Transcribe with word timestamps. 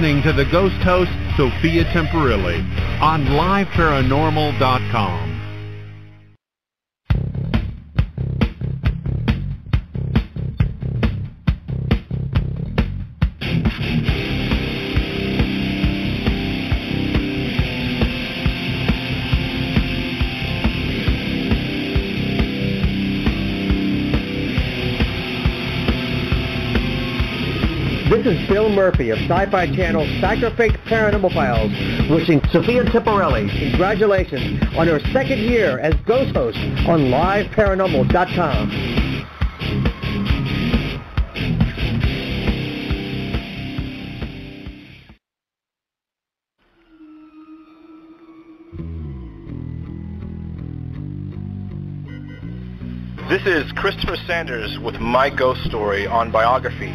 Listening 0.00 0.22
to 0.22 0.32
the 0.32 0.46
ghost 0.46 0.76
host, 0.76 1.10
Sophia 1.36 1.84
Temperilli, 1.84 2.62
on 3.02 3.26
LiveParanormal.com. 3.26 5.29
Bill 28.50 28.68
Murphy 28.68 29.10
of 29.10 29.18
Sci-Fi 29.20 29.76
Channel's 29.76 30.08
Sacrifice 30.20 30.72
Paranormal 30.84 31.32
Files, 31.32 31.70
wishing 32.10 32.40
Sophia 32.50 32.82
Temperilli 32.82 33.48
congratulations 33.70 34.60
on 34.76 34.88
her 34.88 34.98
second 35.12 35.38
year 35.38 35.78
as 35.78 35.94
ghost 36.04 36.34
host 36.34 36.58
on 36.88 37.12
LiveParanormal.com. 37.12 38.70
This 53.28 53.46
is 53.46 53.70
Christopher 53.76 54.16
Sanders 54.26 54.76
with 54.80 54.98
My 54.98 55.30
Ghost 55.30 55.62
Story 55.62 56.08
on 56.08 56.32
Biography. 56.32 56.92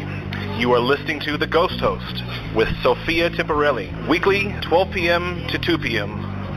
You 0.56 0.72
are 0.72 0.80
listening 0.80 1.20
to 1.20 1.36
The 1.36 1.46
Ghost 1.46 1.78
Host 1.80 2.24
with 2.56 2.68
Sophia 2.82 3.28
Temperilli, 3.28 4.08
weekly 4.08 4.54
12 4.62 4.90
p.m. 4.90 5.46
to 5.48 5.58
2 5.58 5.76
p.m. 5.76 6.12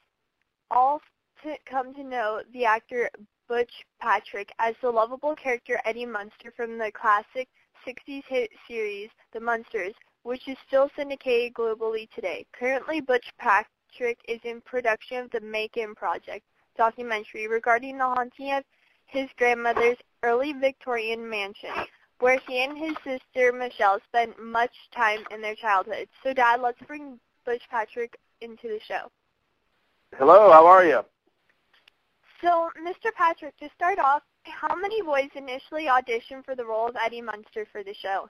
all 0.72 1.00
to 1.42 1.56
come 1.66 1.94
to 1.94 2.02
know 2.02 2.42
the 2.52 2.64
actor 2.64 3.10
Butch 3.48 3.84
Patrick 4.00 4.50
as 4.58 4.74
the 4.80 4.90
lovable 4.90 5.36
character 5.36 5.80
Eddie 5.84 6.06
Munster 6.06 6.52
from 6.56 6.78
the 6.78 6.90
classic 6.92 7.48
60s 7.86 8.22
hit 8.28 8.50
series 8.66 9.10
The 9.32 9.40
Munsters, 9.40 9.94
which 10.22 10.48
is 10.48 10.56
still 10.66 10.88
syndicated 10.96 11.52
globally 11.52 12.08
today. 12.14 12.46
Currently, 12.52 13.02
Butch 13.02 13.26
Patrick 13.38 14.18
is 14.26 14.40
in 14.44 14.62
production 14.62 15.18
of 15.18 15.30
the 15.30 15.40
Macon 15.40 15.94
Project 15.94 16.44
documentary 16.76 17.48
regarding 17.48 17.98
the 17.98 18.04
haunting 18.04 18.52
of 18.52 18.64
his 19.06 19.28
grandmother's 19.36 19.98
early 20.22 20.54
Victorian 20.54 21.28
mansion, 21.28 21.74
where 22.20 22.38
he 22.46 22.64
and 22.64 22.78
his 22.78 22.96
sister 23.04 23.52
Michelle 23.52 23.98
spent 24.08 24.42
much 24.42 24.72
time 24.94 25.20
in 25.30 25.42
their 25.42 25.56
childhood. 25.56 26.08
So, 26.22 26.32
Dad, 26.32 26.60
let's 26.62 26.80
bring 26.86 27.20
Butch 27.44 27.62
Patrick 27.70 28.16
into 28.40 28.68
the 28.68 28.80
show. 28.88 29.10
Hello, 30.18 30.50
how 30.52 30.66
are 30.66 30.84
you? 30.84 31.02
So, 32.40 32.70
Mr. 32.82 33.12
Patrick, 33.14 33.56
to 33.58 33.68
start 33.76 33.98
off, 34.00 34.22
how 34.44 34.74
many 34.74 35.02
boys 35.02 35.30
initially 35.36 35.86
auditioned 35.86 36.44
for 36.44 36.56
the 36.56 36.64
role 36.64 36.88
of 36.88 36.96
Eddie 36.96 37.20
Munster 37.22 37.64
for 37.70 37.84
the 37.84 37.94
show? 37.94 38.28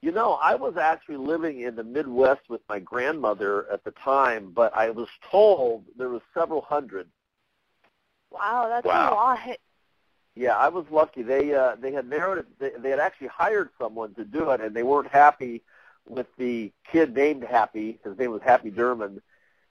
You 0.00 0.10
know, 0.12 0.34
I 0.34 0.54
was 0.54 0.76
actually 0.78 1.18
living 1.18 1.60
in 1.60 1.76
the 1.76 1.84
Midwest 1.84 2.48
with 2.48 2.62
my 2.68 2.78
grandmother 2.78 3.70
at 3.70 3.84
the 3.84 3.90
time, 3.90 4.52
but 4.52 4.74
I 4.74 4.88
was 4.90 5.08
told 5.30 5.84
there 5.98 6.08
was 6.08 6.22
several 6.32 6.62
hundred. 6.62 7.10
Wow, 8.30 8.68
that's 8.68 8.86
Wow. 8.86 9.10
a 9.12 9.14
lot. 9.14 9.58
Yeah, 10.34 10.56
I 10.56 10.68
was 10.68 10.84
lucky. 10.90 11.22
They 11.22 11.54
uh, 11.54 11.76
they 11.76 11.92
had 11.92 12.08
narrowed 12.08 12.38
it. 12.38 12.58
They, 12.58 12.70
they 12.78 12.90
had 12.90 12.98
actually 13.00 13.28
hired 13.28 13.70
someone 13.80 14.14
to 14.14 14.24
do 14.24 14.50
it, 14.50 14.60
and 14.60 14.74
they 14.76 14.82
weren't 14.82 15.10
happy 15.10 15.62
with 16.06 16.26
the 16.36 16.72
kid 16.90 17.14
named 17.14 17.42
Happy. 17.44 17.98
His 18.04 18.18
name 18.18 18.30
was 18.32 18.42
Happy 18.42 18.70
Derman, 18.70 19.20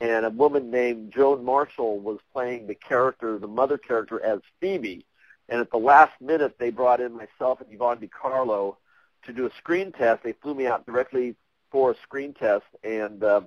and 0.01 0.25
a 0.25 0.29
woman 0.29 0.69
named 0.71 1.13
Joan 1.13 1.43
Marshall 1.43 1.99
was 1.99 2.19
playing 2.33 2.67
the 2.67 2.75
character, 2.75 3.39
the 3.39 3.47
mother 3.47 3.77
character, 3.77 4.23
as 4.23 4.41
Phoebe. 4.59 5.05
And 5.47 5.61
at 5.61 5.71
the 5.71 5.77
last 5.77 6.19
minute, 6.19 6.55
they 6.57 6.69
brought 6.71 6.99
in 6.99 7.13
myself 7.15 7.61
and 7.61 7.71
Yvonne 7.71 7.99
De 7.99 8.07
Carlo 8.07 8.77
to 9.23 9.33
do 9.33 9.45
a 9.45 9.51
screen 9.57 9.91
test. 9.91 10.23
They 10.23 10.33
flew 10.33 10.53
me 10.55 10.67
out 10.67 10.85
directly 10.85 11.35
for 11.71 11.91
a 11.91 11.95
screen 12.03 12.33
test, 12.33 12.65
and 12.83 13.23
uh, 13.23 13.41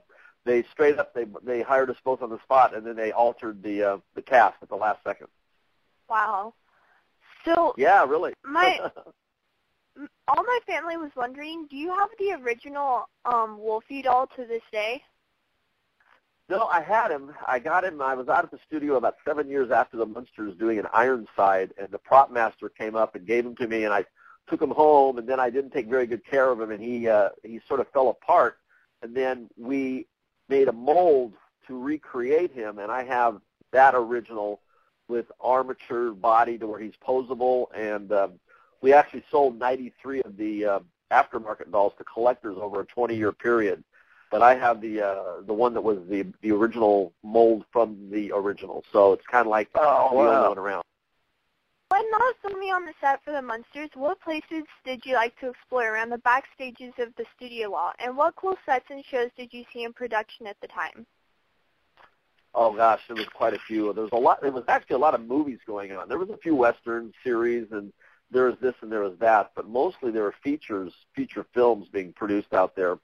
they 0.44 0.64
straight 0.72 0.98
up 0.98 1.14
they 1.14 1.26
they 1.42 1.62
hired 1.62 1.90
us 1.90 1.96
both 2.04 2.22
on 2.22 2.30
the 2.30 2.40
spot, 2.42 2.74
and 2.74 2.86
then 2.86 2.96
they 2.96 3.12
altered 3.12 3.62
the 3.62 3.82
uh, 3.82 3.98
the 4.14 4.22
cast 4.22 4.56
at 4.62 4.68
the 4.68 4.76
last 4.76 5.02
second. 5.04 5.28
Wow. 6.08 6.54
So, 7.44 7.74
Yeah, 7.76 8.04
really. 8.04 8.34
my 8.44 8.78
all 10.28 10.44
my 10.44 10.58
family 10.66 10.96
was 10.96 11.10
wondering, 11.16 11.66
do 11.70 11.76
you 11.76 11.90
have 11.94 12.10
the 12.18 12.32
original 12.42 13.08
um 13.24 13.58
Wolfie 13.58 14.02
doll 14.02 14.26
to 14.36 14.44
this 14.44 14.62
day? 14.72 15.02
No, 16.48 16.66
I 16.66 16.80
had 16.80 17.10
him. 17.10 17.34
I 17.46 17.58
got 17.58 17.84
him. 17.84 18.00
I 18.00 18.14
was 18.14 18.28
out 18.28 18.42
at 18.42 18.50
the 18.50 18.58
studio 18.66 18.96
about 18.96 19.16
seven 19.24 19.50
years 19.50 19.70
after 19.70 19.98
the 19.98 20.06
Munsters 20.06 20.56
doing 20.56 20.78
an 20.78 20.86
Ironside, 20.94 21.74
and 21.76 21.88
the 21.90 21.98
prop 21.98 22.30
master 22.30 22.70
came 22.70 22.96
up 22.96 23.14
and 23.14 23.26
gave 23.26 23.44
him 23.44 23.54
to 23.56 23.68
me, 23.68 23.84
and 23.84 23.92
I 23.92 24.06
took 24.48 24.62
him 24.62 24.70
home, 24.70 25.18
and 25.18 25.28
then 25.28 25.38
I 25.38 25.50
didn't 25.50 25.72
take 25.72 25.88
very 25.88 26.06
good 26.06 26.24
care 26.24 26.50
of 26.50 26.58
him, 26.58 26.70
and 26.70 26.82
he 26.82 27.06
uh, 27.06 27.30
he 27.42 27.60
sort 27.68 27.80
of 27.80 27.88
fell 27.88 28.08
apart. 28.08 28.58
And 29.02 29.14
then 29.14 29.50
we 29.58 30.06
made 30.48 30.68
a 30.68 30.72
mold 30.72 31.34
to 31.66 31.78
recreate 31.78 32.52
him, 32.52 32.78
and 32.78 32.90
I 32.90 33.04
have 33.04 33.42
that 33.72 33.94
original 33.94 34.60
with 35.06 35.30
armature 35.40 36.12
body 36.12 36.56
to 36.58 36.66
where 36.66 36.80
he's 36.80 36.94
posable, 37.06 37.66
and 37.74 38.10
uh, 38.10 38.28
we 38.80 38.94
actually 38.94 39.24
sold 39.30 39.58
93 39.58 40.22
of 40.22 40.38
the 40.38 40.64
uh, 40.64 40.80
aftermarket 41.10 41.70
dolls 41.70 41.92
to 41.98 42.04
collectors 42.04 42.56
over 42.58 42.80
a 42.80 42.86
20-year 42.86 43.32
period 43.32 43.84
but 44.30 44.42
I 44.42 44.54
have 44.54 44.80
the 44.80 45.02
uh, 45.02 45.40
the 45.46 45.52
one 45.52 45.74
that 45.74 45.80
was 45.80 45.98
the 46.08 46.26
the 46.42 46.52
original 46.52 47.12
mold 47.22 47.64
from 47.72 48.10
the 48.10 48.32
original. 48.32 48.84
So 48.92 49.12
it's 49.12 49.26
kind 49.26 49.46
of 49.46 49.50
like 49.50 49.68
oh, 49.74 50.08
the 50.10 50.16
wow. 50.16 50.34
only 50.34 50.48
one 50.48 50.58
around. 50.58 50.82
When 51.90 52.10
not 52.10 52.34
filming 52.42 52.68
on 52.68 52.84
the 52.84 52.92
set 53.00 53.24
for 53.24 53.32
the 53.32 53.40
Munsters, 53.40 53.88
what 53.94 54.20
places 54.20 54.64
did 54.84 55.06
you 55.06 55.14
like 55.14 55.38
to 55.40 55.48
explore 55.48 55.90
around 55.90 56.10
the 56.10 56.18
backstages 56.18 56.98
of 56.98 57.14
the 57.16 57.24
studio 57.34 57.70
lot, 57.70 57.96
and 57.98 58.14
what 58.14 58.36
cool 58.36 58.56
sets 58.66 58.84
and 58.90 59.02
shows 59.04 59.30
did 59.38 59.54
you 59.54 59.64
see 59.72 59.84
in 59.84 59.94
production 59.94 60.46
at 60.46 60.56
the 60.60 60.68
time? 60.68 61.06
Oh 62.54 62.74
gosh, 62.74 63.00
there 63.08 63.16
was 63.16 63.28
quite 63.28 63.54
a 63.54 63.58
few. 63.58 63.92
There 63.92 64.02
was 64.02 64.12
a 64.12 64.16
lot. 64.16 64.42
There 64.42 64.52
was 64.52 64.64
actually 64.68 64.96
a 64.96 64.98
lot 64.98 65.14
of 65.14 65.26
movies 65.26 65.60
going 65.66 65.92
on. 65.92 66.08
There 66.08 66.18
was 66.18 66.30
a 66.30 66.36
few 66.36 66.54
western 66.54 67.12
series, 67.24 67.68
and 67.72 67.92
there 68.30 68.44
was 68.44 68.56
this 68.60 68.74
and 68.82 68.92
there 68.92 69.00
was 69.00 69.16
that, 69.20 69.52
but 69.54 69.68
mostly 69.68 70.10
there 70.10 70.24
were 70.24 70.34
features, 70.42 70.92
feature 71.14 71.46
films 71.54 71.88
being 71.90 72.12
produced 72.12 72.52
out 72.52 72.76
there. 72.76 72.98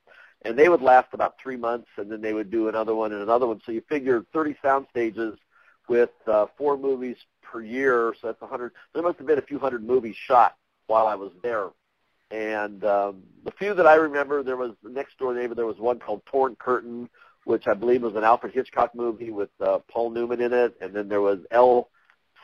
And 0.45 0.59
they 0.59 0.69
would 0.69 0.83
last 0.83 1.09
about 1.13 1.37
three 1.43 1.57
months, 1.57 1.89
and 1.97 2.11
then 2.11 2.21
they 2.21 2.35
would 2.35 2.51
do 2.51 2.69
another 2.69 2.95
one 2.95 3.13
and 3.13 3.23
another 3.23 3.47
one. 3.47 3.61
So 3.65 3.73
you 3.73 3.83
figure 3.89 4.25
30 4.33 4.57
sound 4.63 4.87
stages 4.91 5.39
with 5.89 6.11
uh, 6.27 6.47
four 6.59 6.77
movies 6.77 7.17
per 7.43 7.63
year, 7.63 8.15
so 8.21 8.29
that's 8.29 8.41
100. 8.41 8.73
There 8.93 9.03
must 9.03 9.19
have 9.19 9.27
been 9.27 9.39
a 9.39 9.43
few 9.43 9.59
hundred 9.59 9.85
movies 9.85 10.17
shot 10.17 10.57
while 10.87 11.07
I 11.07 11.15
was 11.15 11.33
there. 11.43 11.69
And 12.31 12.85
um, 12.85 13.23
the 13.45 13.53
few 13.53 13.75
that 13.75 13.87
I 13.87 13.95
remember, 13.95 14.43
there 14.43 14.57
was 14.57 14.73
the 14.83 14.91
next 14.91 15.19
door 15.19 15.35
neighbor. 15.35 15.55
There 15.55 15.67
was 15.67 15.79
one 15.79 15.99
called 15.99 16.23
Torn 16.27 16.57
Curtain, 16.57 17.09
which 17.45 17.67
I 17.67 17.75
believe 17.75 18.03
was 18.03 18.17
an 18.17 18.25
Alfred 18.25 18.53
Hitchcock 18.53 18.95
movie 18.95 19.31
with 19.31 19.51
uh, 19.61 19.79
Paul 19.91 20.11
Newman 20.11 20.41
in 20.41 20.53
it. 20.53 20.75
And 20.81 20.93
then 20.93 21.09
there 21.09 21.21
was 21.21 21.41
El 21.51 21.89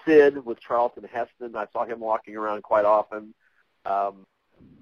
Cid 0.04 0.44
with 0.44 0.60
Charlton 0.60 1.04
Heston. 1.10 1.56
I 1.56 1.66
saw 1.72 1.84
him 1.84 2.00
walking 2.00 2.36
around 2.36 2.62
quite 2.62 2.84
often. 2.84 3.34
Um, 3.84 4.26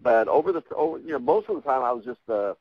but 0.02 0.28
over 0.28 0.52
the 0.52 0.62
over, 0.74 0.98
you 0.98 1.12
know 1.12 1.18
most 1.18 1.48
of 1.48 1.56
the 1.56 1.62
time 1.62 1.82
I 1.82 1.92
was 1.92 2.04
just 2.04 2.20
uh, 2.28 2.54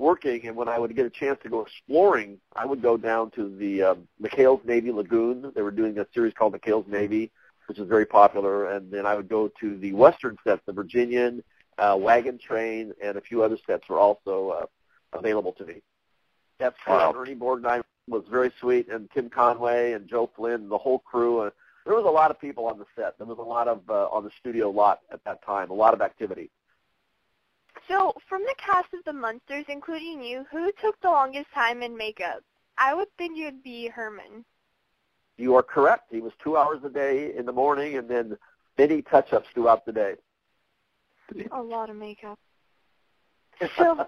working, 0.00 0.46
and 0.46 0.56
when 0.56 0.68
I 0.68 0.78
would 0.78 0.96
get 0.96 1.06
a 1.06 1.10
chance 1.10 1.38
to 1.42 1.48
go 1.48 1.60
exploring, 1.60 2.40
I 2.56 2.66
would 2.66 2.82
go 2.82 2.96
down 2.96 3.30
to 3.32 3.54
the 3.56 3.82
uh, 3.82 3.94
McHale's 4.20 4.64
Navy 4.66 4.90
Lagoon. 4.90 5.52
They 5.54 5.62
were 5.62 5.70
doing 5.70 5.98
a 5.98 6.06
series 6.12 6.34
called 6.34 6.54
McHale's 6.54 6.88
Navy, 6.88 7.30
which 7.66 7.78
is 7.78 7.86
very 7.86 8.06
popular, 8.06 8.70
and 8.72 8.90
then 8.90 9.06
I 9.06 9.14
would 9.14 9.28
go 9.28 9.48
to 9.60 9.78
the 9.78 9.92
western 9.92 10.36
sets, 10.42 10.62
the 10.66 10.72
Virginian, 10.72 11.44
uh, 11.78 11.96
Wagon 11.98 12.38
Train, 12.38 12.92
and 13.02 13.16
a 13.16 13.20
few 13.20 13.42
other 13.42 13.58
sets 13.66 13.88
were 13.88 13.98
also 13.98 14.50
uh, 15.12 15.18
available 15.18 15.52
to 15.52 15.64
me. 15.64 15.82
That's 16.58 16.76
wow. 16.86 17.14
Ernie 17.16 17.36
Borgnine 17.36 17.82
was 18.08 18.24
very 18.30 18.52
sweet, 18.60 18.88
and 18.88 19.08
Tim 19.12 19.30
Conway 19.30 19.92
and 19.92 20.08
Joe 20.08 20.30
Flynn, 20.34 20.68
the 20.68 20.78
whole 20.78 20.98
crew. 20.98 21.40
Uh, 21.40 21.50
there 21.86 21.94
was 21.94 22.04
a 22.04 22.10
lot 22.10 22.30
of 22.30 22.40
people 22.40 22.66
on 22.66 22.78
the 22.78 22.84
set. 22.96 23.16
There 23.18 23.26
was 23.26 23.38
a 23.38 23.42
lot 23.42 23.68
of 23.68 23.80
uh, 23.88 24.08
on 24.08 24.24
the 24.24 24.30
studio 24.38 24.70
lot 24.70 25.00
at 25.12 25.22
that 25.24 25.44
time, 25.44 25.70
a 25.70 25.74
lot 25.74 25.94
of 25.94 26.02
activity. 26.02 26.50
So, 27.90 28.14
from 28.28 28.42
the 28.42 28.54
cast 28.56 28.94
of 28.94 29.02
the 29.04 29.12
Munsters, 29.12 29.64
including 29.68 30.22
you, 30.22 30.46
who 30.52 30.70
took 30.80 31.00
the 31.00 31.08
longest 31.08 31.50
time 31.52 31.82
in 31.82 31.96
makeup? 31.96 32.40
I 32.78 32.94
would 32.94 33.08
think 33.18 33.36
it 33.36 33.44
would 33.46 33.64
be 33.64 33.88
Herman. 33.88 34.44
You 35.38 35.56
are 35.56 35.62
correct. 35.64 36.04
He 36.12 36.20
was 36.20 36.32
two 36.40 36.56
hours 36.56 36.84
a 36.84 36.88
day 36.88 37.34
in 37.36 37.46
the 37.46 37.52
morning, 37.52 37.96
and 37.96 38.08
then 38.08 38.38
many 38.78 39.02
touch-ups 39.02 39.48
throughout 39.52 39.84
the 39.84 39.92
day. 39.92 40.14
A 41.50 41.60
lot 41.60 41.90
of 41.90 41.96
makeup. 41.96 42.38
So, 43.76 44.06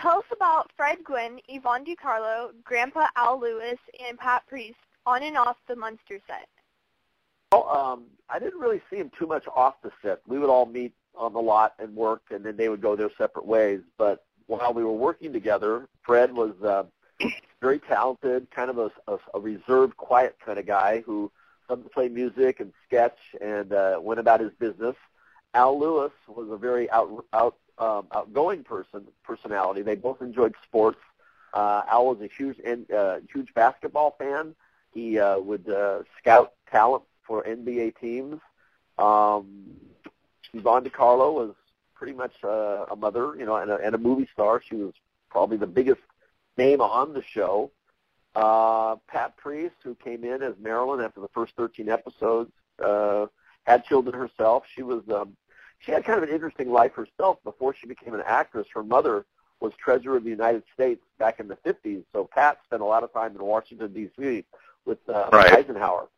tell 0.00 0.18
us 0.18 0.24
about 0.32 0.70
Fred 0.76 0.98
Gwynne, 1.04 1.40
Yvonne 1.48 1.84
De 1.84 1.96
Carlo, 1.96 2.52
Grandpa 2.62 3.08
Al 3.16 3.40
Lewis, 3.40 3.78
and 4.06 4.16
Pat 4.16 4.46
Priest 4.46 4.78
on 5.04 5.22
and 5.22 5.36
off 5.36 5.56
the 5.68 5.76
Munster 5.76 6.20
set. 6.26 6.48
Well, 7.52 7.68
um, 7.68 8.04
I 8.30 8.38
didn't 8.38 8.60
really 8.60 8.80
see 8.88 8.96
him 8.96 9.10
too 9.18 9.26
much 9.26 9.44
off 9.54 9.74
the 9.82 9.90
set. 10.00 10.20
We 10.26 10.38
would 10.38 10.48
all 10.48 10.64
meet 10.64 10.94
on 11.16 11.32
the 11.32 11.40
lot 11.40 11.74
and 11.78 11.94
work, 11.94 12.22
and 12.30 12.44
then 12.44 12.56
they 12.56 12.68
would 12.68 12.80
go 12.80 12.96
their 12.96 13.10
separate 13.16 13.46
ways. 13.46 13.80
But 13.96 14.24
while 14.46 14.72
we 14.72 14.84
were 14.84 14.92
working 14.92 15.32
together, 15.32 15.88
Fred 16.02 16.32
was 16.32 16.52
uh, 16.62 16.84
very 17.60 17.78
talented, 17.78 18.50
kind 18.50 18.70
of 18.70 18.78
a, 18.78 18.90
a, 19.08 19.18
a 19.34 19.40
reserved, 19.40 19.96
quiet 19.96 20.36
kind 20.44 20.58
of 20.58 20.66
guy 20.66 21.00
who 21.00 21.30
loved 21.68 21.84
to 21.84 21.90
play 21.90 22.08
music 22.08 22.60
and 22.60 22.72
sketch 22.86 23.18
and 23.40 23.72
uh, 23.72 23.98
went 24.00 24.20
about 24.20 24.40
his 24.40 24.52
business. 24.58 24.96
Al 25.54 25.78
Lewis 25.78 26.12
was 26.28 26.50
a 26.50 26.56
very 26.56 26.90
out, 26.90 27.24
out 27.32 27.56
um, 27.78 28.06
outgoing 28.12 28.62
person 28.62 29.06
personality. 29.22 29.82
They 29.82 29.96
both 29.96 30.20
enjoyed 30.20 30.54
sports. 30.62 30.98
Uh, 31.52 31.82
Al 31.88 32.06
was 32.06 32.20
a 32.20 32.28
huge 32.28 32.58
uh, 32.94 33.18
huge 33.32 33.54
basketball 33.54 34.16
fan. 34.18 34.54
He 34.92 35.18
uh, 35.18 35.38
would 35.38 35.68
uh, 35.68 36.02
scout 36.18 36.52
talent 36.70 37.04
for 37.26 37.42
NBA 37.44 37.98
teams. 38.00 38.40
Um, 38.98 39.76
Yvonne 40.54 40.84
De 40.84 40.90
Carlo 40.90 41.32
was 41.32 41.54
pretty 41.94 42.12
much 42.12 42.32
uh, 42.42 42.86
a 42.90 42.96
mother, 42.96 43.34
you 43.36 43.46
know, 43.46 43.56
and 43.56 43.70
a, 43.70 43.76
and 43.76 43.94
a 43.94 43.98
movie 43.98 44.28
star. 44.32 44.62
She 44.66 44.76
was 44.76 44.92
probably 45.30 45.56
the 45.56 45.66
biggest 45.66 46.00
name 46.56 46.80
on 46.80 47.12
the 47.12 47.22
show. 47.22 47.70
Uh, 48.34 48.96
Pat 49.06 49.36
Priest, 49.36 49.76
who 49.82 49.94
came 49.94 50.24
in 50.24 50.42
as 50.42 50.54
Marilyn 50.60 51.00
after 51.00 51.20
the 51.20 51.28
first 51.28 51.54
13 51.56 51.88
episodes, 51.88 52.50
uh, 52.84 53.26
had 53.64 53.84
children 53.84 54.14
herself. 54.14 54.64
She 54.74 54.82
was 54.82 55.02
um, 55.08 55.36
she 55.78 55.92
had 55.92 56.04
kind 56.04 56.22
of 56.22 56.28
an 56.28 56.34
interesting 56.34 56.70
life 56.72 56.92
herself 56.94 57.38
before 57.44 57.74
she 57.74 57.86
became 57.86 58.14
an 58.14 58.22
actress. 58.26 58.66
Her 58.74 58.82
mother 58.82 59.26
was 59.60 59.72
Treasurer 59.82 60.16
of 60.16 60.24
the 60.24 60.30
United 60.30 60.64
States 60.72 61.02
back 61.18 61.40
in 61.40 61.48
the 61.48 61.56
50s, 61.56 62.04
so 62.12 62.24
Pat 62.24 62.58
spent 62.64 62.82
a 62.82 62.84
lot 62.84 63.02
of 63.02 63.12
time 63.12 63.34
in 63.34 63.42
Washington 63.42 63.92
D.C. 63.92 64.44
with 64.84 64.98
uh, 65.08 65.28
right. 65.32 65.52
Eisenhower. 65.52 66.08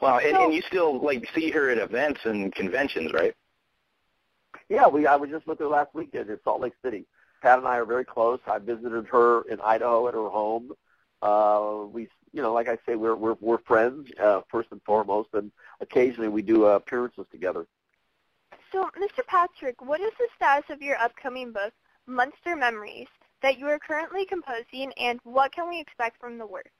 Wow, 0.00 0.18
and, 0.18 0.36
and 0.36 0.54
you 0.54 0.62
still 0.62 1.00
like 1.00 1.28
see 1.34 1.50
her 1.50 1.70
at 1.70 1.78
events 1.78 2.20
and 2.24 2.54
conventions, 2.54 3.12
right? 3.12 3.34
Yeah, 4.68 4.88
we 4.88 5.06
I 5.06 5.16
was 5.16 5.30
just 5.30 5.46
with 5.46 5.58
her 5.60 5.66
last 5.66 5.94
weekend 5.94 6.28
in 6.28 6.38
Salt 6.44 6.60
Lake 6.60 6.74
City. 6.84 7.06
Pat 7.42 7.58
and 7.58 7.68
I 7.68 7.76
are 7.76 7.84
very 7.84 8.04
close. 8.04 8.40
I 8.46 8.58
visited 8.58 9.06
her 9.06 9.42
in 9.42 9.60
Idaho 9.60 10.08
at 10.08 10.14
her 10.14 10.28
home. 10.28 10.72
Uh, 11.22 11.84
we, 11.90 12.08
you 12.32 12.42
know, 12.42 12.52
like 12.52 12.68
I 12.68 12.76
say, 12.86 12.94
we're 12.94 13.14
we're 13.14 13.36
we're 13.40 13.58
friends 13.58 14.08
uh, 14.22 14.42
first 14.50 14.68
and 14.70 14.82
foremost, 14.82 15.30
and 15.32 15.50
occasionally 15.80 16.28
we 16.28 16.42
do 16.42 16.66
uh, 16.66 16.70
appearances 16.70 17.24
together. 17.30 17.66
So, 18.72 18.90
Mr. 19.00 19.24
Patrick, 19.26 19.80
what 19.80 20.00
is 20.00 20.12
the 20.18 20.28
status 20.36 20.64
of 20.70 20.82
your 20.82 20.96
upcoming 20.98 21.52
book, 21.52 21.72
Munster 22.06 22.56
Memories, 22.56 23.06
that 23.42 23.58
you 23.58 23.66
are 23.66 23.78
currently 23.78 24.26
composing, 24.26 24.92
and 24.98 25.20
what 25.24 25.52
can 25.52 25.68
we 25.68 25.80
expect 25.80 26.20
from 26.20 26.36
the 26.36 26.46
work? 26.46 26.72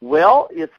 Well, 0.00 0.48
it's 0.50 0.72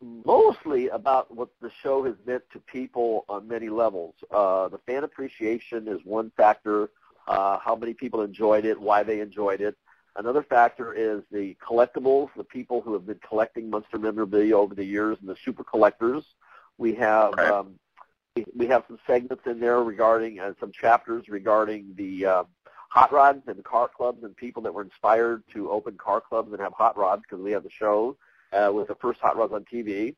mostly 0.00 0.88
about 0.88 1.34
what 1.34 1.48
the 1.60 1.70
show 1.82 2.04
has 2.04 2.14
meant 2.26 2.42
to 2.52 2.58
people 2.60 3.24
on 3.28 3.48
many 3.48 3.68
levels. 3.68 4.14
Uh, 4.30 4.68
the 4.68 4.78
fan 4.86 5.04
appreciation 5.04 5.88
is 5.88 6.00
one 6.04 6.30
factor, 6.36 6.90
uh, 7.26 7.58
how 7.58 7.74
many 7.74 7.94
people 7.94 8.22
enjoyed 8.22 8.64
it, 8.64 8.80
why 8.80 9.02
they 9.02 9.20
enjoyed 9.20 9.60
it. 9.60 9.76
Another 10.16 10.42
factor 10.42 10.92
is 10.92 11.22
the 11.30 11.56
collectibles, 11.64 12.28
the 12.36 12.44
people 12.44 12.80
who 12.80 12.92
have 12.92 13.06
been 13.06 13.20
collecting 13.26 13.70
Munster 13.70 13.98
memorabilia 13.98 14.56
over 14.56 14.74
the 14.74 14.84
years, 14.84 15.16
and 15.20 15.28
the 15.28 15.36
super 15.44 15.62
collectors. 15.62 16.24
We 16.76 16.94
have 16.94 17.34
right. 17.34 17.50
um, 17.50 17.78
we, 18.34 18.44
we 18.56 18.66
have 18.66 18.84
some 18.88 18.98
segments 19.06 19.44
in 19.46 19.60
there 19.60 19.82
regarding 19.82 20.40
uh, 20.40 20.54
some 20.58 20.72
chapters 20.72 21.28
regarding 21.28 21.94
the 21.96 22.26
uh, 22.26 22.44
hot 22.88 23.12
rods 23.12 23.42
and 23.46 23.62
car 23.64 23.88
clubs 23.88 24.24
and 24.24 24.36
people 24.36 24.62
that 24.62 24.74
were 24.74 24.82
inspired 24.82 25.42
to 25.52 25.70
open 25.70 25.96
car 25.96 26.20
clubs 26.20 26.52
and 26.52 26.60
have 26.60 26.72
hot 26.72 26.96
rods 26.96 27.22
because 27.22 27.42
we 27.42 27.52
have 27.52 27.62
the 27.62 27.70
show 27.70 28.16
uh, 28.52 28.70
with 28.72 28.88
the 28.88 28.94
first 28.96 29.20
Hot 29.20 29.36
Rods 29.36 29.52
on 29.52 29.64
TV. 29.72 30.14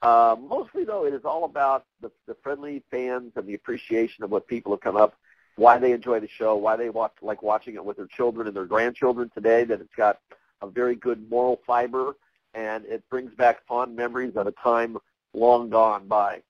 Uh, 0.00 0.36
mostly, 0.40 0.84
though, 0.84 1.04
it 1.04 1.12
is 1.12 1.24
all 1.24 1.44
about 1.44 1.84
the, 2.00 2.10
the 2.26 2.36
friendly 2.42 2.82
fans 2.90 3.32
and 3.36 3.46
the 3.46 3.54
appreciation 3.54 4.22
of 4.22 4.30
what 4.30 4.46
people 4.46 4.72
have 4.72 4.80
come 4.80 4.96
up, 4.96 5.14
why 5.56 5.78
they 5.78 5.92
enjoy 5.92 6.20
the 6.20 6.28
show, 6.28 6.54
why 6.54 6.76
they 6.76 6.88
watch, 6.88 7.12
like 7.20 7.42
watching 7.42 7.74
it 7.74 7.84
with 7.84 7.96
their 7.96 8.06
children 8.06 8.46
and 8.46 8.54
their 8.54 8.66
grandchildren 8.66 9.30
today, 9.34 9.64
that 9.64 9.80
it's 9.80 9.94
got 9.96 10.18
a 10.62 10.68
very 10.68 10.94
good 10.94 11.28
moral 11.28 11.60
fiber, 11.66 12.16
and 12.54 12.84
it 12.86 13.02
brings 13.10 13.32
back 13.34 13.66
fond 13.66 13.94
memories 13.94 14.36
of 14.36 14.46
a 14.46 14.52
time 14.52 14.96
long 15.34 15.68
gone 15.68 16.06
by. 16.06 16.40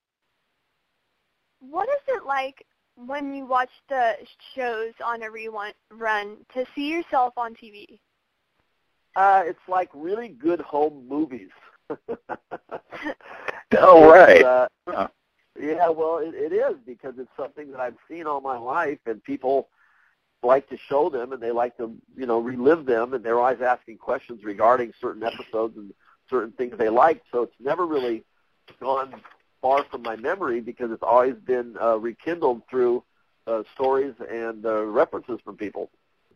What 1.60 1.88
is 1.88 2.02
it 2.08 2.24
like 2.24 2.64
when 3.06 3.34
you 3.34 3.46
watch 3.46 3.70
the 3.88 4.14
shows 4.54 4.92
on 5.04 5.22
a 5.22 5.26
rerun 5.26 6.36
to 6.54 6.64
see 6.74 6.88
yourself 6.88 7.32
on 7.36 7.54
TV? 7.54 7.98
Uh, 9.18 9.42
it's 9.44 9.58
like 9.66 9.90
really 9.92 10.28
good 10.28 10.60
home 10.60 11.04
movies. 11.08 11.50
oh, 13.76 14.08
right. 14.08 14.44
Uh, 14.44 14.68
Yeah, 15.60 15.88
well, 15.88 16.18
it, 16.18 16.36
it 16.36 16.52
is 16.52 16.76
because 16.86 17.14
it's 17.18 17.36
something 17.36 17.72
that 17.72 17.80
I've 17.80 17.96
seen 18.08 18.28
all 18.28 18.40
my 18.40 18.56
life, 18.56 19.00
and 19.06 19.20
people 19.24 19.70
like 20.44 20.68
to 20.68 20.76
show 20.76 21.10
them, 21.10 21.32
and 21.32 21.42
they 21.42 21.50
like 21.50 21.76
to, 21.78 21.96
you 22.16 22.26
know, 22.26 22.38
relive 22.38 22.86
them, 22.86 23.12
and 23.12 23.24
they're 23.24 23.40
always 23.40 23.60
asking 23.60 23.98
questions 23.98 24.44
regarding 24.44 24.92
certain 25.00 25.24
episodes 25.24 25.76
and 25.76 25.92
certain 26.30 26.52
things 26.52 26.78
they 26.78 26.88
liked. 26.88 27.26
So 27.32 27.42
it's 27.42 27.56
never 27.58 27.86
really 27.86 28.22
gone 28.78 29.20
far 29.60 29.82
from 29.90 30.02
my 30.02 30.14
memory 30.14 30.60
because 30.60 30.92
it's 30.92 31.02
always 31.02 31.34
been 31.44 31.76
uh, 31.82 31.98
rekindled 31.98 32.62
through 32.70 33.02
uh, 33.48 33.64
stories 33.74 34.14
and 34.30 34.64
uh, 34.64 34.84
references 34.84 35.40
from 35.44 35.56
people 35.56 35.90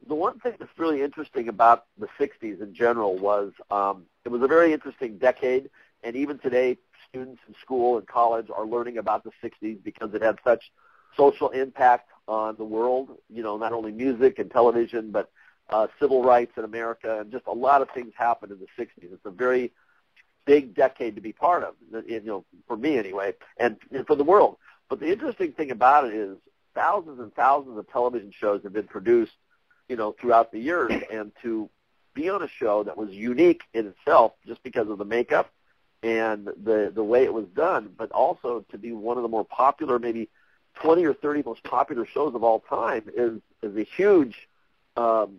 the 0.07 0.15
one 0.15 0.39
thing 0.41 0.55
that's 0.59 0.79
really 0.79 1.03
interesting 1.03 1.49
about 1.49 1.87
the 1.99 2.09
60s 2.19 2.61
in 2.61 2.75
general 2.75 3.17
was 3.17 3.53
um, 3.71 4.05
it 4.25 4.31
was 4.31 4.43
a 4.43 4.49
very 4.49 4.73
interesting 4.73 5.19
decade, 5.19 5.71
and 6.03 6.17
even 6.17 6.39
today, 6.39 6.79
students 7.09 7.41
in 7.49 7.55
school 7.61 7.99
and 7.99 8.07
college 8.07 8.47
are 8.55 8.67
learning 8.67 8.99
about 8.99 9.25
the 9.25 9.31
60s 9.43 9.83
because 9.83 10.15
it 10.15 10.23
had 10.23 10.39
such 10.45 10.73
social 11.17 11.51
impact 11.51 12.09
on 12.27 12.57
the 12.57 12.65
world. 12.65 13.11
You 13.29 13.43
know, 13.43 13.57
not 13.57 13.73
only 13.73 13.93
music 13.93 14.39
and 14.39 14.51
television, 14.51 15.11
but 15.11 15.31
uh, 15.71 15.87
civil 16.01 16.23
rights 16.23 16.53
in 16.57 16.65
America, 16.65 17.21
and 17.21 17.31
just 17.31 17.47
a 17.47 17.53
lot 17.53 17.83
of 17.83 17.89
things 17.91 18.13
happened 18.17 18.53
in 18.53 18.59
the 18.59 18.83
60s. 18.83 19.13
It's 19.13 19.25
a 19.25 19.31
very 19.31 19.73
big 20.45 20.75
decade 20.75 21.15
to 21.15 21.21
be 21.21 21.33
part 21.33 21.63
of, 21.63 21.75
you 22.07 22.21
know, 22.21 22.45
for 22.67 22.77
me 22.77 22.99
anyway, 22.99 23.35
and, 23.59 23.77
and 23.93 24.07
for 24.07 24.17
the 24.17 24.25
world. 24.25 24.57
But 24.89 24.99
the 24.99 25.11
interesting 25.11 25.53
thing 25.53 25.71
about 25.71 26.07
it 26.07 26.15
is 26.15 26.37
thousands 26.75 27.21
and 27.21 27.33
thousands 27.35 27.79
of 27.79 27.89
television 27.91 28.33
shows 28.37 28.63
have 28.65 28.73
been 28.73 28.89
produced 28.89 29.33
you 29.89 29.97
know, 29.97 30.13
throughout 30.13 30.53
the 30.53 30.59
years, 30.59 30.93
and 31.11 31.33
to 31.43 31.69
be 32.15 32.29
on 32.29 32.43
a 32.43 32.49
show 32.49 32.83
that 32.85 32.97
was 32.97 33.11
unique 33.11 33.63
in 33.75 33.87
itself, 33.87 34.33
just 34.47 34.63
because 34.63 34.89
of 34.89 34.99
the 34.99 35.05
makeup 35.05 35.51
and 36.03 36.47
the 36.47 36.91
the 36.95 37.05
way 37.05 37.25
it 37.25 37.33
was 37.33 37.47
done, 37.55 37.91
but 37.97 38.11
also 38.13 38.65
to 38.71 38.79
be 38.79 38.93
one 38.93 39.17
of 39.17 39.23
the 39.23 39.29
more 39.29 39.45
popular, 39.45 39.99
maybe 39.99 40.29
20 40.75 41.05
or 41.05 41.15
30 41.15 41.43
most 41.45 41.63
popular 41.63 42.07
shows 42.07 42.35
of 42.35 42.43
all 42.43 42.61
time, 42.61 43.05
is 43.15 43.41
is 43.63 43.77
a 43.77 43.85
huge 43.85 44.49
um, 44.97 45.39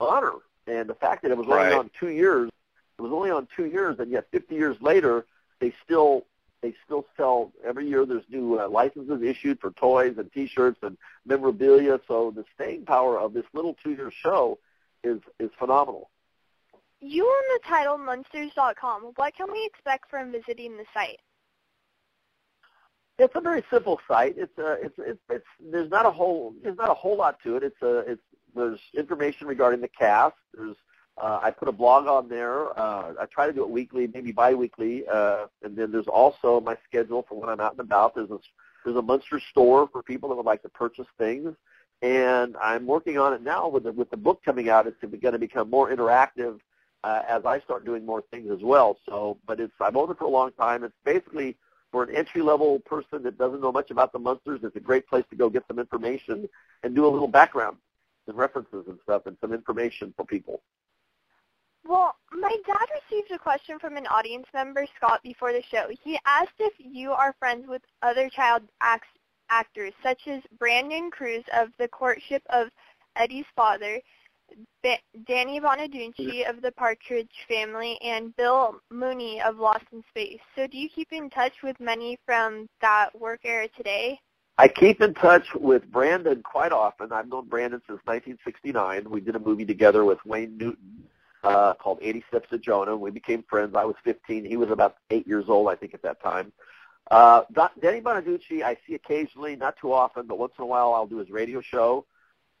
honor. 0.00 0.34
And 0.66 0.88
the 0.88 0.94
fact 0.94 1.22
that 1.22 1.30
it 1.30 1.36
was 1.36 1.46
right. 1.46 1.66
only 1.66 1.76
on 1.76 1.90
two 1.98 2.08
years, 2.08 2.50
it 2.98 3.02
was 3.02 3.12
only 3.12 3.30
on 3.30 3.46
two 3.56 3.66
years, 3.66 3.98
and 3.98 4.10
yet 4.10 4.26
50 4.32 4.54
years 4.54 4.76
later, 4.80 5.26
they 5.60 5.72
still 5.84 6.26
they 6.66 6.74
still 6.84 7.06
sell 7.16 7.52
every 7.64 7.88
year. 7.88 8.04
There's 8.04 8.24
new 8.28 8.58
uh, 8.58 8.68
licenses 8.68 9.22
issued 9.22 9.60
for 9.60 9.70
toys 9.70 10.16
and 10.18 10.32
T-shirts 10.32 10.78
and 10.82 10.98
memorabilia. 11.24 12.00
So 12.08 12.32
the 12.34 12.44
staying 12.54 12.86
power 12.86 13.20
of 13.20 13.32
this 13.32 13.44
little 13.54 13.76
two-year 13.84 14.10
show 14.10 14.58
is 15.04 15.20
is 15.38 15.50
phenomenal. 15.58 16.10
You 17.00 17.24
own 17.24 17.44
the 17.54 17.68
title 17.68 17.98
Munsters.com. 17.98 19.12
What 19.14 19.36
can 19.36 19.52
we 19.52 19.64
expect 19.72 20.10
from 20.10 20.32
visiting 20.32 20.76
the 20.76 20.86
site? 20.92 21.20
It's 23.18 23.34
a 23.36 23.40
very 23.40 23.62
simple 23.70 24.00
site. 24.08 24.34
It's 24.36 24.58
a 24.58 24.72
it's 24.82 24.98
it's, 24.98 25.20
it's 25.30 25.46
there's 25.70 25.90
not 25.90 26.04
a 26.04 26.10
whole 26.10 26.52
there's 26.64 26.78
not 26.78 26.90
a 26.90 26.94
whole 26.94 27.16
lot 27.16 27.38
to 27.44 27.56
it. 27.56 27.62
It's 27.62 27.82
a 27.82 27.98
it's 27.98 28.22
there's 28.56 28.80
information 28.92 29.46
regarding 29.46 29.82
the 29.82 29.88
cast. 29.88 30.34
There's 30.52 30.76
uh, 31.18 31.40
I 31.42 31.50
put 31.50 31.68
a 31.68 31.72
blog 31.72 32.06
on 32.06 32.28
there. 32.28 32.78
Uh, 32.78 33.14
I 33.20 33.26
try 33.26 33.46
to 33.46 33.52
do 33.52 33.62
it 33.62 33.70
weekly, 33.70 34.06
maybe 34.12 34.32
biweekly, 34.32 35.06
uh, 35.08 35.46
and 35.62 35.76
then 35.76 35.90
there's 35.90 36.08
also 36.08 36.60
my 36.60 36.76
schedule 36.86 37.24
for 37.28 37.40
when 37.40 37.48
I'm 37.48 37.60
out 37.60 37.72
and 37.72 37.80
about. 37.80 38.14
There's 38.14 38.30
a 38.30 38.38
there's 38.84 38.96
a 38.96 39.02
Munster 39.02 39.40
store 39.50 39.88
for 39.90 40.02
people 40.02 40.28
that 40.28 40.36
would 40.36 40.46
like 40.46 40.62
to 40.62 40.68
purchase 40.68 41.06
things, 41.18 41.54
and 42.02 42.56
I'm 42.60 42.86
working 42.86 43.18
on 43.18 43.32
it 43.32 43.42
now 43.42 43.68
with 43.68 43.84
the 43.84 43.92
with 43.92 44.10
the 44.10 44.16
book 44.16 44.42
coming 44.44 44.68
out. 44.68 44.86
It's 44.86 45.00
going 45.00 45.32
to 45.32 45.38
become 45.38 45.70
more 45.70 45.90
interactive 45.90 46.60
uh, 47.02 47.22
as 47.26 47.46
I 47.46 47.60
start 47.60 47.86
doing 47.86 48.04
more 48.04 48.22
things 48.30 48.50
as 48.50 48.62
well. 48.62 48.98
So, 49.06 49.38
but 49.46 49.58
it's 49.58 49.72
I've 49.80 49.96
owned 49.96 50.10
it 50.10 50.18
for 50.18 50.24
a 50.24 50.28
long 50.28 50.52
time. 50.52 50.84
It's 50.84 50.94
basically 51.04 51.56
for 51.92 52.02
an 52.02 52.14
entry 52.14 52.42
level 52.42 52.80
person 52.80 53.22
that 53.22 53.38
doesn't 53.38 53.62
know 53.62 53.72
much 53.72 53.90
about 53.90 54.12
the 54.12 54.18
Munsters. 54.18 54.60
It's 54.64 54.76
a 54.76 54.80
great 54.80 55.06
place 55.08 55.24
to 55.30 55.36
go 55.36 55.48
get 55.48 55.64
some 55.66 55.78
information 55.78 56.46
and 56.82 56.94
do 56.94 57.06
a 57.06 57.08
little 57.08 57.28
background 57.28 57.78
and 58.26 58.36
references 58.36 58.84
and 58.86 58.98
stuff 59.02 59.22
and 59.26 59.36
some 59.40 59.52
information 59.52 60.12
for 60.16 60.26
people. 60.26 60.60
Well, 61.88 62.16
my 62.32 62.56
dad 62.66 62.86
received 63.10 63.30
a 63.30 63.38
question 63.38 63.78
from 63.78 63.96
an 63.96 64.06
audience 64.08 64.46
member, 64.52 64.86
Scott, 64.96 65.20
before 65.22 65.52
the 65.52 65.62
show. 65.70 65.88
He 66.02 66.18
asked 66.26 66.58
if 66.58 66.72
you 66.78 67.12
are 67.12 67.34
friends 67.38 67.66
with 67.68 67.82
other 68.02 68.28
child 68.28 68.62
act- 68.80 69.18
actors, 69.50 69.92
such 70.02 70.26
as 70.26 70.42
Brandon 70.58 71.10
Cruz 71.10 71.44
of 71.52 71.68
The 71.78 71.86
Courtship 71.88 72.42
of 72.50 72.68
Eddie's 73.14 73.44
Father, 73.54 74.00
ba- 74.82 74.98
Danny 75.26 75.60
Bonaduce 75.60 76.48
of 76.48 76.60
The 76.60 76.72
Partridge 76.72 77.30
Family, 77.46 77.98
and 78.02 78.34
Bill 78.34 78.80
Mumy 78.92 79.40
of 79.42 79.58
Lost 79.58 79.84
in 79.92 80.02
Space. 80.10 80.40
So 80.56 80.66
do 80.66 80.76
you 80.76 80.88
keep 80.88 81.12
in 81.12 81.30
touch 81.30 81.62
with 81.62 81.78
many 81.78 82.18
from 82.26 82.68
that 82.80 83.10
work 83.18 83.40
era 83.44 83.68
today? 83.76 84.18
I 84.58 84.66
keep 84.68 85.02
in 85.02 85.14
touch 85.14 85.44
with 85.54 85.88
Brandon 85.92 86.42
quite 86.42 86.72
often. 86.72 87.12
I've 87.12 87.28
known 87.28 87.46
Brandon 87.46 87.80
since 87.86 88.00
1969. 88.06 89.08
We 89.08 89.20
did 89.20 89.36
a 89.36 89.38
movie 89.38 89.66
together 89.66 90.04
with 90.04 90.18
Wayne 90.24 90.56
Newton 90.56 91.06
uh, 91.46 91.74
called 91.74 91.98
80 92.02 92.24
Steps 92.28 92.48
to 92.50 92.58
Jonah. 92.58 92.96
We 92.96 93.10
became 93.10 93.44
friends. 93.48 93.74
I 93.76 93.84
was 93.84 93.96
15. 94.04 94.44
He 94.44 94.56
was 94.56 94.70
about 94.70 94.96
eight 95.10 95.26
years 95.26 95.44
old, 95.48 95.68
I 95.68 95.76
think, 95.76 95.94
at 95.94 96.02
that 96.02 96.22
time. 96.22 96.52
Uh, 97.10 97.42
Danny 97.80 98.00
Bonaduce, 98.00 98.62
I 98.64 98.76
see 98.86 98.94
occasionally, 98.94 99.54
not 99.56 99.76
too 99.80 99.92
often, 99.92 100.26
but 100.26 100.38
once 100.38 100.54
in 100.58 100.62
a 100.64 100.66
while 100.66 100.92
I'll 100.92 101.06
do 101.06 101.18
his 101.18 101.30
radio 101.30 101.60
show. 101.60 102.04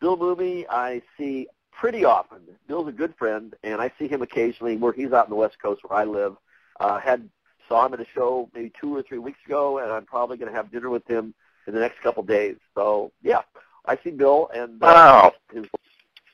Bill 0.00 0.16
Mumy, 0.16 0.64
I 0.70 1.02
see 1.18 1.48
pretty 1.72 2.04
often. 2.04 2.40
Bill's 2.68 2.88
a 2.88 2.92
good 2.92 3.14
friend, 3.18 3.54
and 3.64 3.80
I 3.80 3.90
see 3.98 4.06
him 4.08 4.22
occasionally 4.22 4.76
where 4.76 4.92
he's 4.92 5.12
out 5.12 5.26
in 5.26 5.30
the 5.30 5.36
West 5.36 5.56
Coast 5.60 5.82
where 5.84 5.98
I 5.98 6.04
live. 6.04 6.36
Uh, 6.78 7.00
had 7.00 7.28
saw 7.68 7.84
him 7.86 7.94
at 7.94 8.00
a 8.00 8.06
show 8.14 8.48
maybe 8.54 8.70
two 8.80 8.94
or 8.94 9.02
three 9.02 9.18
weeks 9.18 9.38
ago, 9.46 9.78
and 9.78 9.90
I'm 9.90 10.04
probably 10.04 10.36
going 10.36 10.50
to 10.50 10.56
have 10.56 10.70
dinner 10.70 10.90
with 10.90 11.06
him 11.08 11.34
in 11.66 11.74
the 11.74 11.80
next 11.80 12.00
couple 12.00 12.22
of 12.22 12.28
days. 12.28 12.56
So 12.74 13.10
yeah, 13.22 13.40
I 13.86 13.98
see 14.04 14.10
Bill 14.10 14.48
and 14.54 14.80
uh, 14.82 14.86
Wow. 14.86 15.32
his 15.52 15.66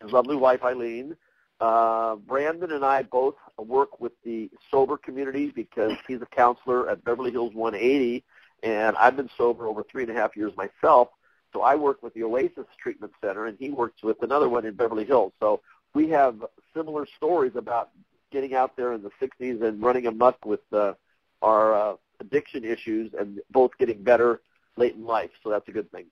his 0.03 0.13
lovely 0.13 0.37
wife 0.37 0.63
Eileen. 0.65 1.17
Uh, 1.63 2.17
Brandon 2.17 2.73
and 2.73 2.85
I 2.85 3.05
both 3.05 3.37
work 3.57 4.01
with 4.01 4.11
the 4.25 4.51
sober 4.69 4.97
community 4.97 5.53
because 5.55 5.93
he's 6.09 6.21
a 6.21 6.27
counselor 6.27 6.91
at 6.91 7.05
Beverly 7.05 7.31
Hills 7.31 7.55
180, 7.55 8.25
and 8.65 8.97
I've 8.97 9.17
been 9.17 9.31
sober 9.39 9.69
over 9.69 9.85
three 9.85 10.03
and 10.03 10.11
a 10.11 10.15
half 10.15 10.37
years 10.37 10.53
myself. 10.57 11.11
So 11.53 11.63
I 11.63 11.77
work 11.77 12.03
with 12.03 12.15
the 12.15 12.25
Oasis 12.25 12.67
Treatment 12.83 13.13
Center, 13.21 13.47
and 13.47 13.57
he 13.61 13.71
works 13.71 14.03
with 14.03 14.21
another 14.25 14.49
one 14.49 14.67
in 14.67 14.75
Beverly 14.75 15.05
Hills. 15.05 15.35
So 15.39 15.61
we 15.95 16.09
have 16.09 16.45
similar 16.75 17.07
stories 17.17 17.53
about 17.55 17.91
getting 18.33 18.57
out 18.57 18.77
there 18.77 18.93
in 18.95 19.01
the 19.05 19.13
60s 19.25 19.63
and 19.63 19.81
running 19.81 20.09
amok 20.09 20.45
with 20.45 20.63
uh, 20.73 20.95
our 21.43 21.75
uh, 21.75 21.95
addiction 22.19 22.65
issues 22.65 23.13
and 23.17 23.39
both 23.53 23.71
getting 23.79 24.03
better 24.03 24.41
late 24.77 24.97
in 24.97 25.07
life. 25.07 25.31
So 25.45 25.51
that's 25.51 25.69
a 25.69 25.73
good 25.73 25.93
thing. 25.93 26.07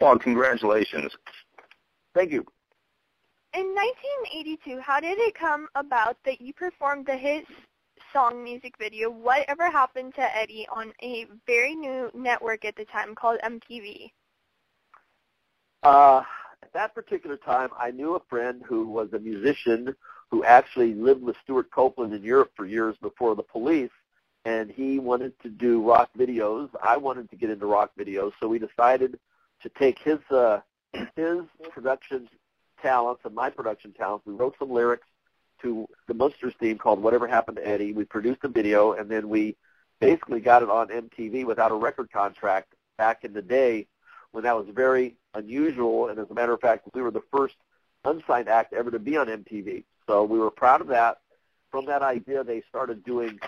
Well, 0.00 0.18
congratulations. 0.18 1.12
Thank 2.12 2.32
you. 2.32 2.44
In 3.54 3.74
1982, 3.74 4.80
how 4.80 5.00
did 5.00 5.18
it 5.18 5.34
come 5.34 5.68
about 5.74 6.18
that 6.26 6.40
you 6.40 6.52
performed 6.52 7.06
the 7.06 7.16
hit 7.16 7.46
song 8.12 8.44
music 8.44 8.74
video 8.78 9.08
Whatever 9.10 9.70
Happened 9.70 10.14
to 10.16 10.36
Eddie 10.36 10.66
on 10.70 10.92
a 11.02 11.26
very 11.46 11.74
new 11.74 12.10
network 12.14 12.66
at 12.66 12.76
the 12.76 12.84
time 12.84 13.14
called 13.14 13.40
MTV? 13.42 14.10
Uh, 15.82 16.22
at 16.62 16.72
that 16.74 16.94
particular 16.94 17.38
time, 17.38 17.70
I 17.78 17.90
knew 17.90 18.16
a 18.16 18.20
friend 18.28 18.62
who 18.66 18.86
was 18.86 19.14
a 19.14 19.18
musician 19.18 19.94
who 20.30 20.44
actually 20.44 20.92
lived 20.92 21.22
with 21.22 21.36
Stewart 21.42 21.70
Copeland 21.70 22.12
in 22.12 22.22
Europe 22.22 22.50
for 22.54 22.66
years 22.66 22.96
before 23.00 23.34
the 23.34 23.42
police, 23.42 23.90
and 24.44 24.70
he 24.70 24.98
wanted 24.98 25.32
to 25.42 25.48
do 25.48 25.82
rock 25.82 26.10
videos. 26.18 26.68
I 26.82 26.98
wanted 26.98 27.30
to 27.30 27.36
get 27.36 27.48
into 27.48 27.64
rock 27.64 27.92
videos, 27.98 28.32
so 28.40 28.46
we 28.46 28.58
decided 28.58 29.18
to 29.62 29.70
take 29.78 29.98
his 30.00 30.18
uh, 30.30 30.60
his 31.16 31.40
production 31.72 32.28
talents 32.82 33.22
and 33.24 33.34
my 33.34 33.50
production 33.50 33.92
talents. 33.92 34.26
We 34.26 34.34
wrote 34.34 34.56
some 34.58 34.70
lyrics 34.70 35.06
to 35.62 35.88
the 36.06 36.14
Munsters 36.14 36.54
theme 36.58 36.78
called 36.78 37.02
"Whatever 37.02 37.26
Happened 37.26 37.56
to 37.56 37.66
Eddie." 37.66 37.92
We 37.92 38.04
produced 38.04 38.40
a 38.44 38.48
video, 38.48 38.92
and 38.92 39.10
then 39.10 39.28
we 39.28 39.56
basically 40.00 40.40
got 40.40 40.62
it 40.62 40.70
on 40.70 40.88
MTV 40.88 41.44
without 41.44 41.72
a 41.72 41.74
record 41.74 42.10
contract 42.12 42.74
back 42.96 43.24
in 43.24 43.32
the 43.32 43.42
day 43.42 43.86
when 44.32 44.44
that 44.44 44.56
was 44.56 44.66
very 44.72 45.16
unusual. 45.34 46.08
And 46.08 46.18
as 46.18 46.30
a 46.30 46.34
matter 46.34 46.52
of 46.52 46.60
fact, 46.60 46.88
we 46.94 47.02
were 47.02 47.10
the 47.10 47.22
first 47.32 47.56
unsigned 48.04 48.48
act 48.48 48.72
ever 48.72 48.90
to 48.90 48.98
be 48.98 49.16
on 49.16 49.26
MTV. 49.26 49.84
So 50.06 50.24
we 50.24 50.38
were 50.38 50.50
proud 50.50 50.80
of 50.80 50.88
that. 50.88 51.18
From 51.70 51.86
that 51.86 52.02
idea, 52.02 52.44
they 52.44 52.62
started 52.68 53.04
doing 53.04 53.38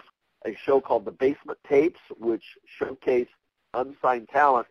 a 0.44 0.54
show 0.54 0.80
called 0.80 1.04
The 1.04 1.12
Basement 1.12 1.58
Tapes, 1.68 2.00
which 2.18 2.58
showcased 2.80 3.28
unsigned 3.74 4.28
talent 4.28 4.66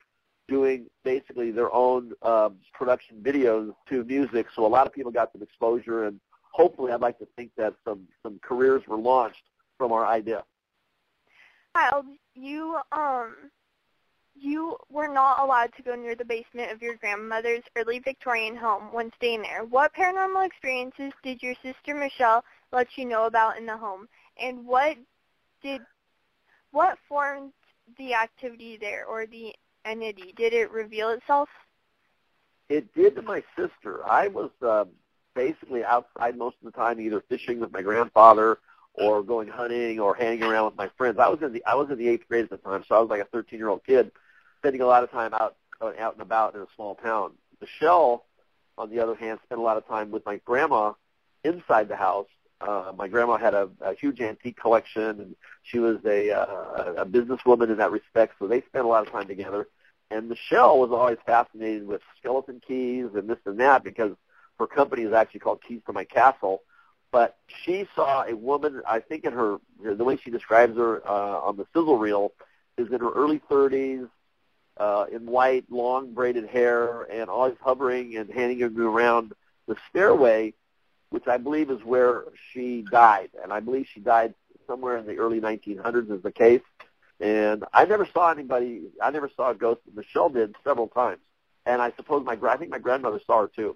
doing 0.49 0.87
basically 1.03 1.51
their 1.51 1.73
own 1.73 2.13
um, 2.21 2.55
production 2.73 3.21
videos 3.21 3.73
to 3.89 4.03
music. 4.03 4.47
So 4.55 4.65
a 4.65 4.67
lot 4.67 4.87
of 4.87 4.93
people 4.93 5.11
got 5.11 5.31
some 5.31 5.41
exposure, 5.41 6.05
and 6.05 6.19
hopefully, 6.51 6.91
I'd 6.91 7.01
like 7.01 7.19
to 7.19 7.27
think 7.35 7.51
that 7.57 7.73
some 7.85 8.07
some 8.23 8.39
careers 8.41 8.83
were 8.87 8.97
launched 8.97 9.43
from 9.77 9.91
our 9.91 10.05
idea. 10.05 10.43
Kyle, 11.73 12.03
you 12.33 12.79
um 12.91 13.35
you 14.35 14.77
were 14.89 15.07
not 15.07 15.39
allowed 15.39 15.71
to 15.75 15.83
go 15.83 15.95
near 15.95 16.15
the 16.15 16.25
basement 16.25 16.71
of 16.71 16.81
your 16.81 16.95
grandmother's 16.95 17.63
early 17.75 17.99
Victorian 17.99 18.55
home 18.55 18.93
when 18.93 19.11
staying 19.17 19.41
there. 19.41 19.65
What 19.65 19.93
paranormal 19.93 20.45
experiences 20.45 21.11
did 21.23 21.43
your 21.43 21.55
sister 21.61 21.93
Michelle 21.93 22.43
let 22.71 22.87
you 22.95 23.05
know 23.05 23.25
about 23.25 23.57
in 23.57 23.65
the 23.65 23.75
home? 23.75 24.07
And 24.41 24.65
what 24.65 24.97
did 25.61 25.81
what 26.71 26.97
formed 27.07 27.51
the 27.97 28.13
activity 28.13 28.77
there 28.77 29.05
or 29.05 29.25
the 29.25 29.53
entity? 29.89 30.33
Did 30.35 30.53
it 30.53 30.71
reveal 30.71 31.09
itself? 31.09 31.49
It 32.69 32.93
did 32.93 33.15
to 33.15 33.21
my 33.21 33.43
sister. 33.57 34.05
I 34.05 34.27
was 34.27 34.51
um, 34.61 34.89
basically 35.35 35.83
outside 35.83 36.37
most 36.37 36.57
of 36.61 36.71
the 36.71 36.77
time, 36.77 36.99
either 36.99 37.23
fishing 37.29 37.59
with 37.59 37.71
my 37.71 37.81
grandfather 37.81 38.59
or 38.93 39.23
going 39.23 39.47
hunting 39.47 39.99
or 39.99 40.13
hanging 40.13 40.43
around 40.43 40.65
with 40.65 40.77
my 40.77 40.89
friends. 40.97 41.17
I 41.19 41.29
was 41.29 41.41
in 41.41 41.53
the 41.53 41.65
I 41.65 41.75
was 41.75 41.89
in 41.89 41.97
the 41.97 42.07
eighth 42.07 42.27
grade 42.27 42.43
at 42.43 42.49
the 42.49 42.57
time, 42.57 42.83
so 42.87 42.95
I 42.95 42.99
was 42.99 43.09
like 43.09 43.21
a 43.21 43.25
13 43.25 43.57
year 43.57 43.69
old 43.69 43.83
kid, 43.85 44.11
spending 44.59 44.81
a 44.81 44.85
lot 44.85 45.03
of 45.03 45.11
time 45.11 45.33
out 45.33 45.55
uh, 45.81 45.91
out 45.99 46.13
and 46.13 46.21
about 46.21 46.55
in 46.55 46.61
a 46.61 46.67
small 46.75 46.95
town. 46.95 47.31
Michelle, 47.61 48.25
on 48.77 48.89
the 48.89 48.99
other 48.99 49.15
hand, 49.15 49.39
spent 49.45 49.59
a 49.59 49.63
lot 49.63 49.77
of 49.77 49.87
time 49.87 50.11
with 50.11 50.25
my 50.25 50.37
grandma 50.45 50.93
inside 51.43 51.87
the 51.87 51.95
house. 51.95 52.27
Uh, 52.61 52.91
my 52.97 53.07
grandma 53.07 53.37
had 53.37 53.53
a, 53.53 53.69
a 53.81 53.93
huge 53.93 54.19
antique 54.19 54.57
collection, 54.59 55.03
and 55.03 55.35
she 55.63 55.79
was 55.79 55.97
a, 56.05 56.29
uh, 56.31 56.93
a 56.97 57.05
businesswoman 57.05 57.69
in 57.69 57.77
that 57.77 57.91
respect. 57.91 58.33
So 58.37 58.47
they 58.47 58.61
spent 58.61 58.83
a 58.83 58.87
lot 58.87 59.07
of 59.07 59.13
time 59.13 59.27
together. 59.27 59.67
And 60.11 60.27
Michelle 60.27 60.79
was 60.79 60.91
always 60.91 61.17
fascinated 61.25 61.87
with 61.87 62.01
skeleton 62.17 62.61
keys 62.65 63.07
and 63.13 63.29
this 63.29 63.37
and 63.45 63.59
that 63.59 63.83
because 63.83 64.13
her 64.57 64.67
company 64.67 65.03
is 65.03 65.13
actually 65.13 65.41
called 65.41 65.61
Keys 65.67 65.81
to 65.85 65.93
My 65.93 66.03
Castle. 66.03 66.63
But 67.11 67.37
she 67.63 67.87
saw 67.95 68.23
a 68.23 68.35
woman, 68.35 68.81
I 68.87 68.99
think 68.99 69.23
in 69.25 69.33
her, 69.33 69.57
the 69.83 70.03
way 70.03 70.17
she 70.17 70.29
describes 70.29 70.77
her 70.77 71.07
uh, 71.07 71.39
on 71.39 71.57
the 71.57 71.65
sizzle 71.73 71.97
reel, 71.97 72.33
is 72.77 72.91
in 72.91 72.99
her 72.99 73.11
early 73.11 73.41
30s, 73.49 74.07
uh, 74.77 75.05
in 75.11 75.25
white, 75.25 75.65
long 75.69 76.13
braided 76.13 76.47
hair, 76.47 77.03
and 77.03 77.29
always 77.29 77.55
hovering 77.61 78.15
and 78.15 78.29
handing 78.29 78.59
her 78.59 78.67
around 78.67 79.33
the 79.67 79.75
stairway, 79.89 80.53
which 81.09 81.27
I 81.27 81.37
believe 81.37 81.71
is 81.71 81.83
where 81.83 82.25
she 82.53 82.83
died. 82.91 83.29
And 83.41 83.51
I 83.51 83.59
believe 83.59 83.87
she 83.91 83.99
died 83.99 84.33
somewhere 84.67 84.97
in 84.97 85.07
the 85.07 85.17
early 85.17 85.41
1900s 85.41 86.11
is 86.11 86.21
the 86.21 86.31
case. 86.31 86.61
And 87.19 87.65
I 87.73 87.85
never 87.85 88.07
saw 88.13 88.31
anybody, 88.31 88.83
I 89.01 89.11
never 89.11 89.29
saw 89.35 89.51
a 89.51 89.55
ghost. 89.55 89.81
Michelle 89.93 90.29
did 90.29 90.55
several 90.63 90.87
times. 90.87 91.21
And 91.65 91.81
I 91.81 91.91
suppose 91.97 92.25
my, 92.25 92.37
I 92.49 92.57
think 92.57 92.71
my 92.71 92.79
grandmother 92.79 93.19
saw 93.25 93.41
her 93.41 93.51
too. 93.53 93.75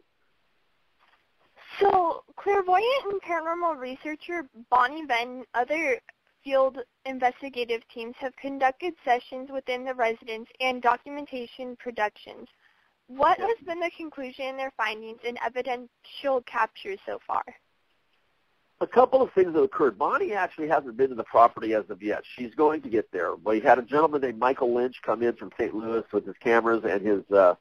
So, 1.79 2.23
clairvoyant 2.37 3.05
and 3.09 3.21
paranormal 3.21 3.77
researcher 3.77 4.47
Bonnie 4.69 5.05
Vent 5.05 5.29
and 5.29 5.45
other 5.53 5.99
field 6.43 6.77
investigative 7.05 7.81
teams 7.93 8.15
have 8.19 8.35
conducted 8.35 8.93
sessions 9.03 9.49
within 9.51 9.83
the 9.85 9.93
residence 9.93 10.47
and 10.59 10.81
documentation 10.81 11.75
productions. 11.77 12.47
What 13.07 13.39
has 13.39 13.57
been 13.65 13.79
the 13.79 13.91
conclusion 13.97 14.45
in 14.45 14.57
their 14.57 14.71
findings 14.77 15.19
and 15.25 15.37
evidential 15.45 16.41
captures 16.45 16.99
so 17.05 17.19
far? 17.25 17.43
A 18.81 18.87
couple 18.87 19.21
of 19.21 19.31
things 19.33 19.53
that 19.53 19.61
occurred. 19.61 19.97
Bonnie 19.97 20.33
actually 20.33 20.67
hasn't 20.67 20.97
been 20.97 21.09
to 21.09 21.15
the 21.15 21.23
property 21.23 21.73
as 21.73 21.89
of 21.89 22.01
yet. 22.01 22.23
She's 22.35 22.53
going 22.55 22.81
to 22.81 22.89
get 22.89 23.11
there. 23.11 23.35
We 23.35 23.59
had 23.59 23.79
a 23.79 23.83
gentleman 23.83 24.21
named 24.21 24.39
Michael 24.39 24.73
Lynch 24.73 25.01
come 25.03 25.23
in 25.23 25.35
from 25.35 25.51
St. 25.57 25.73
Louis 25.73 26.03
with 26.11 26.25
his 26.25 26.35
cameras 26.39 26.83
and 26.83 27.05
his 27.05 27.29
uh, 27.31 27.55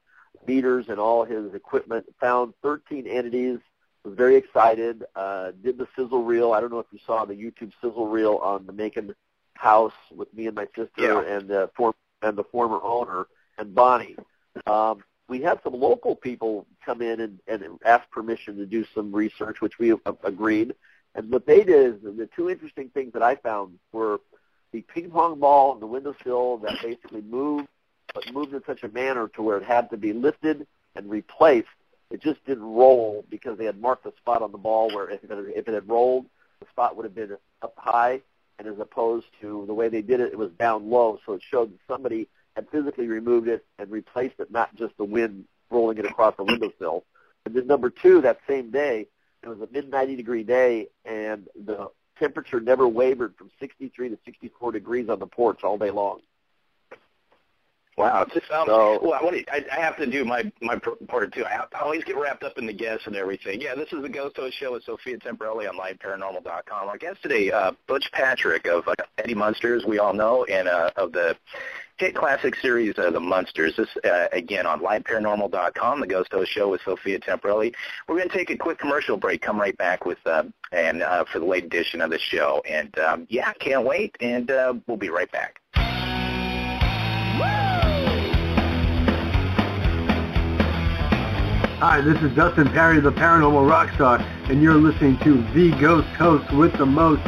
meters 0.47 0.85
and 0.89 0.99
all 0.99 1.23
his 1.23 1.53
equipment. 1.53 2.05
Found 2.19 2.53
13 2.61 3.07
entities. 3.07 3.59
Was 4.03 4.15
very 4.15 4.35
excited. 4.35 5.05
Uh, 5.15 5.51
did 5.63 5.77
the 5.77 5.87
sizzle 5.95 6.23
reel. 6.25 6.51
I 6.51 6.59
don't 6.59 6.71
know 6.71 6.79
if 6.79 6.87
you 6.91 6.99
saw 7.05 7.23
the 7.23 7.35
YouTube 7.35 7.71
sizzle 7.81 8.07
reel 8.07 8.35
on 8.43 8.65
the 8.65 8.73
Macon 8.73 9.15
house 9.53 9.93
with 10.13 10.33
me 10.33 10.47
and 10.47 10.55
my 10.55 10.65
sister 10.75 10.89
Yeah. 10.97 11.21
and 11.21 11.47
the 11.47 11.69
form 11.77 11.93
and 12.21 12.37
the 12.37 12.43
former 12.43 12.81
owner 12.83 13.27
and 13.57 13.73
Bonnie. 13.73 14.17
Um, 14.67 15.03
we 15.29 15.41
had 15.41 15.61
some 15.63 15.73
local 15.73 16.15
people 16.17 16.65
come 16.85 17.01
in 17.01 17.21
and, 17.21 17.39
and 17.47 17.63
ask 17.85 18.09
permission 18.11 18.57
to 18.57 18.65
do 18.65 18.85
some 18.93 19.13
research, 19.13 19.61
which 19.61 19.79
we 19.79 19.93
agreed. 20.25 20.73
And 21.15 21.31
what 21.31 21.45
they 21.45 21.63
did 21.63 21.95
is 21.95 22.01
the 22.01 22.29
two 22.35 22.49
interesting 22.49 22.89
things 22.89 23.13
that 23.13 23.21
I 23.21 23.35
found 23.35 23.77
were 23.91 24.19
the 24.71 24.81
ping 24.81 25.11
pong 25.11 25.39
ball 25.39 25.73
and 25.73 25.81
the 25.81 25.87
windowsill 25.87 26.57
that 26.57 26.81
basically 26.81 27.21
moved, 27.21 27.67
but 28.13 28.33
moved 28.33 28.53
in 28.53 28.63
such 28.65 28.83
a 28.83 28.89
manner 28.89 29.27
to 29.29 29.43
where 29.43 29.57
it 29.57 29.63
had 29.63 29.89
to 29.91 29.97
be 29.97 30.13
lifted 30.13 30.65
and 30.95 31.09
replaced. 31.09 31.67
It 32.09 32.21
just 32.21 32.43
didn't 32.45 32.63
roll 32.63 33.25
because 33.29 33.57
they 33.57 33.65
had 33.65 33.79
marked 33.79 34.05
a 34.05 34.13
spot 34.17 34.41
on 34.41 34.51
the 34.51 34.57
ball 34.57 34.93
where 34.93 35.09
if 35.09 35.23
it, 35.23 35.29
if 35.31 35.67
it 35.67 35.73
had 35.73 35.87
rolled, 35.87 36.25
the 36.59 36.65
spot 36.69 36.95
would 36.95 37.05
have 37.05 37.15
been 37.15 37.37
up 37.61 37.73
high, 37.77 38.21
and 38.59 38.67
as 38.67 38.79
opposed 38.79 39.27
to 39.41 39.65
the 39.67 39.73
way 39.73 39.89
they 39.89 40.01
did 40.01 40.19
it, 40.19 40.31
it 40.31 40.37
was 40.37 40.51
down 40.59 40.89
low. 40.89 41.19
So 41.25 41.33
it 41.33 41.41
showed 41.43 41.71
that 41.71 41.79
somebody 41.87 42.27
had 42.55 42.69
physically 42.69 43.07
removed 43.07 43.47
it 43.47 43.65
and 43.79 43.89
replaced 43.89 44.39
it, 44.39 44.51
not 44.51 44.75
just 44.75 44.95
the 44.97 45.03
wind 45.03 45.45
rolling 45.69 45.97
it 45.97 46.05
across 46.05 46.35
the 46.37 46.43
windowsill. 46.43 47.03
And 47.45 47.55
then 47.55 47.67
number 47.67 47.89
two, 47.89 48.21
that 48.21 48.39
same 48.47 48.71
day, 48.71 49.07
it 49.43 49.49
was 49.49 49.59
a 49.61 49.67
mid 49.71 49.89
90 49.89 50.15
degree 50.15 50.43
day, 50.43 50.87
and 51.05 51.47
the 51.65 51.89
temperature 52.19 52.59
never 52.59 52.87
wavered 52.87 53.35
from 53.37 53.49
63 53.59 54.09
to 54.09 54.17
64 54.25 54.71
degrees 54.71 55.09
on 55.09 55.19
the 55.19 55.27
porch 55.27 55.63
all 55.63 55.77
day 55.77 55.91
long. 55.91 56.19
Wow, 57.95 58.25
just 58.33 58.47
sounds. 58.47 58.67
So- 58.67 58.99
well, 59.03 59.23
what 59.23 59.33
do 59.33 59.43
I, 59.51 59.63
I 59.71 59.79
have 59.79 59.97
to 59.97 60.07
do 60.07 60.25
my 60.25 60.51
my 60.61 60.79
part 61.07 61.31
too. 61.33 61.45
I, 61.45 61.63
I 61.75 61.81
always 61.81 62.03
get 62.03 62.17
wrapped 62.17 62.43
up 62.43 62.57
in 62.57 62.65
the 62.65 62.73
guests 62.73 63.05
and 63.05 63.15
everything. 63.15 63.61
Yeah, 63.61 63.75
this 63.75 63.91
is 63.91 64.01
the 64.01 64.09
Ghost 64.09 64.35
Host 64.35 64.57
Show 64.57 64.73
with 64.73 64.83
Sophia 64.83 65.17
Temperilli 65.17 65.69
on 65.69 65.77
LiveParanormal.com. 65.77 66.87
Our 66.87 66.97
guest 66.97 67.21
today, 67.21 67.51
uh, 67.51 67.73
Butch 67.87 68.09
Patrick 68.11 68.65
of 68.65 68.87
uh, 68.87 68.95
Eddie 69.19 69.35
Munsters, 69.35 69.85
we 69.85 69.99
all 69.99 70.13
know, 70.13 70.43
and 70.45 70.67
uh, 70.67 70.89
of 70.95 71.11
the 71.11 71.35
hit 71.97 72.15
classic 72.15 72.55
series, 72.55 72.93
of 72.97 73.13
The 73.13 73.19
Munsters. 73.19 73.75
This 73.77 73.89
uh, 74.03 74.27
again 74.31 74.65
on 74.65 74.81
LiveParanormal.com, 74.81 75.99
the 75.99 76.07
Ghost 76.07 76.31
Host 76.31 76.51
Show 76.51 76.69
with 76.69 76.81
Sophia 76.81 77.19
Temperilli. 77.19 77.73
We're 78.07 78.17
going 78.17 78.29
to 78.29 78.35
take 78.35 78.49
a 78.49 78.57
quick 78.57 78.79
commercial 78.79 79.17
break. 79.17 79.41
Come 79.41 79.59
right 79.59 79.77
back 79.77 80.05
with 80.05 80.19
uh, 80.25 80.43
and 80.71 81.03
uh, 81.03 81.25
for 81.25 81.39
the 81.39 81.45
late 81.45 81.65
edition 81.65 82.01
of 82.01 82.09
the 82.09 82.19
show. 82.19 82.61
And 82.67 82.97
um, 82.99 83.27
yeah, 83.29 83.53
can't 83.53 83.85
wait. 83.85 84.15
And 84.19 84.49
uh, 84.49 84.73
we'll 84.87 84.97
be 84.97 85.09
right 85.09 85.31
back. 85.31 85.59
Hi, 91.79 91.99
this 91.99 92.21
is 92.21 92.33
Dustin 92.33 92.69
Pari, 92.69 93.01
the 93.01 93.11
Paranormal 93.11 93.69
Rockstar, 93.69 94.21
and 94.49 94.61
you're 94.61 94.75
listening 94.75 95.17
to 95.19 95.41
The 95.53 95.77
Ghost 95.81 96.07
Host 96.15 96.49
with 96.53 96.71
the 96.77 96.85
most, 96.85 97.21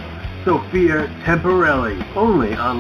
Sophia 0.46 1.08
Temperilli, 1.26 2.16
only 2.16 2.54
on 2.54 2.78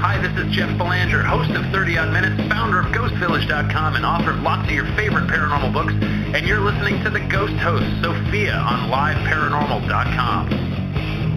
Hi, 0.00 0.18
this 0.20 0.36
is 0.44 0.50
Jeff 0.52 0.76
Belanger, 0.76 1.22
host 1.22 1.52
of 1.52 1.64
30 1.70 1.96
Odd 1.98 2.12
Minutes, 2.12 2.42
founder 2.48 2.80
of 2.80 2.86
GhostVillage.com, 2.86 3.94
and 3.94 4.04
author 4.04 4.32
of 4.32 4.40
lots 4.40 4.66
of 4.66 4.74
your 4.74 4.86
favorite 4.96 5.28
paranormal 5.28 5.72
books. 5.72 5.92
And 5.94 6.44
you're 6.44 6.58
listening 6.58 7.04
to 7.04 7.10
the 7.10 7.20
Ghost 7.20 7.54
Host, 7.54 7.86
Sophia, 8.02 8.56
on 8.56 8.90
LiveParanormal.com. 8.90 10.48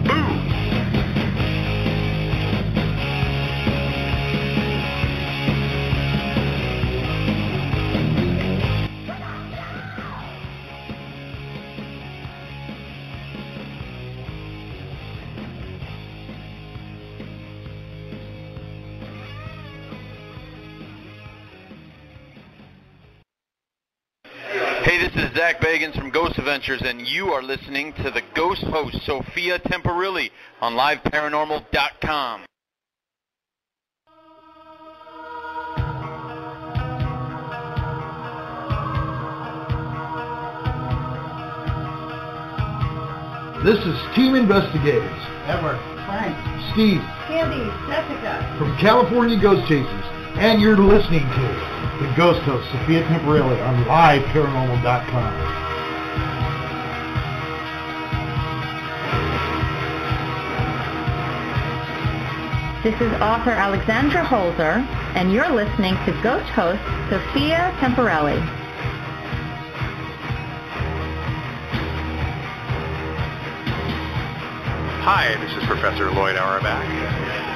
Boo! 0.02 0.63
Ghost 26.34 26.38
Adventures, 26.38 26.82
and 26.84 27.06
you 27.06 27.28
are 27.28 27.42
listening 27.42 27.92
to 28.02 28.10
the 28.10 28.22
Ghost 28.34 28.62
Host, 28.64 28.96
Sophia 29.04 29.60
Temperilli, 29.60 30.30
on 30.60 30.72
LiveParanormal.com. 30.74 32.44
This 43.64 43.78
is 43.78 43.96
Team 44.16 44.34
Investigators. 44.34 45.04
Edward. 45.46 45.78
Frank. 46.06 46.36
Steve 46.72 47.00
Candy. 47.28 47.70
Jessica. 47.86 48.56
from 48.58 48.76
California 48.78 49.40
Ghost 49.40 49.68
Chasers. 49.68 50.04
And 50.36 50.60
you're 50.60 50.76
listening 50.78 51.22
to 51.22 52.00
the 52.00 52.12
Ghost 52.16 52.40
Host, 52.42 52.66
Sophia 52.72 53.04
Temperilli, 53.04 53.64
on 53.64 53.84
LiveParanormal.com. 53.84 55.63
This 62.84 63.00
is 63.00 63.10
author 63.14 63.50
Alexandra 63.50 64.22
Holzer, 64.22 64.86
and 65.16 65.32
you're 65.32 65.48
listening 65.48 65.94
to 66.04 66.12
Ghost 66.22 66.44
host 66.50 66.82
Sophia 67.08 67.74
Temperilli. 67.80 68.38
Hi, 75.00 75.34
this 75.40 75.56
is 75.56 75.64
Professor 75.66 76.10
Lloyd 76.10 76.36
Auerbach, 76.36 76.84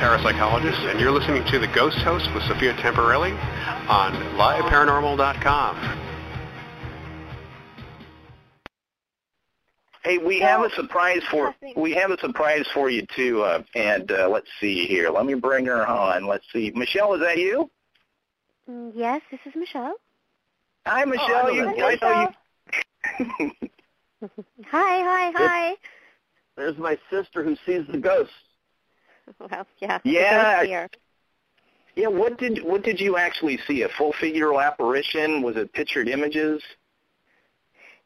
parapsychologist, 0.00 0.90
and 0.90 0.98
you're 0.98 1.12
listening 1.12 1.44
to 1.52 1.58
The 1.58 1.68
Ghost 1.68 1.98
Host 1.98 2.32
with 2.32 2.42
Sophia 2.44 2.72
Temperilli 2.72 3.38
on 3.86 4.14
LiveParanormal.com. 4.38 6.07
Hey, 10.08 10.16
we 10.16 10.40
have 10.40 10.62
a 10.62 10.70
surprise 10.70 11.20
for 11.30 11.54
we 11.76 11.92
have 11.92 12.10
a 12.10 12.18
surprise 12.18 12.64
for 12.72 12.88
you 12.88 13.04
too. 13.14 13.42
Uh, 13.42 13.62
and 13.74 14.10
uh, 14.10 14.26
let's 14.26 14.48
see 14.58 14.86
here. 14.86 15.10
Let 15.10 15.26
me 15.26 15.34
bring 15.34 15.66
her 15.66 15.86
on. 15.86 16.26
Let's 16.26 16.46
see. 16.50 16.72
Michelle, 16.74 17.12
is 17.12 17.20
that 17.20 17.36
you? 17.36 17.70
Mm, 18.70 18.92
Yes, 18.94 19.20
this 19.30 19.40
is 19.44 19.52
Michelle. 19.54 19.96
Hi, 20.86 21.04
Michelle. 21.04 21.42
Oh, 21.44 21.48
you, 21.50 21.68
hello. 21.68 21.86
I 21.86 21.98
know 22.00 22.30
you. 23.20 23.50
Hi, 24.70 25.02
hi, 25.02 25.32
hi. 25.36 25.74
There's 26.56 26.78
my 26.78 26.96
sister 27.10 27.44
who 27.44 27.54
sees 27.66 27.86
the 27.92 27.98
ghosts. 27.98 28.32
Well, 29.38 29.66
yeah. 29.78 29.98
Yeah. 30.04 30.64
here. 30.64 30.88
Yeah. 31.96 32.06
What 32.06 32.38
did 32.38 32.64
what 32.64 32.82
did 32.82 32.98
you 32.98 33.18
actually 33.18 33.58
see? 33.66 33.82
A 33.82 33.90
full 33.90 34.14
figural 34.14 34.64
apparition? 34.64 35.42
Was 35.42 35.56
it 35.56 35.70
pictured 35.74 36.08
images? 36.08 36.62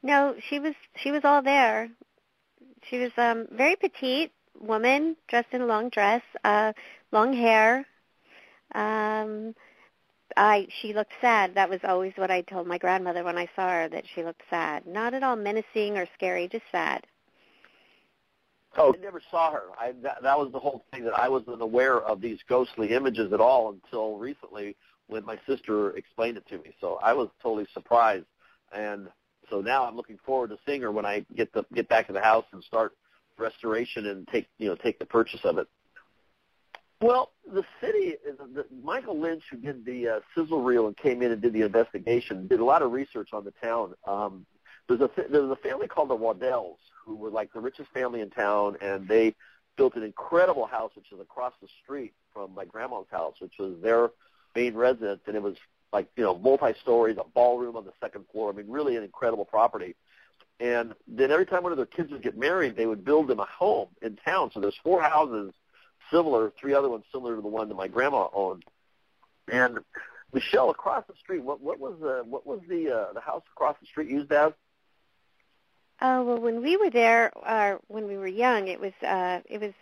No, 0.03 0.35
she 0.49 0.59
was 0.59 0.75
she 0.97 1.11
was 1.11 1.23
all 1.25 1.43
there. 1.43 1.89
She 2.89 2.99
was 2.99 3.13
um 3.17 3.47
very 3.53 3.77
petite 3.77 4.33
woman 4.61 5.17
dressed 5.29 5.53
in 5.53 5.63
a 5.63 5.67
long 5.67 5.89
dress, 5.91 6.23
uh 6.45 6.73
long 7.13 7.33
hair. 7.33 7.87
Um 8.75 9.55
I 10.37 10.67
she 10.81 10.93
looked 10.93 11.13
sad. 11.21 11.55
That 11.55 11.71
was 11.71 11.81
always 11.85 12.13
what 12.17 12.31
I 12.31 12.41
told 12.43 12.67
my 12.67 12.79
grandmother 12.79 13.23
when 13.23 13.39
I 13.39 13.49
saw 13.55 13.69
her 13.69 13.89
that 13.89 14.05
she 14.13 14.25
looked 14.25 14.43
sad. 14.51 14.87
Not 14.87 15.15
at 15.15 15.23
all 15.23 15.37
menacing 15.37 15.97
or 15.97 16.07
scary, 16.15 16.49
just 16.49 16.65
sad. 16.73 17.07
Oh, 18.77 18.95
I 18.95 19.03
never 19.03 19.21
saw 19.31 19.53
her. 19.53 19.65
I 19.79 19.93
that, 20.03 20.23
that 20.23 20.39
was 20.39 20.51
the 20.51 20.59
whole 20.59 20.85
thing 20.93 21.05
that 21.05 21.19
I 21.19 21.29
wasn't 21.29 21.63
aware 21.63 22.01
of 22.01 22.21
these 22.21 22.39
ghostly 22.49 22.91
images 22.93 23.33
at 23.33 23.41
all 23.41 23.71
until 23.71 24.17
recently 24.17 24.77
when 25.07 25.25
my 25.25 25.39
sister 25.47 25.91
explained 25.91 26.39
it 26.39 26.49
to 26.49 26.59
me. 26.59 26.75
So 26.81 26.99
I 27.03 27.13
was 27.13 27.29
totally 27.43 27.67
surprised, 27.73 28.25
and 28.73 29.09
so 29.53 29.61
now 29.61 29.85
I'm 29.85 29.97
looking 29.97 30.19
forward 30.25 30.49
to 30.49 30.59
seeing 30.67 30.81
her 30.81 30.91
when 30.91 31.05
I 31.05 31.27
get 31.37 31.53
the 31.53 31.65
get 31.75 31.89
back 31.89 32.07
to 32.07 32.13
the 32.15 32.23
house 32.23 32.47
and 32.53 32.65
start 32.65 32.97
restoration 33.39 34.07
and 34.07 34.27
take 34.29 34.49
you 34.59 34.69
know 34.69 34.75
take 34.75 34.99
the 34.99 35.05
purchase 35.05 35.41
of 35.45 35.59
it. 35.59 35.69
Well, 37.03 37.33
the 37.53 37.65
city, 37.81 38.15
the, 38.25 38.65
Michael 38.83 39.19
Lynch, 39.21 39.43
who 39.51 39.57
did 39.59 39.85
the 39.85 40.09
uh, 40.09 40.21
sizzle 40.35 40.63
reel 40.63 40.87
and 40.87 40.97
came 40.97 41.21
in 41.21 41.33
and 41.33 41.43
did 41.43 41.53
the 41.53 41.63
investigation, 41.63 42.47
did 42.47 42.61
a 42.61 42.65
lot 42.65 42.81
of 42.81 42.93
research 42.93 43.31
on 43.33 43.45
the 43.45 43.53
town. 43.63 43.95
Um, 44.07 44.47
there's 44.89 45.01
a 45.01 45.11
there's 45.31 45.51
a 45.51 45.57
family 45.57 45.87
called 45.87 46.09
the 46.09 46.17
Waddells 46.17 46.79
who 47.05 47.17
were 47.17 47.31
like 47.31 47.53
the 47.53 47.61
richest 47.61 47.91
family 47.91 48.23
in 48.23 48.31
town, 48.31 48.77
and 48.81 49.07
they 49.07 49.35
built 49.77 49.97
an 49.97 50.03
incredible 50.03 50.67
house 50.67 50.93
which 50.95 51.13
is 51.13 51.21
across 51.21 51.53
the 51.61 51.69
street 51.83 52.15
from 52.33 52.55
my 52.55 52.65
grandma's 52.65 53.07
house, 53.11 53.35
which 53.41 53.55
was 53.59 53.75
their 53.83 54.11
main 54.55 54.75
residence, 54.75 55.21
and 55.27 55.37
it 55.37 55.43
was 55.43 55.57
like 55.93 56.09
you 56.17 56.25
know 56.25 56.37
multi-stories, 56.39 57.17
a 57.19 57.25
ballroom 57.35 57.77
on 57.77 57.85
the 57.85 57.93
second 58.01 58.25
floor. 58.33 58.53
I 58.53 58.57
mean, 58.57 58.69
really 58.69 58.97
an 58.97 59.03
incredible 59.03 59.45
property. 59.45 59.95
And 60.61 60.95
then 61.09 61.31
every 61.33 61.47
time 61.47 61.65
one 61.65 61.73
of 61.73 61.77
their 61.79 61.87
kids 61.87 62.13
would 62.13 62.23
get 62.23 62.39
married, 62.39 62.77
they 62.77 62.87
would 62.87 63.05
build 63.05 63.27
them 63.27 63.41
a 63.41 63.47
home 63.47 63.89
in 64.01 64.17
town. 64.17 64.51
So 64.55 64.61
there's 64.61 64.79
four 64.83 65.03
houses 65.03 65.53
similar, 66.13 66.53
three 66.61 66.75
other 66.75 66.89
ones 66.89 67.05
similar 67.13 67.35
to 67.35 67.43
the 67.43 67.49
one 67.49 67.69
that 67.69 67.75
my 67.75 67.89
grandma 67.89 68.29
owned. 68.33 68.65
And 69.51 69.81
Michelle, 70.33 70.71
across 70.71 71.05
the 71.09 71.15
street, 71.21 71.43
what 71.43 71.61
what 71.61 71.79
was 71.79 71.97
the 72.01 72.23
what 72.25 72.47
was 72.47 72.61
the 72.69 72.91
uh, 72.91 73.13
the 73.13 73.21
house 73.21 73.43
across 73.53 73.77
the 73.81 73.87
street 73.87 74.09
used 74.09 74.33
as? 74.33 74.53
Oh 76.01 76.25
well, 76.25 76.39
when 76.39 76.63
we 76.63 76.77
were 76.77 76.91
there, 76.91 77.33
uh, 77.47 77.77
when 77.89 78.07
we 78.07 78.17
were 78.17 78.27
young, 78.27 78.69
it 78.69 78.81
was 78.81 78.93
uh, 79.07 79.41
it 79.49 79.61
was 79.61 79.73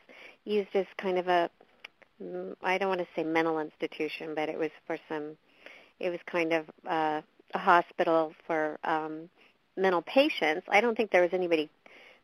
used 0.44 0.74
as 0.74 0.86
kind 0.98 1.18
of 1.18 1.28
a 1.28 1.50
mm, 2.22 2.54
don't 2.78 2.88
want 2.88 3.00
to 3.00 3.06
say 3.14 3.22
mental 3.22 3.58
institution, 3.60 4.34
but 4.34 4.48
it 4.48 4.58
was 4.58 4.70
for 4.86 4.98
some. 5.08 5.36
It 6.00 6.10
was 6.10 6.20
kind 6.26 6.52
of 6.52 6.64
uh, 6.88 7.20
a 7.54 7.58
hospital 7.58 8.32
for 8.46 8.78
um, 8.84 9.28
mental 9.76 10.02
patients. 10.02 10.66
I 10.68 10.80
don't 10.80 10.96
think 10.96 11.10
there 11.10 11.22
was 11.22 11.32
anybody. 11.32 11.70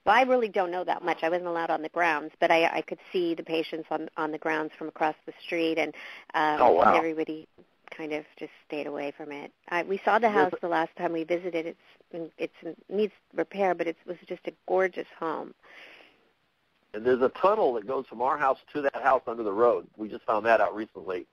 Well, 0.05 0.15
I 0.15 0.23
really 0.23 0.49
don't 0.49 0.71
know 0.71 0.85
that 0.85 1.05
much. 1.05 1.19
I 1.23 1.29
wasn't 1.29 1.49
allowed 1.49 1.71
on 1.71 1.83
the 1.83 1.89
grounds, 1.89 2.33
but 2.41 2.51
I, 2.51 2.67
I 2.67 2.81
could 2.83 2.99
see 3.13 3.35
the 3.35 3.43
patients 3.43 3.89
on 3.91 4.09
on 4.17 4.31
the 4.33 4.39
grounds 4.39 4.73
from 4.79 4.89
across 4.89 5.17
the 5.27 5.33
street, 5.45 5.79
and 5.79 5.93
um, 6.35 6.61
Oh, 6.61 6.73
wow. 6.73 6.95
everybody 6.95 7.49
kind 7.97 8.13
of 8.13 8.25
just 8.39 8.53
stayed 8.67 8.87
away 8.87 9.13
from 9.17 9.33
it. 9.33 9.53
I, 9.69 9.83
we 9.83 10.01
saw 10.05 10.19
the 10.19 10.29
house 10.29 10.53
the 10.61 10.69
last 10.69 10.95
time 10.97 11.13
we 11.13 11.25
visited. 11.25 11.67
It's 11.67 12.31
it's 12.39 12.55
it 12.63 12.77
needs 12.89 13.13
repair, 13.35 13.75
but 13.75 13.87
it 13.87 13.97
was 14.07 14.17
just 14.29 14.47
a 14.47 14.53
gorgeous 14.69 15.09
home. 15.19 15.55
And 16.95 17.05
there's 17.05 17.21
a 17.21 17.29
tunnel 17.41 17.75
that 17.75 17.87
goes 17.87 18.07
from 18.07 18.23
our 18.23 18.39
house 18.39 18.59
to 18.73 18.83
that 18.83 19.03
house 19.03 19.23
under 19.27 19.43
the 19.43 19.53
road. 19.53 19.87
We 19.97 20.09
just 20.09 20.25
found 20.25 20.47
that 20.47 20.61
out 20.61 20.75
recently. 20.75 21.27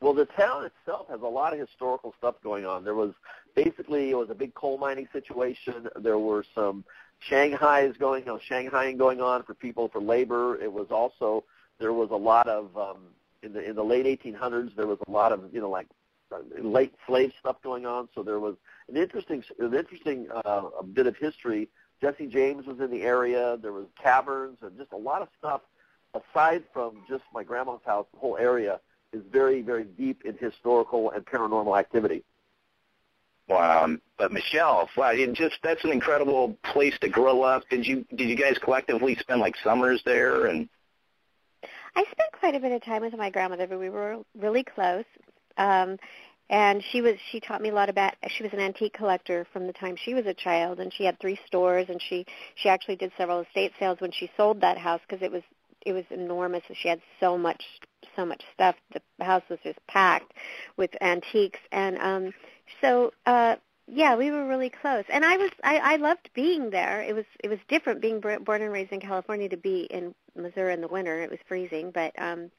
Well, 0.00 0.14
the 0.14 0.26
town 0.26 0.64
itself 0.64 1.08
has 1.08 1.20
a 1.22 1.26
lot 1.26 1.52
of 1.52 1.58
historical 1.58 2.14
stuff 2.18 2.36
going 2.42 2.64
on. 2.64 2.84
There 2.84 2.94
was 2.94 3.12
basically 3.56 4.10
it 4.10 4.16
was 4.16 4.30
a 4.30 4.34
big 4.34 4.54
coal 4.54 4.78
mining 4.78 5.08
situation. 5.12 5.88
There 5.96 6.18
were 6.18 6.44
some 6.54 6.84
Shanghai's 7.28 7.96
going, 7.98 8.24
you 8.24 8.26
know, 8.26 8.40
Shanghaiing 8.48 8.96
going 8.96 9.20
on 9.20 9.42
for 9.42 9.54
people 9.54 9.88
for 9.88 10.00
labor. 10.00 10.60
It 10.62 10.72
was 10.72 10.86
also 10.90 11.44
there 11.80 11.92
was 11.92 12.10
a 12.10 12.16
lot 12.16 12.48
of 12.48 12.76
um, 12.76 12.98
in 13.42 13.52
the 13.52 13.68
in 13.68 13.74
the 13.74 13.82
late 13.82 14.06
1800s. 14.06 14.74
There 14.76 14.86
was 14.86 14.98
a 15.06 15.10
lot 15.10 15.32
of 15.32 15.42
you 15.52 15.60
know 15.60 15.70
like 15.70 15.88
uh, 16.30 16.38
late 16.60 16.94
slave 17.06 17.32
stuff 17.40 17.56
going 17.62 17.84
on. 17.84 18.08
So 18.14 18.22
there 18.22 18.38
was 18.38 18.54
an 18.88 18.96
interesting 18.96 19.42
an 19.58 19.74
interesting 19.74 20.28
uh, 20.44 20.70
a 20.78 20.84
bit 20.84 21.08
of 21.08 21.16
history. 21.16 21.68
Jesse 22.00 22.28
James 22.28 22.66
was 22.66 22.78
in 22.78 22.92
the 22.92 23.02
area. 23.02 23.58
There 23.60 23.72
was 23.72 23.86
caverns 24.00 24.58
and 24.62 24.76
just 24.78 24.92
a 24.92 24.96
lot 24.96 25.22
of 25.22 25.28
stuff. 25.38 25.62
Aside 26.14 26.62
from 26.72 27.02
just 27.08 27.24
my 27.34 27.42
grandma's 27.42 27.80
house, 27.84 28.06
the 28.12 28.18
whole 28.18 28.36
area 28.38 28.80
is 29.12 29.22
very 29.32 29.62
very 29.62 29.84
deep 29.84 30.22
in 30.24 30.36
historical 30.38 31.10
and 31.10 31.24
paranormal 31.24 31.78
activity. 31.78 32.24
Wow, 33.48 33.96
but 34.18 34.30
Michelle, 34.30 34.90
wow, 34.96 35.10
it 35.10 35.32
just 35.32 35.56
that's 35.62 35.82
an 35.84 35.90
incredible 35.90 36.56
place 36.64 36.94
to 37.00 37.08
grow 37.08 37.42
up. 37.42 37.62
Did 37.70 37.86
you 37.86 38.04
did 38.14 38.28
you 38.28 38.36
guys 38.36 38.58
collectively 38.62 39.16
spend 39.16 39.40
like 39.40 39.54
summers 39.64 40.02
there 40.04 40.46
and 40.46 40.68
I 41.96 42.04
spent 42.12 42.32
quite 42.38 42.54
a 42.54 42.60
bit 42.60 42.72
of 42.72 42.84
time 42.84 43.02
with 43.02 43.16
my 43.16 43.30
grandmother, 43.30 43.66
but 43.66 43.80
we 43.80 43.90
were 43.90 44.18
really 44.38 44.62
close. 44.62 45.04
Um, 45.56 45.98
and 46.50 46.82
she 46.92 47.00
was 47.00 47.16
she 47.30 47.40
taught 47.40 47.60
me 47.60 47.68
a 47.68 47.74
lot 47.74 47.88
about 47.88 48.14
she 48.28 48.42
was 48.42 48.52
an 48.52 48.60
antique 48.60 48.92
collector 48.92 49.46
from 49.52 49.66
the 49.66 49.72
time 49.72 49.96
she 49.96 50.14
was 50.14 50.26
a 50.26 50.34
child 50.34 50.80
and 50.80 50.92
she 50.92 51.04
had 51.04 51.18
three 51.20 51.38
stores 51.46 51.86
and 51.88 52.00
she 52.00 52.24
she 52.54 52.68
actually 52.68 52.96
did 52.96 53.12
several 53.18 53.40
estate 53.40 53.72
sales 53.78 54.00
when 54.00 54.10
she 54.12 54.30
sold 54.36 54.60
that 54.60 54.78
house 54.78 55.00
because 55.06 55.22
it 55.22 55.30
was 55.30 55.42
it 55.84 55.92
was 55.92 56.04
enormous 56.10 56.62
she 56.74 56.88
had 56.88 57.00
so 57.20 57.36
much 57.36 57.62
so 58.16 58.24
much 58.24 58.42
stuff. 58.54 58.76
The 58.92 59.24
house 59.24 59.42
was 59.48 59.58
just 59.62 59.78
packed 59.86 60.32
with 60.76 60.90
antiques. 61.00 61.60
And 61.72 61.98
um 61.98 62.32
so 62.80 63.12
uh 63.26 63.56
yeah 63.86 64.16
we 64.16 64.30
were 64.30 64.46
really 64.46 64.70
close. 64.70 65.04
And 65.08 65.24
i 65.24 65.36
was 65.36 65.50
i 65.62 65.78
i 65.78 65.96
loved 65.96 66.30
being 66.34 66.70
there. 66.70 67.02
It 67.02 67.14
was 67.14 67.24
it 67.42 67.48
was 67.48 67.58
different 67.68 68.00
being 68.00 68.20
born 68.20 68.62
and 68.62 68.72
raised 68.72 68.92
in 68.92 69.00
california 69.00 69.48
to 69.48 69.56
be 69.56 69.82
in 69.90 70.14
missouri 70.36 70.74
in 70.74 70.80
the 70.80 70.88
winter. 70.88 71.20
It 71.22 71.30
was 71.30 71.40
freezing. 71.48 71.90
But 71.90 72.12
um 72.18 72.50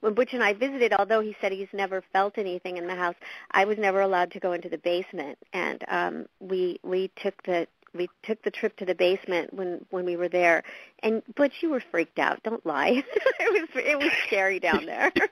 when 0.00 0.14
Butch 0.14 0.30
and 0.32 0.42
I 0.42 0.52
visited, 0.52 0.92
although 0.92 1.20
he 1.20 1.36
said 1.40 1.52
he's 1.52 1.68
never 1.72 2.02
felt 2.12 2.38
anything 2.38 2.76
in 2.76 2.86
the 2.86 2.94
house, 2.94 3.14
I 3.52 3.64
was 3.64 3.78
never 3.78 4.00
allowed 4.00 4.32
to 4.32 4.40
go 4.40 4.52
into 4.52 4.68
the 4.68 4.78
basement, 4.78 5.38
and 5.52 5.84
um, 5.88 6.26
we 6.40 6.80
we 6.82 7.10
took 7.22 7.40
the 7.44 7.66
we 7.94 8.08
took 8.22 8.42
the 8.42 8.50
trip 8.50 8.76
to 8.78 8.84
the 8.84 8.94
basement 8.94 9.52
when 9.52 9.84
when 9.90 10.04
we 10.04 10.16
were 10.16 10.28
there. 10.28 10.62
And 11.02 11.22
but 11.34 11.52
you 11.62 11.70
were 11.70 11.82
freaked 11.90 12.18
out. 12.18 12.42
Don't 12.42 12.64
lie. 12.64 13.02
it 13.40 13.52
was 13.52 13.84
it 13.84 13.98
was 13.98 14.12
scary 14.26 14.60
down 14.60 14.86
there. 14.86 15.12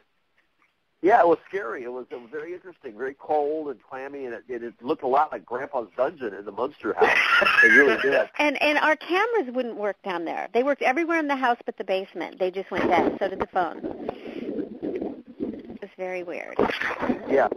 Yeah, 1.00 1.20
it 1.20 1.28
was 1.28 1.38
scary. 1.46 1.84
It 1.84 1.92
was, 1.92 2.06
it 2.10 2.20
was 2.20 2.28
very 2.28 2.52
interesting, 2.54 2.98
very 2.98 3.14
cold 3.14 3.68
and 3.68 3.80
clammy, 3.80 4.24
and 4.24 4.34
it, 4.34 4.42
it, 4.48 4.64
it 4.64 4.74
looked 4.82 5.04
a 5.04 5.06
lot 5.06 5.30
like 5.30 5.46
Grandpa's 5.46 5.86
dungeon 5.96 6.34
in 6.34 6.44
the 6.44 6.50
Munster 6.50 6.92
house. 6.92 7.16
it 7.62 7.68
really 7.68 7.96
did. 8.02 8.28
and 8.38 8.60
and 8.60 8.78
our 8.78 8.96
cameras 8.96 9.54
wouldn't 9.54 9.76
work 9.76 9.96
down 10.02 10.24
there. 10.24 10.48
They 10.52 10.64
worked 10.64 10.82
everywhere 10.82 11.20
in 11.20 11.28
the 11.28 11.36
house 11.36 11.58
but 11.64 11.76
the 11.76 11.84
basement. 11.84 12.40
They 12.40 12.50
just 12.50 12.70
went 12.72 12.88
dead. 12.88 13.16
So 13.20 13.28
did 13.28 13.38
the 13.38 13.46
phone. 13.46 14.10
Very 15.98 16.22
weird. 16.22 16.54
Yeah. 17.28 17.48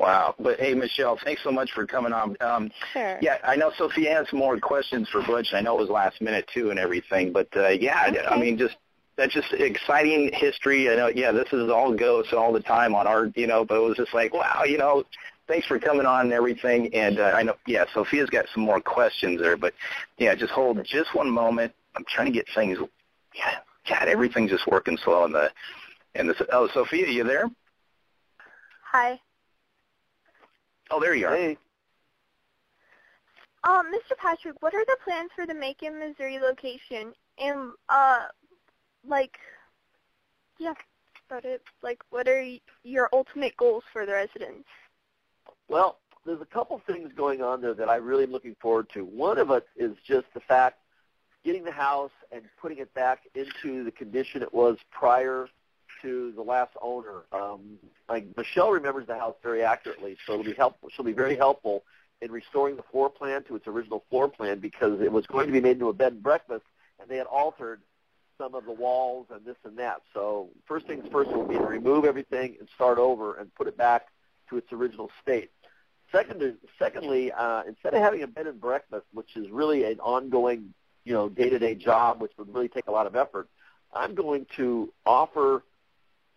Wow. 0.00 0.34
But 0.40 0.58
hey, 0.58 0.72
Michelle, 0.74 1.18
thanks 1.22 1.42
so 1.44 1.52
much 1.52 1.70
for 1.72 1.86
coming 1.86 2.12
on. 2.12 2.36
Um, 2.40 2.70
Sure. 2.94 3.18
yeah, 3.20 3.36
I 3.44 3.54
know 3.54 3.70
Sophia 3.76 4.14
has 4.14 4.32
more 4.32 4.58
questions 4.58 5.08
for 5.10 5.22
Butch. 5.22 5.48
I 5.52 5.60
know 5.60 5.76
it 5.78 5.82
was 5.82 5.90
last 5.90 6.20
minute 6.22 6.48
too 6.52 6.70
and 6.70 6.78
everything, 6.78 7.32
but 7.32 7.48
uh, 7.54 7.68
yeah, 7.68 8.10
I 8.28 8.40
mean, 8.40 8.56
just 8.56 8.76
that's 9.16 9.34
just 9.34 9.52
exciting 9.52 10.30
history. 10.32 10.90
I 10.90 10.96
know, 10.96 11.08
yeah, 11.08 11.32
this 11.32 11.52
is 11.52 11.70
all 11.70 11.94
ghosts 11.94 12.32
all 12.32 12.50
the 12.52 12.60
time 12.60 12.94
on 12.94 13.06
our, 13.06 13.26
you 13.36 13.46
know, 13.46 13.64
but 13.64 13.76
it 13.76 13.86
was 13.86 13.96
just 13.98 14.14
like, 14.14 14.32
wow, 14.32 14.62
you 14.64 14.78
know, 14.78 15.04
thanks 15.46 15.66
for 15.66 15.78
coming 15.78 16.06
on 16.06 16.22
and 16.22 16.32
everything. 16.32 16.92
And 16.94 17.20
uh, 17.20 17.32
I 17.34 17.42
know, 17.42 17.56
yeah, 17.66 17.84
Sophia's 17.92 18.30
got 18.30 18.46
some 18.54 18.64
more 18.64 18.80
questions 18.80 19.38
there, 19.38 19.58
but 19.58 19.74
yeah, 20.16 20.34
just 20.34 20.52
hold 20.52 20.82
just 20.84 21.14
one 21.14 21.30
moment. 21.30 21.74
I'm 21.94 22.04
trying 22.08 22.26
to 22.26 22.32
get 22.32 22.46
things. 22.54 22.78
Yeah, 23.34 23.58
God, 23.86 24.08
everything's 24.08 24.50
just 24.50 24.66
working 24.66 24.96
slow 24.96 25.26
in 25.26 25.32
the 25.32 25.50
in 26.14 26.26
the. 26.26 26.46
Oh, 26.50 26.68
Sophia, 26.72 27.06
you 27.06 27.22
there? 27.22 27.50
Hi. 28.92 29.18
Oh, 30.90 31.00
there 31.00 31.14
you 31.14 31.26
are. 31.26 31.34
Hey. 31.34 31.56
Um, 33.64 33.86
Mr. 33.86 34.14
Patrick, 34.18 34.56
what 34.60 34.74
are 34.74 34.84
the 34.84 34.98
plans 35.02 35.30
for 35.34 35.46
the 35.46 35.54
Macon, 35.54 35.98
Missouri 35.98 36.38
location? 36.38 37.14
And 37.38 37.72
uh, 37.88 38.26
like, 39.08 39.38
yeah, 40.58 40.74
about 41.30 41.46
it. 41.46 41.62
Like, 41.82 42.00
what 42.10 42.28
are 42.28 42.42
y- 42.42 42.60
your 42.84 43.08
ultimate 43.14 43.56
goals 43.56 43.84
for 43.94 44.04
the 44.04 44.12
residents? 44.12 44.68
Well, 45.68 46.00
there's 46.26 46.42
a 46.42 46.46
couple 46.46 46.82
things 46.86 47.10
going 47.16 47.40
on 47.40 47.62
there 47.62 47.72
that 47.72 47.88
I 47.88 47.96
really 47.96 48.24
am 48.24 48.32
looking 48.32 48.56
forward 48.60 48.90
to. 48.92 49.06
One 49.06 49.38
of 49.38 49.50
it 49.52 49.66
is 49.74 49.96
just 50.06 50.26
the 50.34 50.40
fact 50.40 50.80
getting 51.44 51.64
the 51.64 51.72
house 51.72 52.12
and 52.30 52.42
putting 52.60 52.76
it 52.78 52.92
back 52.92 53.20
into 53.34 53.84
the 53.84 53.90
condition 53.90 54.42
it 54.42 54.52
was 54.52 54.76
prior 54.90 55.48
to 56.02 56.32
the 56.32 56.42
last 56.42 56.72
owner. 56.80 57.22
Um, 57.32 57.78
like 58.08 58.26
Michelle 58.36 58.70
remembers 58.70 59.06
the 59.06 59.18
house 59.18 59.36
very 59.42 59.62
accurately, 59.62 60.16
so 60.26 60.34
it'll 60.34 60.44
be 60.44 60.54
helpful. 60.54 60.88
She'll 60.94 61.04
be 61.04 61.12
very 61.12 61.36
helpful 61.36 61.84
in 62.20 62.30
restoring 62.30 62.76
the 62.76 62.82
floor 62.82 63.10
plan 63.10 63.42
to 63.44 63.56
its 63.56 63.66
original 63.66 64.04
floor 64.10 64.28
plan 64.28 64.60
because 64.60 65.00
it 65.00 65.10
was 65.10 65.26
going 65.26 65.46
to 65.46 65.52
be 65.52 65.60
made 65.60 65.72
into 65.72 65.88
a 65.88 65.92
bed 65.92 66.12
and 66.12 66.22
breakfast, 66.22 66.64
and 67.00 67.08
they 67.08 67.16
had 67.16 67.26
altered 67.26 67.80
some 68.38 68.54
of 68.54 68.64
the 68.64 68.72
walls 68.72 69.26
and 69.30 69.44
this 69.44 69.56
and 69.64 69.78
that. 69.78 70.02
So 70.14 70.48
first 70.66 70.86
things 70.86 71.04
first 71.12 71.30
will 71.30 71.46
be 71.46 71.56
to 71.56 71.64
remove 71.64 72.04
everything 72.04 72.56
and 72.58 72.68
start 72.74 72.98
over 72.98 73.36
and 73.36 73.54
put 73.54 73.66
it 73.66 73.76
back 73.76 74.08
to 74.50 74.56
its 74.56 74.72
original 74.72 75.10
state. 75.22 75.50
Second, 76.10 76.56
secondly, 76.78 77.32
uh, 77.32 77.62
instead 77.66 77.94
of 77.94 78.02
having 78.02 78.22
a 78.22 78.26
bed 78.26 78.46
and 78.46 78.60
breakfast, 78.60 79.06
which 79.12 79.36
is 79.36 79.50
really 79.50 79.84
an 79.84 79.98
ongoing, 80.00 80.74
you 81.04 81.12
know, 81.12 81.28
day-to-day 81.28 81.74
job, 81.74 82.20
which 82.20 82.32
would 82.36 82.52
really 82.54 82.68
take 82.68 82.86
a 82.86 82.90
lot 82.90 83.06
of 83.06 83.16
effort, 83.16 83.48
I'm 83.94 84.14
going 84.14 84.46
to 84.56 84.92
offer 85.06 85.64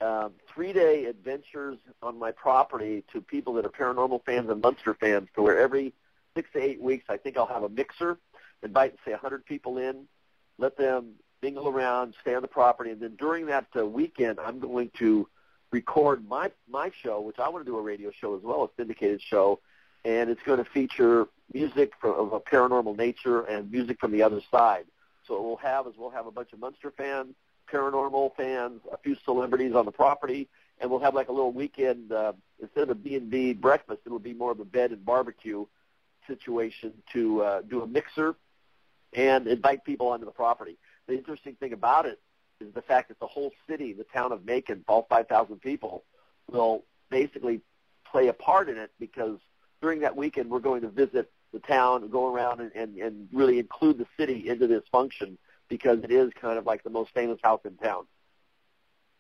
um, 0.02 0.34
three-day 0.54 1.06
adventures 1.06 1.78
on 2.02 2.20
my 2.20 2.32
property 2.32 3.04
to 3.14 3.22
people 3.22 3.54
that 3.54 3.66
are 3.66 3.70
paranormal 3.70 4.26
fans 4.26 4.50
and 4.50 4.62
Munster 4.62 4.94
fans. 4.94 5.30
To 5.36 5.42
where 5.42 5.60
every 5.60 5.94
six 6.36 6.50
to 6.54 6.62
eight 6.62 6.82
weeks, 6.82 7.06
I 7.10 7.18
think 7.18 7.38
I'll 7.38 7.46
have 7.46 7.64
a 7.64 7.70
mixer, 7.70 8.18
invite 8.62 8.96
say 9.06 9.12
a 9.12 9.16
100 9.16 9.46
people 9.46 9.78
in, 9.78 10.06
let 10.58 10.78
them 10.78 11.14
mingle 11.42 11.68
around, 11.68 12.16
stay 12.22 12.36
on 12.36 12.42
the 12.42 12.48
property, 12.48 12.92
and 12.92 13.02
then 13.02 13.16
during 13.18 13.46
that 13.48 13.68
uh, 13.76 13.86
weekend, 13.86 14.40
I'm 14.40 14.60
going 14.60 14.92
to 14.98 15.28
record 15.72 16.28
my 16.28 16.52
my 16.70 16.92
show, 17.04 17.22
which 17.22 17.40
I 17.40 17.50
want 17.50 17.66
to 17.66 17.72
do 17.72 17.78
a 17.78 17.82
radio 17.82 18.12
show 18.12 18.36
as 18.36 18.44
well, 18.44 18.64
a 18.64 18.70
syndicated 18.78 19.22
show, 19.22 19.60
and 20.04 20.30
it's 20.30 20.42
going 20.44 20.64
to 20.64 20.70
feature 20.72 21.28
music 21.54 21.94
from, 22.00 22.12
of 22.12 22.34
a 22.34 22.40
paranormal 22.40 22.98
nature 22.98 23.42
and 23.44 23.72
music 23.72 24.00
from 24.00 24.12
the 24.12 24.24
other 24.24 24.42
side. 24.52 24.86
So 25.28 25.34
what 25.36 25.44
we'll 25.44 25.58
have 25.58 25.88
is 25.88 25.94
we'll 25.98 26.12
have 26.12 26.28
a 26.28 26.32
bunch 26.32 26.54
of 26.54 26.60
Munster 26.60 26.92
fans, 26.96 27.36
paranormal 27.72 28.36
fans, 28.36 28.82
a 28.92 28.98
few 28.98 29.16
celebrities 29.26 29.74
on 29.76 29.86
the 29.86 29.92
property, 29.92 30.48
and 30.80 30.90
we'll 30.90 31.00
have 31.00 31.14
like 31.14 31.30
a 31.30 31.32
little 31.32 31.52
weekend. 31.52 32.12
Uh, 32.12 32.34
instead 32.62 32.84
of 32.84 32.90
a 32.90 32.96
B 32.96 33.16
and 33.16 33.30
B 33.30 33.54
breakfast, 33.54 34.02
it'll 34.06 34.20
be 34.20 34.34
more 34.34 34.52
of 34.52 34.60
a 34.60 34.66
bed 34.66 34.92
and 34.92 35.06
barbecue 35.06 35.66
situation 36.28 36.94
to 37.14 37.42
uh, 37.42 37.62
do 37.62 37.82
a 37.82 37.88
mixer 37.88 38.36
and 39.14 39.48
invite 39.48 39.84
people 39.86 40.08
onto 40.08 40.26
the 40.26 40.32
property. 40.32 40.78
The 41.08 41.14
interesting 41.14 41.56
thing 41.56 41.74
about 41.74 42.06
it 42.06 42.20
is 42.60 42.74
the 42.74 42.82
fact 42.82 43.10
that 43.10 43.20
the 43.20 43.28
whole 43.28 43.52
city, 43.70 43.94
the 43.94 44.06
town 44.06 44.32
of 44.32 44.46
Macon, 44.46 44.84
all 44.88 45.06
5,000 45.10 45.62
people, 45.62 46.04
will 46.52 46.84
basically 47.10 47.62
play 48.10 48.28
a 48.28 48.34
part 48.34 48.70
in 48.70 48.78
it 48.78 48.92
because 49.00 49.38
during 49.82 50.00
that 50.02 50.16
weekend 50.16 50.50
we're 50.50 50.60
going 50.60 50.82
to 50.82 50.90
visit 50.90 51.32
the 51.54 51.60
town 51.60 52.04
and 52.04 52.12
go 52.12 52.34
around 52.34 52.60
and, 52.60 52.72
and, 52.76 52.98
and 52.98 53.28
really 53.32 53.60
include 53.60 53.98
the 53.98 54.08
city 54.18 54.50
into 54.50 54.68
this 54.68 54.84
function 54.92 55.38
because 55.70 56.04
it 56.04 56.12
is 56.12 56.32
kind 56.40 56.58
of 56.58 56.66
like 56.66 56.84
the 56.84 56.90
most 56.90 57.12
famous 57.14 57.40
house 57.44 57.62
in 57.66 57.76
town. 57.78 58.06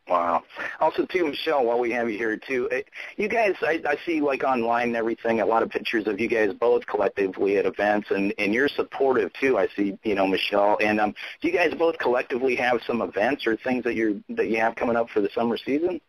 Wow. 0.08 0.44
Also, 0.80 1.06
too, 1.08 1.26
Michelle, 1.26 1.66
while 1.66 1.80
we 1.80 1.92
have 1.92 2.10
you 2.12 2.18
here, 2.18 2.38
too, 2.38 2.70
eh, 2.72 2.84
you 3.18 3.28
guys, 3.28 3.56
I, 3.62 3.82
I 3.88 3.98
see 4.06 4.22
like 4.22 4.44
online 4.44 4.90
and 4.90 4.96
everything, 4.96 5.42
a 5.42 5.46
lot 5.46 5.64
of 5.64 5.70
pictures 5.70 6.06
of 6.06 6.20
you 6.20 6.28
guys 6.28 6.54
both 6.54 6.86
collectively 6.86 7.58
at 7.58 7.66
events, 7.66 8.12
and 8.12 8.32
and 8.38 8.54
you're 8.54 8.68
supportive 8.68 9.34
too. 9.34 9.58
I 9.58 9.68
see, 9.76 9.98
you 10.04 10.14
know, 10.14 10.28
Michelle, 10.28 10.78
and 10.80 11.00
um, 11.00 11.16
do 11.42 11.48
you 11.48 11.54
guys 11.56 11.74
both 11.74 11.98
collectively 11.98 12.56
have 12.56 12.82
some 12.86 13.02
events 13.02 13.48
or 13.48 13.58
things 13.58 13.84
that 13.86 13.96
you're 13.96 14.14
that 14.30 14.48
you 14.48 14.58
have 14.58 14.76
coming 14.76 14.96
up 14.96 15.10
for 15.10 15.22
the 15.22 15.30
summer 15.34 15.58
season? 15.58 16.00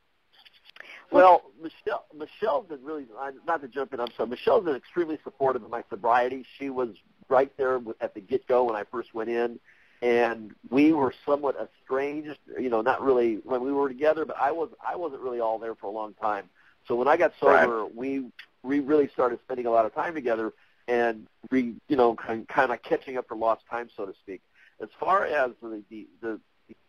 Well, 1.11 1.44
Michelle, 1.62 2.05
Michelle's 2.14 2.66
been 2.66 2.85
really 2.85 3.07
not 3.46 3.62
to 3.62 3.68
jump 3.68 3.94
in. 3.94 4.01
I'm 4.01 4.09
sorry. 4.14 4.29
Michelle's 4.29 4.64
been 4.64 4.77
extremely 4.77 5.18
supportive 5.25 5.62
of 5.62 5.70
my 5.70 5.85
sobriety. 5.88 6.44
She 6.59 6.68
was 6.68 6.90
right 7.31 7.51
there 7.57 7.81
at 8.03 8.12
the 8.14 8.20
get 8.20 8.46
go 8.46 8.64
when 8.64 8.77
I 8.77 8.85
first 8.90 9.14
went 9.14 9.31
in 9.31 9.59
and 10.03 10.55
we 10.71 10.93
were 10.93 11.15
somewhat 11.25 11.57
estranged. 11.57 12.39
You 12.59 12.71
know, 12.71 12.83
not 12.83 13.03
really 13.03 13.37
when 13.45 13.63
we 13.63 13.73
were 13.73 13.89
together, 13.89 14.25
but 14.25 14.37
I 14.41 14.53
was 14.53 14.71
I 14.87 14.97
wasn't 14.97 15.23
really 15.23 15.41
all 15.41 15.59
there 15.59 15.75
for 15.75 15.87
a 15.87 15.91
long 15.91 16.15
time. 16.15 16.49
So 16.87 16.95
when 16.95 17.09
I 17.09 17.17
got 17.17 17.33
sober, 17.41 17.83
right. 17.83 17.95
we 17.95 18.27
we 18.63 18.81
really 18.81 19.09
started 19.09 19.39
spending 19.45 19.67
a 19.67 19.71
lot 19.71 19.87
of 19.87 19.95
time 19.95 20.15
together 20.15 20.53
and 20.89 21.27
we 21.51 21.75
you 21.89 21.97
know 21.97 22.15
kind 22.15 22.47
of 22.49 22.83
catching 22.83 23.17
up 23.17 23.29
for 23.29 23.37
lost 23.37 23.63
time, 23.71 23.89
so 23.97 24.07
to 24.07 24.15
speak. 24.15 24.41
As 24.81 24.89
far 24.99 25.25
as 25.25 25.53
the 25.63 25.83
the 25.91 26.07
the, 26.21 26.41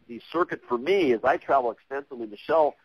the 0.07 0.21
circuit 0.31 0.61
for 0.67 0.77
me, 0.77 1.13
as 1.13 1.21
I 1.23 1.37
travel 1.37 1.71
extensively, 1.71 2.27
Michelle 2.27 2.75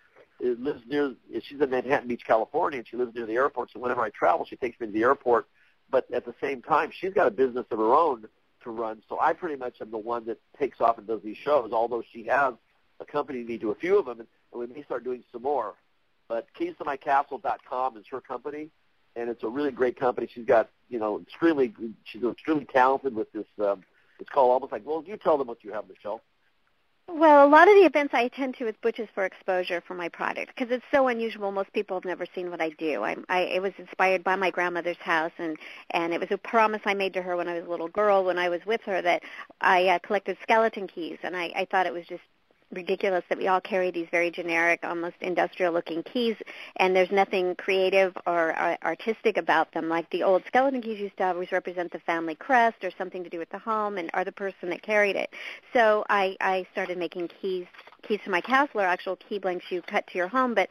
uh, 0.44 0.48
lives 0.58 0.82
near. 0.88 1.14
She's 1.42 1.60
in 1.60 1.70
Manhattan 1.70 2.08
Beach, 2.08 2.22
California, 2.26 2.78
and 2.78 2.88
she 2.88 2.96
lives 2.96 3.14
near 3.14 3.26
the 3.26 3.34
airport. 3.34 3.70
So 3.72 3.80
whenever 3.80 4.02
I 4.02 4.10
travel, 4.10 4.46
she 4.46 4.56
takes 4.56 4.78
me 4.80 4.86
to 4.86 4.92
the 4.92 5.02
airport. 5.02 5.46
But 5.90 6.10
at 6.12 6.24
the 6.24 6.34
same 6.40 6.62
time, 6.62 6.90
she's 6.90 7.12
got 7.12 7.26
a 7.26 7.30
business 7.30 7.66
of 7.70 7.78
her 7.78 7.94
own 7.94 8.26
to 8.64 8.70
run. 8.70 9.02
So 9.08 9.18
I 9.20 9.32
pretty 9.32 9.56
much 9.56 9.80
am 9.80 9.90
the 9.90 9.98
one 9.98 10.26
that 10.26 10.40
takes 10.58 10.80
off 10.80 10.98
and 10.98 11.06
does 11.06 11.22
these 11.22 11.36
shows, 11.36 11.72
although 11.72 12.02
she 12.12 12.24
has 12.24 12.54
accompanied 13.00 13.46
me 13.48 13.58
to 13.58 13.70
a 13.70 13.74
few 13.74 13.98
of 13.98 14.06
them, 14.06 14.20
and, 14.20 14.28
we 14.54 14.66
may 14.66 14.82
start 14.82 15.02
doing 15.02 15.24
some 15.32 15.42
more. 15.42 15.72
But 16.28 16.46
keystomycastle.com 16.60 17.96
is 17.96 18.04
her 18.10 18.20
company, 18.20 18.68
and 19.16 19.30
it's 19.30 19.42
a 19.42 19.48
really 19.48 19.70
great 19.70 19.98
company. 19.98 20.28
She's 20.32 20.44
got, 20.44 20.68
you 20.90 20.98
know, 20.98 21.20
extremely, 21.20 21.72
she's 22.04 22.22
extremely 22.22 22.66
talented 22.66 23.14
with 23.14 23.32
this. 23.32 23.46
Um, 23.58 23.82
it's 24.18 24.28
called 24.28 24.50
almost 24.50 24.70
like, 24.70 24.82
well, 24.84 25.02
you 25.06 25.16
tell 25.16 25.38
them 25.38 25.46
what 25.46 25.64
you 25.64 25.72
have, 25.72 25.88
Michelle. 25.88 26.20
Well, 27.14 27.46
a 27.46 27.48
lot 27.48 27.68
of 27.68 27.74
the 27.74 27.84
events 27.84 28.14
I 28.14 28.22
attend 28.22 28.54
to 28.56 28.64
with 28.64 28.80
Butches 28.80 29.06
for 29.14 29.26
exposure 29.26 29.82
for 29.86 29.92
my 29.92 30.08
product 30.08 30.54
because 30.54 30.72
it's 30.74 30.84
so 30.90 31.08
unusual. 31.08 31.52
Most 31.52 31.70
people 31.74 31.94
have 31.94 32.06
never 32.06 32.24
seen 32.34 32.50
what 32.50 32.62
I 32.62 32.70
do. 32.70 33.02
I, 33.04 33.16
I 33.28 33.40
it 33.40 33.60
was 33.60 33.72
inspired 33.76 34.24
by 34.24 34.34
my 34.34 34.50
grandmother's 34.50 34.96
house, 34.96 35.32
and 35.36 35.58
and 35.90 36.14
it 36.14 36.20
was 36.20 36.30
a 36.30 36.38
promise 36.38 36.80
I 36.86 36.94
made 36.94 37.12
to 37.14 37.22
her 37.22 37.36
when 37.36 37.48
I 37.48 37.54
was 37.54 37.66
a 37.66 37.70
little 37.70 37.88
girl 37.88 38.24
when 38.24 38.38
I 38.38 38.48
was 38.48 38.64
with 38.64 38.80
her 38.84 39.02
that 39.02 39.22
I 39.60 39.88
uh, 39.88 39.98
collected 39.98 40.38
skeleton 40.42 40.88
keys, 40.88 41.18
and 41.22 41.36
I, 41.36 41.52
I 41.54 41.66
thought 41.70 41.86
it 41.86 41.92
was 41.92 42.06
just 42.06 42.22
ridiculous 42.72 43.22
that 43.28 43.38
we 43.38 43.48
all 43.48 43.60
carry 43.60 43.90
these 43.90 44.06
very 44.10 44.30
generic, 44.30 44.80
almost 44.82 45.16
industrial-looking 45.20 46.02
keys, 46.04 46.36
and 46.76 46.94
there's 46.96 47.10
nothing 47.10 47.54
creative 47.56 48.16
or 48.26 48.58
uh, 48.58 48.76
artistic 48.84 49.36
about 49.36 49.72
them. 49.72 49.88
Like 49.88 50.08
the 50.10 50.22
old 50.22 50.42
skeleton 50.46 50.82
keys 50.82 51.00
used 51.00 51.16
to 51.18 51.24
always 51.24 51.52
represent 51.52 51.92
the 51.92 51.98
family 52.00 52.34
crest 52.34 52.82
or 52.82 52.90
something 52.96 53.22
to 53.24 53.30
do 53.30 53.38
with 53.38 53.50
the 53.50 53.58
home 53.58 53.98
and 53.98 54.10
or 54.14 54.24
the 54.24 54.32
person 54.32 54.70
that 54.70 54.82
carried 54.82 55.16
it. 55.16 55.30
So 55.72 56.04
I, 56.08 56.36
I 56.40 56.66
started 56.72 56.98
making 56.98 57.28
keys. 57.40 57.66
Keys 58.02 58.20
to 58.24 58.30
my 58.30 58.40
castle 58.40 58.80
are 58.80 58.86
actual 58.86 59.16
key 59.16 59.38
blanks 59.38 59.66
you 59.70 59.82
cut 59.82 60.06
to 60.08 60.18
your 60.18 60.28
home, 60.28 60.54
but 60.54 60.68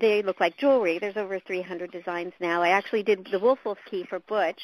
they 0.00 0.22
look 0.22 0.40
like 0.40 0.56
jewelry. 0.56 0.98
There's 0.98 1.16
over 1.16 1.38
300 1.40 1.90
designs 1.90 2.32
now. 2.40 2.62
I 2.62 2.68
actually 2.68 3.02
did 3.02 3.28
the 3.30 3.38
Wolf 3.38 3.58
Wolf 3.64 3.78
key 3.90 4.04
for 4.08 4.20
Butch 4.20 4.60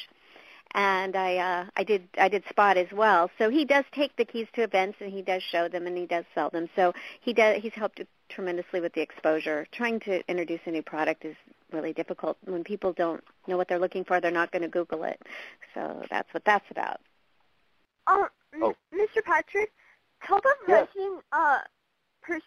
and 0.75 1.15
I 1.15 1.37
uh, 1.37 1.65
I 1.75 1.83
did 1.83 2.07
I 2.17 2.29
did 2.29 2.43
Spot 2.49 2.77
as 2.77 2.91
well. 2.91 3.29
So 3.37 3.49
he 3.49 3.65
does 3.65 3.85
take 3.91 4.15
the 4.15 4.25
keys 4.25 4.47
to 4.53 4.63
events 4.63 4.97
and 5.01 5.11
he 5.11 5.21
does 5.21 5.41
show 5.43 5.67
them 5.67 5.87
and 5.87 5.97
he 5.97 6.05
does 6.05 6.25
sell 6.35 6.49
them. 6.49 6.69
So 6.75 6.93
he 7.21 7.33
does 7.33 7.61
he's 7.61 7.73
helped 7.73 8.01
tremendously 8.29 8.79
with 8.79 8.93
the 8.93 9.01
exposure. 9.01 9.65
Trying 9.71 9.99
to 10.01 10.21
introduce 10.29 10.59
a 10.65 10.71
new 10.71 10.83
product 10.83 11.25
is 11.25 11.35
really 11.71 11.93
difficult 11.93 12.37
when 12.45 12.63
people 12.63 12.93
don't 12.93 13.23
know 13.47 13.57
what 13.57 13.67
they're 13.67 13.79
looking 13.79 14.03
for. 14.03 14.21
They're 14.21 14.31
not 14.31 14.51
going 14.51 14.61
to 14.61 14.67
Google 14.67 15.03
it. 15.03 15.19
So 15.73 16.03
that's 16.09 16.31
what 16.33 16.43
that's 16.45 16.69
about. 16.71 16.99
Um, 18.07 18.27
oh. 18.61 18.75
Mr. 18.93 19.23
Patrick, 19.23 19.71
tell 20.25 20.39
the 20.41 20.53
yes. 20.67 20.87
resident, 20.95 21.23
uh, 21.31 21.59
pers- 22.21 22.41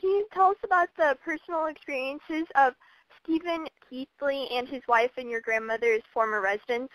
can 0.00 0.10
you 0.10 0.26
tell 0.32 0.50
us 0.50 0.56
about 0.64 0.88
the 0.96 1.16
personal 1.24 1.66
experiences 1.66 2.46
of 2.54 2.74
Stephen 3.22 3.66
Keithley 3.88 4.48
and 4.50 4.66
his 4.66 4.82
wife 4.88 5.10
and 5.16 5.30
your 5.30 5.40
grandmother's 5.40 6.02
former 6.12 6.40
residence? 6.40 6.90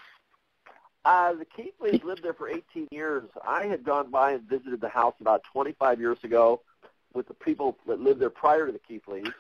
Uh, 1.08 1.32
the 1.32 1.46
Keithleys 1.46 2.04
lived 2.04 2.22
there 2.22 2.34
for 2.34 2.50
18 2.50 2.90
years. 2.92 3.24
I 3.48 3.66
had 3.66 3.86
gone 3.86 4.12
by 4.12 4.34
and 4.34 4.44
visited 4.44 4.82
the 4.82 4.90
house 4.90 5.14
about 5.22 5.42
25 5.54 6.02
years 6.02 6.18
ago 6.26 6.60
with 7.14 7.30
the 7.30 7.34
people 7.34 7.78
that 7.88 8.02
lived 8.02 8.20
there 8.20 8.30
prior 8.30 8.66
to 8.66 8.74
the 8.74 8.80
Keithleys. 8.80 9.32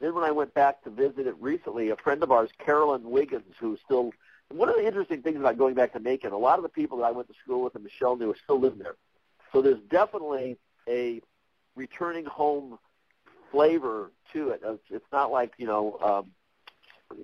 Then 0.00 0.16
when 0.16 0.24
I 0.24 0.32
went 0.32 0.52
back 0.52 0.82
to 0.82 0.90
visit 0.90 1.28
it 1.28 1.36
recently, 1.38 1.90
a 1.90 1.96
friend 1.96 2.24
of 2.24 2.32
ours, 2.32 2.50
Carolyn 2.58 3.08
Wiggins, 3.08 3.54
who 3.60 3.78
still, 3.84 4.10
one 4.48 4.68
of 4.68 4.74
the 4.74 4.84
interesting 4.84 5.22
things 5.22 5.36
about 5.36 5.58
going 5.58 5.74
back 5.74 5.92
to 5.92 6.00
Macon, 6.00 6.32
a 6.32 6.36
lot 6.36 6.58
of 6.58 6.64
the 6.64 6.68
people 6.68 6.98
that 6.98 7.04
I 7.04 7.12
went 7.12 7.28
to 7.28 7.34
school 7.44 7.62
with 7.62 7.76
and 7.76 7.84
Michelle 7.84 8.16
knew 8.16 8.34
still 8.42 8.58
live 8.58 8.76
there. 8.76 8.96
So 9.52 9.62
there's 9.62 9.78
definitely 9.90 10.58
a 10.88 11.22
returning 11.76 12.24
home 12.24 12.80
flavor 13.52 14.10
to 14.32 14.48
it. 14.48 14.62
It's 14.90 15.12
not 15.12 15.30
like, 15.30 15.52
you 15.56 15.68
know, 15.68 16.26
um, 17.12 17.22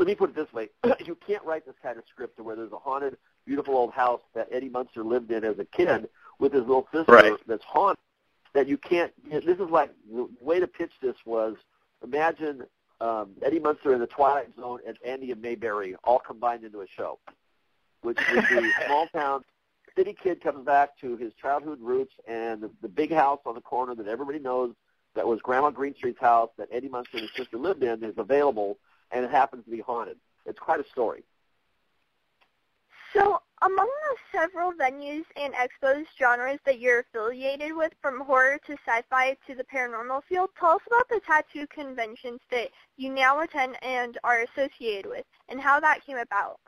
let 0.00 0.06
me 0.06 0.14
put 0.14 0.30
it 0.30 0.36
this 0.36 0.52
way. 0.52 0.68
you 1.04 1.16
can't 1.26 1.44
write 1.44 1.66
this 1.66 1.74
kind 1.82 1.98
of 1.98 2.04
script 2.10 2.38
to 2.38 2.42
where 2.42 2.56
there's 2.56 2.72
a 2.72 2.78
haunted 2.78 3.16
beautiful 3.46 3.76
old 3.76 3.92
house 3.92 4.22
that 4.34 4.48
Eddie 4.50 4.68
Munster 4.68 5.04
lived 5.04 5.30
in 5.30 5.44
as 5.44 5.58
a 5.58 5.64
kid 5.64 6.08
with 6.38 6.52
his 6.52 6.62
little 6.62 6.88
sister 6.92 7.12
right. 7.12 7.32
that's 7.46 7.64
haunted. 7.64 8.02
That 8.52 8.66
you 8.66 8.78
can't. 8.78 9.12
This 9.30 9.58
is 9.58 9.70
like 9.70 9.92
the 10.12 10.28
way 10.40 10.58
to 10.58 10.66
pitch 10.66 10.90
this 11.00 11.14
was 11.24 11.54
imagine 12.02 12.64
um, 13.00 13.30
Eddie 13.42 13.60
Munster 13.60 13.94
in 13.94 14.00
the 14.00 14.08
Twilight 14.08 14.48
Zone 14.56 14.80
and 14.84 14.96
Andy 15.06 15.30
and 15.30 15.40
Mayberry 15.40 15.94
all 16.02 16.18
combined 16.18 16.64
into 16.64 16.80
a 16.80 16.86
show, 16.88 17.20
which 18.02 18.18
would 18.32 18.48
be 18.48 18.72
small 18.86 19.06
town 19.08 19.44
city 19.96 20.16
kid 20.20 20.42
comes 20.42 20.64
back 20.64 20.98
to 21.00 21.16
his 21.16 21.32
childhood 21.34 21.78
roots 21.80 22.14
and 22.26 22.62
the, 22.62 22.70
the 22.82 22.88
big 22.88 23.12
house 23.12 23.40
on 23.46 23.54
the 23.54 23.60
corner 23.60 23.94
that 23.94 24.08
everybody 24.08 24.38
knows 24.38 24.74
that 25.14 25.26
was 25.26 25.40
Grandma 25.42 25.70
Greenstreet's 25.70 26.18
house 26.20 26.50
that 26.56 26.68
Eddie 26.72 26.88
Munster 26.88 27.18
and 27.18 27.28
his 27.28 27.36
sister 27.36 27.56
lived 27.56 27.82
in 27.82 28.02
is 28.02 28.14
available, 28.16 28.78
and 29.10 29.24
it 29.24 29.30
happens 29.30 29.64
to 29.64 29.70
be 29.70 29.80
haunted. 29.80 30.16
It's 30.46 30.58
quite 30.58 30.80
a 30.80 30.88
story. 30.90 31.24
So, 33.12 33.40
among 33.62 33.88
the 33.88 34.38
several 34.38 34.72
venues 34.72 35.24
and 35.36 35.52
expos 35.54 36.04
genres 36.18 36.60
that 36.64 36.78
you're 36.78 37.00
affiliated 37.00 37.74
with, 37.74 37.92
from 38.00 38.20
horror 38.20 38.58
to 38.66 38.76
sci-fi 38.86 39.36
to 39.46 39.54
the 39.54 39.64
paranormal 39.64 40.22
field, 40.28 40.50
tell 40.58 40.70
us 40.72 40.82
about 40.86 41.08
the 41.08 41.20
tattoo 41.26 41.66
conventions 41.66 42.40
that 42.50 42.68
you 42.96 43.12
now 43.12 43.40
attend 43.40 43.76
and 43.82 44.16
are 44.22 44.42
associated 44.42 45.10
with, 45.10 45.24
and 45.48 45.60
how 45.60 45.80
that 45.80 46.04
came 46.06 46.18
about. 46.18 46.60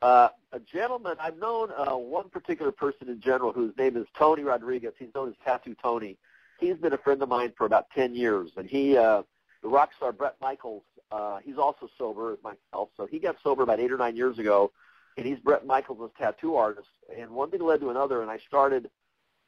Uh, 0.00 0.28
a 0.52 0.60
gentleman, 0.60 1.16
I've 1.18 1.38
known 1.38 1.70
uh, 1.76 1.96
one 1.96 2.28
particular 2.28 2.70
person 2.70 3.08
in 3.08 3.20
general 3.20 3.52
whose 3.52 3.76
name 3.76 3.96
is 3.96 4.06
Tony 4.16 4.44
Rodriguez. 4.44 4.92
He's 4.98 5.08
known 5.14 5.28
as 5.28 5.34
Tattoo 5.44 5.74
Tony. 5.82 6.16
He's 6.60 6.76
been 6.76 6.92
a 6.92 6.98
friend 6.98 7.20
of 7.22 7.28
mine 7.28 7.52
for 7.56 7.66
about 7.66 7.90
10 7.94 8.14
years, 8.14 8.50
and 8.56 8.68
he, 8.68 8.96
uh, 8.96 9.22
the 9.62 9.68
rock 9.68 9.90
star 9.96 10.12
Bret 10.12 10.36
Michaels, 10.40 10.82
uh, 11.10 11.38
he's 11.42 11.58
also 11.58 11.88
sober 11.96 12.32
as 12.32 12.38
myself, 12.42 12.90
so 12.96 13.06
he 13.06 13.18
got 13.18 13.36
sober 13.42 13.62
about 13.62 13.80
eight 13.80 13.92
or 13.92 13.96
nine 13.96 14.16
years 14.16 14.38
ago, 14.38 14.70
and 15.16 15.26
he's 15.26 15.38
Bret 15.38 15.66
Michaels' 15.66 16.10
tattoo 16.18 16.54
artist. 16.56 16.88
And 17.16 17.30
one 17.30 17.50
thing 17.50 17.60
led 17.60 17.80
to 17.80 17.90
another, 17.90 18.22
and 18.22 18.30
I 18.30 18.38
started 18.46 18.90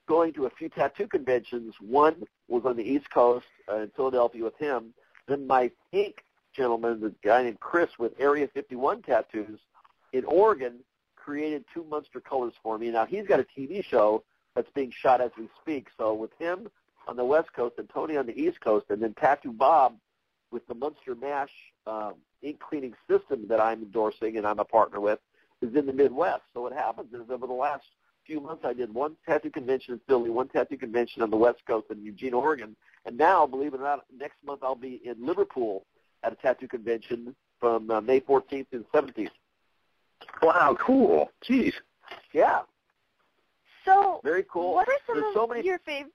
going 0.09 0.33
to 0.33 0.46
a 0.46 0.51
few 0.51 0.68
tattoo 0.68 1.07
conventions. 1.07 1.75
One 1.81 2.25
was 2.49 2.64
on 2.64 2.77
the 2.77 2.83
East 2.83 3.11
Coast 3.11 3.46
uh, 3.70 3.77
in 3.77 3.90
Philadelphia 3.94 4.42
with 4.42 4.57
him. 4.59 4.92
Then 5.29 5.46
my 5.46 5.70
pink 5.92 6.25
gentleman, 6.57 7.01
the 7.01 7.14
guy 7.23 7.44
named 7.44 7.61
Chris 7.61 7.90
with 7.99 8.12
Area 8.18 8.49
51 8.53 9.03
tattoos 9.03 9.61
in 10.12 10.25
Oregon, 10.25 10.81
created 11.14 11.64
two 11.73 11.85
Munster 11.85 12.20
colors 12.20 12.55
for 12.62 12.79
me. 12.79 12.90
Now 12.90 13.07
he's 13.07 13.27
got 13.27 13.38
a 13.38 13.46
TV 13.57 13.85
show 13.85 14.25
that's 14.57 14.70
being 14.75 14.90
shot 14.90 15.20
as 15.20 15.31
we 15.38 15.49
speak. 15.62 15.88
So 15.96 16.14
with 16.14 16.33
him 16.38 16.68
on 17.09 17.17
the 17.17 17.25
West 17.25 17.53
Coast 17.53 17.75
and 17.79 17.89
Tony 17.89 18.17
on 18.17 18.27
the 18.27 18.39
East 18.39 18.61
Coast, 18.61 18.87
and 18.91 19.03
then 19.03 19.15
Tattoo 19.15 19.53
Bob 19.53 19.97
with 20.51 20.67
the 20.67 20.75
Munster 20.75 21.15
Mash 21.15 21.51
um, 21.87 22.15
ink 22.43 22.61
cleaning 22.61 22.95
system 23.09 23.47
that 23.49 23.61
I'm 23.61 23.83
endorsing 23.83 24.37
and 24.37 24.47
I'm 24.47 24.59
a 24.59 24.65
partner 24.65 25.01
with, 25.01 25.19
is 25.63 25.75
in 25.75 25.87
the 25.87 25.93
Midwest. 25.93 26.43
So 26.55 26.63
what 26.63 26.73
happens 26.73 27.13
is 27.13 27.31
over 27.31 27.47
the 27.47 27.53
last 27.53 27.85
few 28.27 28.41
months, 28.41 28.65
I 28.65 28.73
did 28.73 28.93
one 28.93 29.17
tattoo 29.27 29.51
convention 29.51 29.95
in 29.95 30.01
Philly, 30.07 30.31
one 30.31 30.49
tattoo 30.49 30.77
convention 30.77 31.23
on 31.23 31.31
the 31.31 31.37
West 31.37 31.61
Coast 31.67 31.87
in 31.91 32.03
Eugene, 32.03 32.35
Oregon, 32.35 32.77
and 33.07 33.17
now, 33.17 33.47
believe 33.47 33.75
it 33.75 33.81
or 33.81 33.85
not, 33.85 34.05
next 34.17 34.37
month 34.45 34.61
I'll 34.63 34.75
be 34.75 35.01
in 35.05 35.25
Liverpool 35.25 35.87
at 36.23 36.33
a 36.33 36.37
tattoo 36.37 36.69
convention 36.69 37.35
from 37.59 37.91
uh, 37.91 38.01
May 38.01 38.21
14th 38.21 38.67
and 38.73 38.85
17th. 38.93 39.31
Wow, 40.43 40.77
cool. 40.79 41.31
Jeez. 41.49 41.73
Yeah. 42.33 42.61
So 43.85 44.21
very 44.23 44.45
cool. 44.51 44.75
What 44.75 44.89
are 44.89 44.95
some 45.07 45.21
There's 45.21 45.29
of 45.29 45.35
so 45.35 45.47
many, 45.47 45.65
your 45.65 45.79
favorite? 45.81 46.13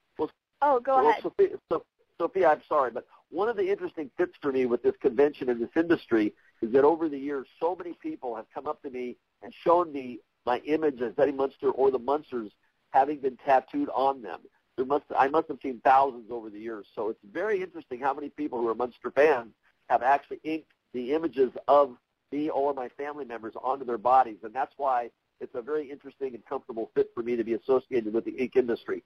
Oh, 0.62 0.80
go 0.80 0.98
well, 0.98 1.10
ahead. 1.10 1.24
Sophia, 1.24 1.50
so, 1.72 1.86
Sophia, 2.20 2.50
I'm 2.50 2.62
sorry, 2.68 2.91
but 2.91 3.06
one 3.30 3.50
of 3.50 3.58
the 3.58 3.70
interesting 3.70 4.10
fits 4.18 4.34
for 4.41 4.52
me 4.52 4.65
with 4.65 4.82
this 4.84 4.96
convention 5.02 5.50
and 5.50 5.62
this 5.62 5.70
industry 5.76 6.34
is 6.62 6.72
that 6.72 6.84
over 6.84 7.10
the 7.10 7.18
years, 7.18 7.48
so 7.60 7.76
many 7.76 7.94
people 7.94 8.36
have 8.36 8.46
come 8.54 8.68
up 8.68 8.82
to 8.84 8.89
me 8.89 9.18
and 9.41 9.54
shown 9.63 9.91
me 9.91 10.20
my 10.46 10.60
image 10.60 11.02
as 11.02 11.13
Eddie 11.18 11.32
Munster 11.32 11.72
or 11.72 11.91
the 11.91 12.00
Munsters 12.00 12.52
having 12.91 13.20
been 13.20 13.38
tattooed 13.38 13.89
on 13.94 14.22
them. 14.22 14.39
There 14.78 14.86
must 14.86 15.06
I 15.18 15.28
must 15.28 15.48
have 15.48 15.58
seen 15.62 15.82
thousands 15.84 16.30
over 16.30 16.50
the 16.50 16.60
years. 16.60 16.86
So 16.96 17.10
it's 17.10 17.20
very 17.32 17.62
interesting 17.62 18.00
how 18.00 18.13
many 18.13 18.30
people 18.30 18.60
who 18.60 18.68
are 18.68 18.76
Munster 18.76 19.12
fans 19.12 19.54
have 19.89 20.04
actually 20.04 20.39
inked 20.44 20.72
the 20.94 21.13
images 21.13 21.52
of 21.68 21.96
me 22.32 22.50
or 22.50 22.74
my 22.74 22.89
family 22.89 23.26
members 23.26 23.54
onto 23.62 23.86
their 23.86 23.98
bodies, 23.98 24.38
and 24.44 24.54
that's 24.54 24.74
why 24.78 25.10
it's 25.39 25.56
a 25.56 25.62
very 25.62 25.89
interesting 25.89 26.34
and 26.34 26.46
comfortable 26.46 26.89
fit 26.96 27.12
for 27.13 27.22
me 27.22 27.36
to 27.36 27.44
be 27.44 27.54
associated 27.54 28.13
with 28.13 28.26
the 28.26 28.32
ink 28.32 28.56
industry. 28.56 29.04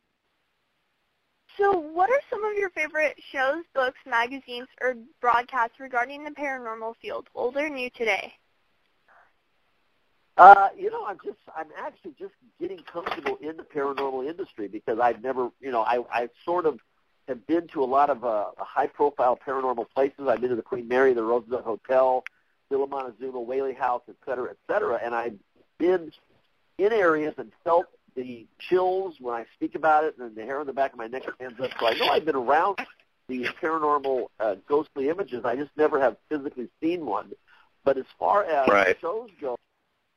So, 1.59 1.77
what 1.77 2.09
are 2.09 2.21
some 2.29 2.45
of 2.45 2.55
your 2.55 2.69
favorite 2.69 3.17
shows, 3.33 3.65
books, 3.75 3.99
magazines, 4.07 4.69
or 4.81 4.95
broadcasts 5.19 5.77
regarding 5.77 6.23
the 6.23 6.31
paranormal 6.31 6.95
field, 7.01 7.27
old 7.35 7.57
or 7.57 7.67
new 7.67 7.89
today? 7.89 8.33
Uh, 10.37 10.69
you 10.77 10.89
know, 10.89 11.05
I'm 11.05 11.17
just, 11.21 11.37
I'm 11.53 11.67
actually 11.77 12.15
just 12.17 12.31
getting 12.61 12.79
comfortable 12.79 13.37
in 13.41 13.57
the 13.57 13.63
paranormal 13.63 14.25
industry 14.25 14.69
because 14.69 14.99
I've 14.99 15.21
never, 15.21 15.49
you 15.59 15.69
know, 15.69 15.81
I, 15.81 16.01
I 16.09 16.29
sort 16.45 16.65
of 16.65 16.79
have 17.27 17.45
been 17.45 17.67
to 17.73 17.83
a 17.83 17.85
lot 17.85 18.09
of 18.09 18.23
uh, 18.23 18.45
high-profile 18.57 19.37
paranormal 19.45 19.89
places. 19.93 20.29
I've 20.29 20.39
been 20.39 20.51
to 20.51 20.55
the 20.55 20.61
Queen 20.61 20.87
Mary, 20.87 21.13
the 21.13 21.23
Roosevelt 21.23 21.65
Hotel, 21.65 22.23
Villa 22.69 22.87
Montezuma, 22.87 23.41
Whaley 23.41 23.73
House, 23.73 24.03
et 24.07 24.15
cetera, 24.25 24.51
et 24.51 24.57
cetera, 24.65 24.97
and 25.03 25.13
I've 25.13 25.37
been 25.77 26.09
in 26.77 26.93
areas 26.93 27.33
and 27.37 27.51
felt 27.65 27.87
the 28.15 28.47
chills 28.59 29.15
when 29.19 29.35
I 29.35 29.45
speak 29.55 29.75
about 29.75 30.03
it, 30.03 30.17
and 30.17 30.35
the 30.35 30.43
hair 30.43 30.59
on 30.59 30.67
the 30.67 30.73
back 30.73 30.93
of 30.93 30.97
my 30.97 31.07
neck 31.07 31.23
stands 31.35 31.59
up. 31.59 31.71
So 31.79 31.87
I 31.87 31.93
know 31.93 32.07
I've 32.07 32.25
been 32.25 32.35
around 32.35 32.79
these 33.27 33.47
paranormal 33.61 34.27
uh, 34.39 34.55
ghostly 34.67 35.09
images. 35.09 35.45
I 35.45 35.55
just 35.55 35.71
never 35.77 35.99
have 35.99 36.17
physically 36.29 36.69
seen 36.81 37.05
one. 37.05 37.31
But 37.83 37.97
as 37.97 38.05
far 38.17 38.43
as 38.43 38.67
right. 38.67 38.97
shows 38.99 39.29
go, 39.39 39.55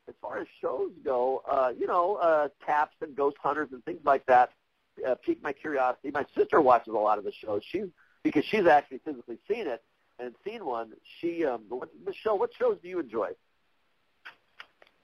as 0.07 0.15
far 0.21 0.39
as 0.39 0.47
shows 0.61 0.91
go, 1.03 1.41
uh, 1.49 1.71
you 1.77 1.87
know, 1.87 2.15
uh, 2.15 2.49
taps 2.65 2.95
and 3.01 3.15
ghost 3.15 3.37
hunters 3.41 3.69
and 3.71 3.83
things 3.85 4.01
like 4.03 4.25
that 4.25 4.51
uh, 5.07 5.15
piqued 5.15 5.43
my 5.43 5.53
curiosity. 5.53 6.11
My 6.11 6.25
sister 6.35 6.61
watches 6.61 6.93
a 6.93 6.97
lot 6.97 7.17
of 7.17 7.23
the 7.23 7.31
shows. 7.31 7.61
She 7.69 7.85
because 8.23 8.45
she's 8.45 8.65
actually 8.65 8.99
physically 8.99 9.37
seen 9.49 9.67
it 9.67 9.83
and 10.19 10.33
seen 10.45 10.65
one. 10.65 10.93
She, 11.19 11.45
um, 11.45 11.63
what, 11.69 11.89
Michelle, 12.05 12.39
what 12.39 12.51
shows 12.57 12.77
do 12.81 12.87
you 12.87 12.99
enjoy? 12.99 13.29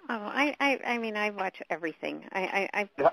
Oh, 0.10 0.16
I, 0.16 0.56
I, 0.60 0.80
I 0.86 0.98
mean, 0.98 1.16
I 1.16 1.30
watch 1.30 1.62
everything. 1.70 2.26
I, 2.32 2.42
I, 2.42 2.82
I, 2.82 2.90
yeah. 2.98 3.10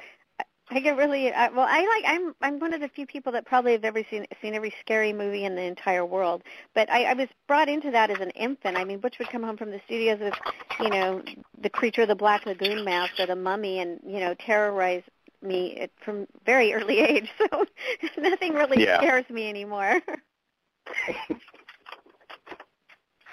I 0.71 0.81
get 0.81 0.97
really 0.97 1.33
I, 1.33 1.49
well. 1.49 1.67
I 1.69 1.87
like. 1.87 2.05
I'm. 2.07 2.35
I'm 2.43 2.59
one 2.59 2.75
of 2.75 2.81
the 2.81 2.89
few 2.89 3.07
people 3.07 3.31
that 3.33 3.47
probably 3.47 3.71
have 3.73 3.85
ever 3.85 4.03
seen 4.11 4.27
seen 4.43 4.55
every 4.55 4.75
scary 4.81 5.13
movie 5.13 5.45
in 5.45 5.55
the 5.55 5.63
entire 5.63 6.05
world. 6.05 6.43
But 6.75 6.91
I, 6.91 7.05
I 7.05 7.13
was 7.15 7.29
brought 7.47 7.69
into 7.69 7.93
that 7.93 8.11
as 8.11 8.19
an 8.19 8.31
infant. 8.31 8.77
I 8.77 8.83
mean, 8.83 8.99
Butch 8.99 9.21
would 9.21 9.29
come 9.29 9.45
home 9.45 9.57
from 9.57 9.71
the 9.71 9.81
studios 9.85 10.19
with, 10.19 10.35
you 10.81 10.91
know, 10.91 11.23
the 11.63 11.71
creature 11.71 12.03
of 12.03 12.09
the 12.09 12.17
Black 12.17 12.47
Lagoon 12.47 12.85
mask 12.85 13.13
or 13.21 13.27
the 13.27 13.37
Mummy, 13.37 13.79
and 13.79 14.01
you 14.05 14.19
know, 14.19 14.35
terrorize 14.35 15.05
me 15.41 15.89
from 16.05 16.27
very 16.45 16.73
early 16.73 16.99
age. 17.01 17.29
So 17.39 17.65
nothing 18.19 18.55
really 18.55 18.83
yeah. 18.83 18.99
scares 18.99 19.29
me 19.31 19.49
anymore. 19.49 20.01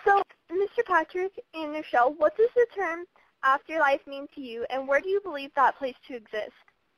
so, 0.06 0.22
Mr. 0.52 0.86
Patrick 0.86 1.32
and 1.56 1.72
Michelle, 1.72 2.14
what 2.14 2.38
does 2.38 2.50
the 2.56 2.68
term 2.76 3.06
afterlife 3.44 4.06
mean 4.08 4.28
to 4.36 4.42
you, 4.42 4.66
and 4.70 4.88
where 4.88 5.02
do 5.02 5.10
you 5.10 5.22
believe 5.22 5.52
that 5.56 5.78
place 5.78 5.96
to 6.08 6.16
exist? 6.16 6.52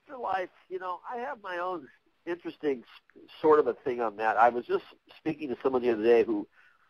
Afterlife, 0.08 0.50
you 0.70 0.80
know, 0.80 1.00
I 1.12 1.18
have 1.18 1.42
my 1.44 1.58
own 1.58 1.88
interesting 2.26 2.84
sort 3.42 3.60
of 3.60 3.68
a 3.68 3.74
thing 3.74 4.02
on 4.02 4.18
that. 4.18 4.38
I 4.38 4.50
was 4.50 4.66
just 4.66 4.84
speaking 5.18 5.50
to 5.50 5.58
someone 5.62 5.82
the 5.82 5.92
other 5.92 6.04
day 6.04 6.24
who 6.24 6.48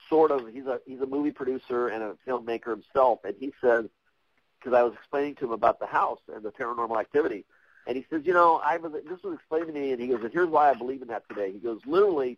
sort 0.09 0.31
of 0.31 0.47
he's 0.53 0.65
a 0.65 0.79
he's 0.85 1.01
a 1.01 1.05
movie 1.05 1.31
producer 1.31 1.87
and 1.87 2.03
a 2.03 2.15
filmmaker 2.27 2.69
himself, 2.69 3.19
and 3.23 3.35
he 3.39 3.53
says 3.61 3.85
because 4.59 4.77
I 4.77 4.83
was 4.83 4.93
explaining 4.93 5.35
to 5.35 5.45
him 5.45 5.51
about 5.51 5.79
the 5.79 5.85
house 5.85 6.19
and 6.33 6.43
the 6.43 6.51
paranormal 6.51 6.99
activity, 6.99 7.45
and 7.87 7.95
he 7.95 8.05
says, 8.09 8.21
you 8.25 8.33
know, 8.33 8.61
I 8.63 8.77
was 8.77 8.91
this 8.91 9.23
was 9.23 9.35
explained 9.35 9.67
to 9.67 9.73
me, 9.73 9.91
and 9.91 10.01
he 10.01 10.07
goes, 10.07 10.23
and 10.23 10.33
here's 10.33 10.49
why 10.49 10.69
I 10.69 10.73
believe 10.73 11.01
in 11.01 11.07
that 11.09 11.27
today. 11.29 11.51
He 11.51 11.59
goes, 11.59 11.79
literally, 11.85 12.37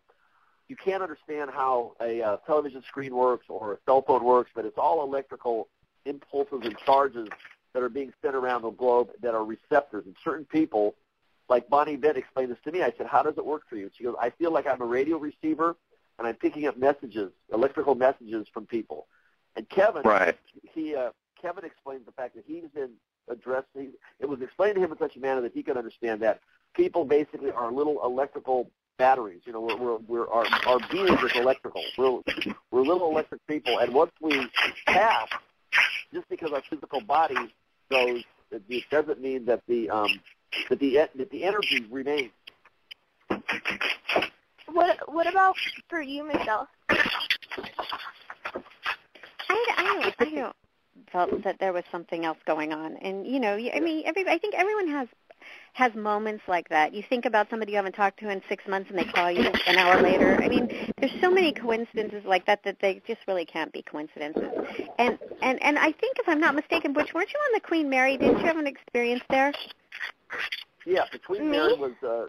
you 0.68 0.76
can't 0.76 1.02
understand 1.02 1.50
how 1.50 1.94
a 2.00 2.22
uh, 2.22 2.36
television 2.46 2.82
screen 2.86 3.14
works 3.14 3.46
or 3.48 3.74
a 3.74 3.78
cell 3.86 4.02
phone 4.02 4.24
works, 4.24 4.50
but 4.54 4.64
it's 4.64 4.78
all 4.78 5.02
electrical 5.02 5.68
impulses 6.04 6.60
and 6.62 6.76
charges 6.78 7.28
that 7.74 7.82
are 7.82 7.88
being 7.88 8.12
sent 8.22 8.34
around 8.34 8.62
the 8.62 8.70
globe 8.70 9.10
that 9.22 9.34
are 9.34 9.44
receptors. 9.44 10.04
And 10.06 10.16
certain 10.24 10.44
people, 10.44 10.94
like 11.48 11.68
Bonnie 11.68 11.96
Vent 11.96 12.16
explained 12.16 12.50
this 12.50 12.58
to 12.64 12.72
me. 12.72 12.82
I 12.82 12.92
said, 12.96 13.06
how 13.06 13.22
does 13.22 13.34
it 13.36 13.44
work 13.44 13.62
for 13.68 13.76
you? 13.76 13.90
She 13.96 14.04
goes, 14.04 14.14
I 14.20 14.30
feel 14.30 14.52
like 14.52 14.66
I'm 14.66 14.80
a 14.80 14.86
radio 14.86 15.18
receiver 15.18 15.76
and 16.18 16.26
I'm 16.26 16.34
picking 16.34 16.66
up 16.66 16.76
messages, 16.76 17.30
electrical 17.52 17.94
messages 17.94 18.46
from 18.52 18.66
people. 18.66 19.06
And 19.56 19.68
Kevin, 19.68 20.02
right. 20.02 20.36
he 20.74 20.94
uh, 20.94 21.10
Kevin 21.40 21.64
explains 21.64 22.04
the 22.06 22.12
fact 22.12 22.34
that 22.36 22.44
he's 22.46 22.68
been 22.74 22.92
addressing. 23.28 23.92
It 24.20 24.28
was 24.28 24.40
explained 24.40 24.76
to 24.76 24.80
him 24.80 24.92
in 24.92 24.98
such 24.98 25.16
a 25.16 25.20
manner 25.20 25.40
that 25.42 25.52
he 25.52 25.62
could 25.62 25.76
understand 25.76 26.20
that 26.22 26.40
people 26.74 27.04
basically 27.04 27.50
are 27.50 27.70
little 27.72 28.04
electrical 28.04 28.70
batteries. 28.98 29.42
You 29.44 29.52
know, 29.52 29.60
we're, 29.60 29.76
we're, 29.76 29.96
we're 29.98 30.28
our, 30.28 30.46
our 30.66 30.78
being 30.90 31.08
is 31.08 31.32
electrical. 31.36 31.82
We're, 31.96 32.20
we're 32.70 32.82
little 32.82 33.10
electric 33.10 33.46
people, 33.46 33.78
and 33.78 33.94
once 33.94 34.12
we 34.20 34.48
pass 34.86 35.28
just 36.12 36.28
because 36.28 36.52
our 36.52 36.62
physical 36.68 37.00
body 37.00 37.54
goes, 37.90 38.22
it 38.50 38.84
doesn't 38.90 39.20
mean 39.20 39.44
that 39.46 39.62
the 39.68 39.90
um, 39.90 40.20
that 40.68 40.78
the 40.78 41.08
that 41.14 41.30
the 41.30 41.44
energy 41.44 41.86
remains. 41.90 42.32
What 44.66 45.12
What 45.12 45.26
about 45.26 45.56
for 45.88 46.00
you, 46.00 46.24
Michelle? 46.26 46.68
I 49.48 49.66
I 49.76 49.84
don't 49.84 50.14
I 50.18 50.34
don't 50.34 50.56
felt 51.12 51.42
that 51.44 51.58
there 51.58 51.72
was 51.72 51.84
something 51.90 52.24
else 52.24 52.38
going 52.46 52.72
on, 52.72 52.96
and 52.96 53.26
you 53.26 53.40
know, 53.40 53.54
I 53.54 53.80
mean, 53.80 54.02
every 54.06 54.26
I 54.28 54.38
think 54.38 54.54
everyone 54.54 54.88
has 54.88 55.08
has 55.72 55.94
moments 55.94 56.42
like 56.48 56.68
that. 56.68 56.92
You 56.92 57.02
think 57.08 57.24
about 57.24 57.48
somebody 57.50 57.72
you 57.72 57.76
haven't 57.76 57.94
talked 57.94 58.18
to 58.20 58.30
in 58.30 58.42
six 58.48 58.66
months 58.66 58.90
and 58.90 58.98
they 58.98 59.04
call 59.04 59.30
you 59.30 59.50
an 59.66 59.76
hour 59.76 60.02
later. 60.02 60.40
I 60.42 60.48
mean, 60.48 60.68
there's 60.98 61.20
so 61.20 61.30
many 61.30 61.52
coincidences 61.52 62.24
like 62.24 62.46
that 62.46 62.64
that 62.64 62.78
they 62.80 63.00
just 63.06 63.20
really 63.28 63.44
can't 63.44 63.72
be 63.72 63.82
coincidences. 63.82 64.50
And 64.98 65.18
and 65.40 65.62
and 65.62 65.78
I 65.78 65.92
think 65.92 66.18
if 66.18 66.28
I'm 66.28 66.40
not 66.40 66.54
mistaken, 66.54 66.92
Butch, 66.92 67.14
weren't 67.14 67.30
you 67.32 67.38
on 67.38 67.52
the 67.54 67.60
Queen 67.60 67.88
Mary? 67.88 68.16
Didn't 68.16 68.38
you 68.38 68.46
have 68.46 68.58
an 68.58 68.66
experience 68.66 69.22
there? 69.30 69.52
Yeah, 70.84 71.04
the 71.12 71.18
Queen 71.18 71.50
Mary 71.50 71.74
was 71.74 71.92
uh, 72.02 72.26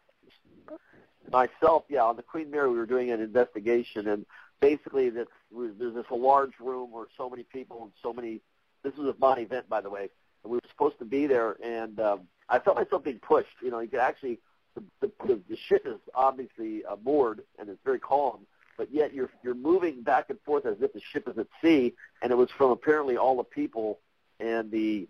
myself. 1.32 1.84
Yeah, 1.90 2.04
on 2.04 2.15
the 2.15 2.23
Queen 2.23 2.52
Mary 2.52 2.69
we 2.69 2.77
were 2.77 2.86
doing 2.86 3.12
an 3.12 3.21
investigation, 3.21 4.08
and 4.08 4.25
basically 4.60 5.10
this, 5.10 5.27
there's 5.52 5.96
this 5.96 6.06
large 6.12 6.54
room 6.60 6.92
where 6.92 7.06
so 7.17 7.29
many 7.29 7.44
people 7.44 7.83
and 7.83 7.92
so 8.02 8.13
many. 8.13 8.42
This 8.83 8.96
was 8.96 9.08
a 9.08 9.13
Bonnie 9.13 9.44
event, 9.44 9.67
by 9.67 9.81
the 9.81 9.90
way. 9.90 10.10
And 10.44 10.52
we 10.52 10.58
were 10.58 10.69
supposed 10.69 11.00
to 11.00 11.06
be 11.06 11.27
there, 11.27 11.58
and 11.63 12.00
um, 12.00 12.21
I 12.50 12.60
felt 12.60 12.77
myself 12.77 13.04
being 13.04 13.19
pushed. 13.19 13.50
You 13.62 13.71
know, 13.71 13.79
you 13.79 13.87
could 13.87 14.00
actually 14.00 14.39
the 14.75 14.83
the, 15.02 15.39
the 15.50 15.58
ship 15.67 15.83
is 15.85 16.00
obviously 16.13 16.83
uh, 16.85 16.95
moored 17.04 17.41
and 17.58 17.69
it's 17.69 17.79
very 17.83 18.00
calm, 18.00 18.45
but 18.77 18.91
yet 18.91 19.13
you're 19.13 19.29
you're 19.43 19.56
moving 19.56 20.02
back 20.02 20.29
and 20.29 20.39
forth 20.45 20.65
as 20.65 20.77
if 20.81 20.93
the 20.93 21.02
ship 21.12 21.27
is 21.27 21.37
at 21.37 21.47
sea, 21.62 21.93
and 22.21 22.31
it 22.31 22.35
was 22.35 22.50
from 22.58 22.71
apparently 22.71 23.17
all 23.17 23.37
the 23.37 23.43
people 23.43 24.00
and 24.39 24.71
the 24.71 25.08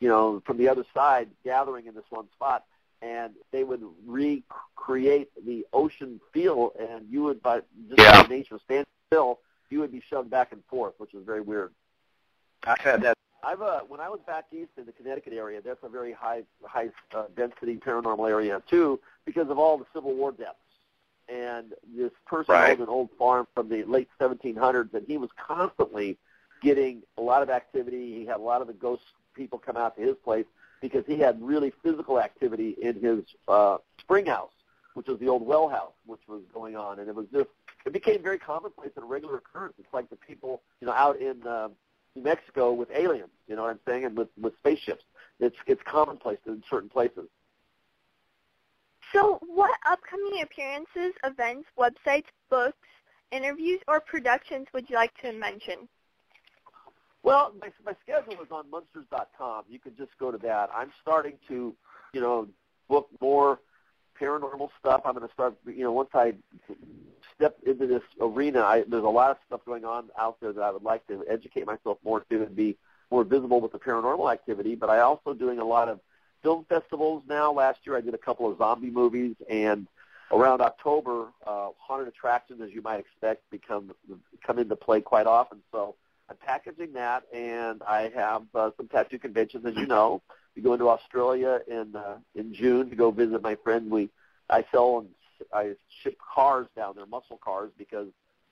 you 0.00 0.08
know 0.08 0.42
from 0.46 0.58
the 0.58 0.68
other 0.68 0.84
side 0.94 1.28
gathering 1.44 1.86
in 1.86 1.94
this 1.94 2.04
one 2.10 2.28
spot, 2.32 2.64
and 3.02 3.34
they 3.52 3.64
would 3.64 3.82
recreate 4.06 5.30
the 5.44 5.66
ocean 5.72 6.20
feel, 6.32 6.72
and 6.78 7.06
you 7.10 7.22
would 7.22 7.42
by 7.42 7.60
just 7.88 7.98
yeah. 7.98 8.22
by 8.22 8.28
nature 8.28 8.58
stand 8.64 8.86
still, 9.08 9.40
you 9.70 9.80
would 9.80 9.92
be 9.92 10.02
shoved 10.08 10.30
back 10.30 10.52
and 10.52 10.62
forth, 10.66 10.94
which 10.98 11.12
was 11.12 11.24
very 11.24 11.40
weird. 11.40 11.72
I've 12.66 12.78
had 12.78 13.02
that 13.02 13.16
I've 13.44 13.62
uh, 13.62 13.80
when 13.88 14.00
I 14.00 14.08
was 14.08 14.20
back 14.26 14.46
east 14.52 14.70
in 14.76 14.86
the 14.86 14.92
Connecticut 14.92 15.32
area, 15.32 15.60
that's 15.60 15.82
a 15.82 15.88
very 15.88 16.12
high 16.12 16.42
high 16.64 16.90
uh, 17.14 17.24
density 17.36 17.76
paranormal 17.76 18.28
area 18.28 18.62
too, 18.68 19.00
because 19.24 19.48
of 19.48 19.58
all 19.58 19.78
the 19.78 19.86
Civil 19.92 20.14
War 20.14 20.32
deaths. 20.32 20.58
And 21.28 21.72
this 21.96 22.12
person 22.26 22.54
right. 22.54 22.72
owned 22.72 22.80
an 22.80 22.88
old 22.88 23.08
farm 23.18 23.46
from 23.54 23.70
the 23.70 23.84
late 23.84 24.08
1700s, 24.20 24.92
and 24.92 25.06
he 25.06 25.16
was 25.16 25.30
constantly 25.38 26.18
getting 26.62 27.02
a 27.16 27.22
lot 27.22 27.42
of 27.42 27.48
activity. 27.48 28.18
He 28.18 28.26
had 28.26 28.36
a 28.36 28.42
lot 28.42 28.60
of 28.60 28.66
the 28.66 28.74
ghost 28.74 29.04
people 29.34 29.58
come 29.58 29.76
out 29.76 29.96
to 29.96 30.02
his 30.02 30.16
place 30.22 30.44
because 30.82 31.04
he 31.06 31.18
had 31.18 31.40
really 31.42 31.72
physical 31.82 32.20
activity 32.20 32.76
in 32.80 33.00
his 33.00 33.24
uh, 33.48 33.78
spring 33.98 34.26
house, 34.26 34.52
which 34.92 35.06
was 35.06 35.18
the 35.18 35.28
old 35.28 35.46
well 35.46 35.68
house, 35.68 35.94
which 36.04 36.20
was 36.28 36.42
going 36.52 36.76
on, 36.76 36.98
and 36.98 37.08
it 37.08 37.14
was 37.14 37.26
just 37.32 37.48
it 37.86 37.92
became 37.92 38.22
very 38.22 38.38
commonplace 38.38 38.90
and 38.96 39.04
a 39.04 39.06
regular 39.06 39.36
occurrence. 39.36 39.74
It's 39.78 39.92
like 39.92 40.08
the 40.10 40.16
people, 40.16 40.62
you 40.80 40.86
know, 40.86 40.92
out 40.92 41.20
in 41.20 41.46
uh, 41.46 41.68
Mexico 42.16 42.72
with 42.72 42.88
aliens. 42.94 43.30
You 43.46 43.56
know 43.56 43.62
what 43.62 43.70
I'm 43.70 43.80
saying? 43.86 44.04
And 44.04 44.16
with 44.16 44.28
with 44.40 44.54
spaceships, 44.58 45.04
it's 45.40 45.56
it's 45.66 45.80
commonplace 45.86 46.38
in 46.46 46.62
certain 46.70 46.88
places. 46.88 47.28
So, 49.12 49.38
what 49.46 49.70
upcoming 49.88 50.42
appearances, 50.42 51.14
events, 51.22 51.68
websites, 51.78 52.26
books, 52.50 52.88
interviews, 53.30 53.80
or 53.86 54.00
productions 54.00 54.66
would 54.74 54.90
you 54.90 54.96
like 54.96 55.14
to 55.22 55.32
mention? 55.32 55.88
Well, 57.22 57.54
my, 57.60 57.68
my 57.86 57.94
schedule 58.02 58.42
is 58.42 58.50
on 58.50 58.70
Munsters.com. 58.70 59.64
You 59.68 59.78
can 59.78 59.96
just 59.96 60.10
go 60.18 60.30
to 60.30 60.38
that. 60.38 60.68
I'm 60.74 60.90
starting 61.00 61.34
to, 61.48 61.74
you 62.12 62.20
know, 62.20 62.48
book 62.88 63.08
more 63.20 63.60
paranormal 64.20 64.70
stuff. 64.78 65.02
I'm 65.04 65.14
going 65.14 65.26
to 65.26 65.32
start, 65.32 65.54
you 65.66 65.84
know, 65.84 65.92
once 65.92 66.10
I 66.14 66.34
step 67.34 67.56
into 67.66 67.86
this 67.86 68.02
arena. 68.20 68.60
I, 68.60 68.84
there's 68.86 69.04
a 69.04 69.08
lot 69.08 69.30
of 69.30 69.36
stuff 69.46 69.60
going 69.66 69.84
on 69.84 70.10
out 70.18 70.40
there 70.40 70.52
that 70.52 70.62
I 70.62 70.70
would 70.70 70.82
like 70.82 71.06
to 71.08 71.24
educate 71.28 71.66
myself 71.66 71.98
more 72.04 72.20
to 72.20 72.42
and 72.42 72.54
be 72.54 72.76
more 73.10 73.24
visible 73.24 73.60
with 73.60 73.72
the 73.72 73.78
paranormal 73.78 74.32
activity. 74.32 74.74
But 74.74 74.90
I 74.90 75.00
also 75.00 75.34
doing 75.34 75.58
a 75.58 75.64
lot 75.64 75.88
of 75.88 76.00
film 76.42 76.64
festivals 76.68 77.22
now. 77.28 77.52
Last 77.52 77.80
year 77.84 77.96
I 77.96 78.00
did 78.00 78.14
a 78.14 78.18
couple 78.18 78.50
of 78.50 78.58
zombie 78.58 78.90
movies, 78.90 79.34
and 79.48 79.86
around 80.30 80.60
October, 80.60 81.28
uh, 81.46 81.68
haunted 81.78 82.08
attractions, 82.08 82.60
as 82.60 82.70
you 82.70 82.82
might 82.82 83.00
expect, 83.00 83.48
become 83.50 83.92
come 84.46 84.58
into 84.58 84.76
play 84.76 85.00
quite 85.00 85.26
often. 85.26 85.58
So 85.72 85.96
I'm 86.28 86.36
packaging 86.36 86.92
that, 86.94 87.24
and 87.32 87.82
I 87.82 88.10
have 88.14 88.42
uh, 88.54 88.70
some 88.76 88.88
tattoo 88.88 89.18
conventions, 89.18 89.66
as 89.66 89.74
you 89.76 89.86
know. 89.86 90.22
We 90.56 90.62
go 90.62 90.72
into 90.72 90.88
Australia 90.88 91.60
in 91.66 91.94
uh, 91.96 92.16
in 92.34 92.54
June 92.54 92.90
to 92.90 92.96
go 92.96 93.10
visit 93.10 93.42
my 93.42 93.56
friend. 93.56 93.90
We 93.90 94.10
I 94.50 94.64
sell 94.70 94.98
and 94.98 95.08
I 95.52 95.72
ship 96.02 96.16
cars 96.34 96.68
down 96.76 96.94
there, 96.96 97.06
muscle 97.06 97.38
cars, 97.42 97.70
because 97.76 98.08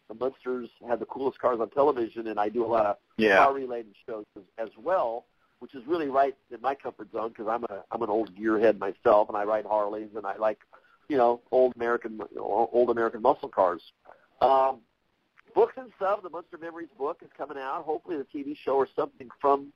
the 0.09 0.15
Munsters 0.15 0.69
have 0.89 0.99
the 0.99 1.07
coolest 1.07 1.39
cars 1.39 1.59
on 1.61 1.71
television, 1.71 2.27
and 2.27 2.39
I 2.41 2.49
do 2.49 2.65
a 2.65 2.67
lot 2.67 2.87
of 2.87 2.97
Yeah. 3.17 3.37
car 3.39 3.55
related 3.55 3.95
shows 4.07 4.25
as, 4.37 4.43
as 4.59 4.69
well, 4.77 5.27
which 5.61 5.75
is 5.75 5.87
really 5.87 6.09
right 6.09 6.37
in 6.51 6.61
my 6.61 6.75
comfort 6.75 7.11
zone 7.13 7.29
because 7.29 7.47
I'm 7.47 7.65
a 7.65 7.85
I'm 7.93 8.03
an 8.03 8.11
old 8.11 8.35
gearhead 8.35 8.79
myself, 8.79 9.29
and 9.29 9.37
I 9.37 9.45
ride 9.45 9.65
Harleys, 9.65 10.11
and 10.17 10.27
I 10.27 10.37
like 10.37 10.59
you 11.09 11.17
know 11.17 11.41
old 11.53 11.73
American 11.77 12.21
old 12.37 12.91
American 12.91 13.23
muscle 13.23 13.49
cars. 13.49 13.83
Um, 14.41 14.81
books 15.55 15.75
and 15.77 15.93
stuff. 15.97 16.23
The 16.25 16.31
Munster 16.31 16.59
Memories 16.59 16.89
book 16.99 17.19
is 17.23 17.31
coming 17.39 17.59
out. 17.59 17.85
Hopefully, 17.85 18.17
the 18.17 18.25
TV 18.25 18.57
show 18.57 18.75
or 18.75 18.89
something 18.97 19.29
from 19.41 19.73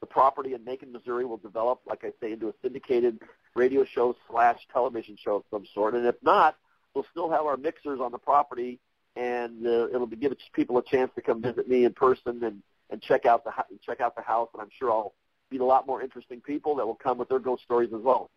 the 0.00 0.06
property 0.06 0.54
in 0.54 0.64
Macon, 0.64 0.92
Missouri, 0.92 1.24
will 1.24 1.36
develop, 1.36 1.80
like 1.86 2.04
I 2.04 2.12
say, 2.20 2.32
into 2.32 2.48
a 2.48 2.52
syndicated 2.62 3.18
radio 3.54 3.84
show 3.84 4.16
slash 4.30 4.58
television 4.72 5.16
show 5.22 5.36
of 5.36 5.44
some 5.50 5.64
sort. 5.74 5.94
And 5.94 6.06
if 6.06 6.16
not, 6.22 6.56
we'll 6.94 7.06
still 7.10 7.30
have 7.30 7.42
our 7.42 7.56
mixers 7.56 8.00
on 8.00 8.12
the 8.12 8.18
property, 8.18 8.78
and 9.16 9.66
uh, 9.66 9.88
it'll 9.88 10.06
be, 10.06 10.16
give 10.16 10.32
people 10.54 10.78
a 10.78 10.84
chance 10.84 11.10
to 11.14 11.22
come 11.22 11.42
visit 11.42 11.68
me 11.68 11.84
in 11.84 11.92
person 11.92 12.42
and 12.44 12.62
and 12.90 13.00
check 13.02 13.24
out 13.24 13.44
the 13.44 13.52
check 13.84 14.00
out 14.00 14.16
the 14.16 14.22
house. 14.22 14.48
And 14.52 14.62
I'm 14.62 14.70
sure 14.78 14.90
I'll 14.90 15.14
meet 15.50 15.60
a 15.60 15.64
lot 15.64 15.86
more 15.86 16.02
interesting 16.02 16.40
people 16.40 16.76
that 16.76 16.86
will 16.86 16.96
come 16.96 17.18
with 17.18 17.28
their 17.28 17.38
ghost 17.38 17.62
stories 17.62 17.90
as 17.94 18.00
well. 18.02 18.30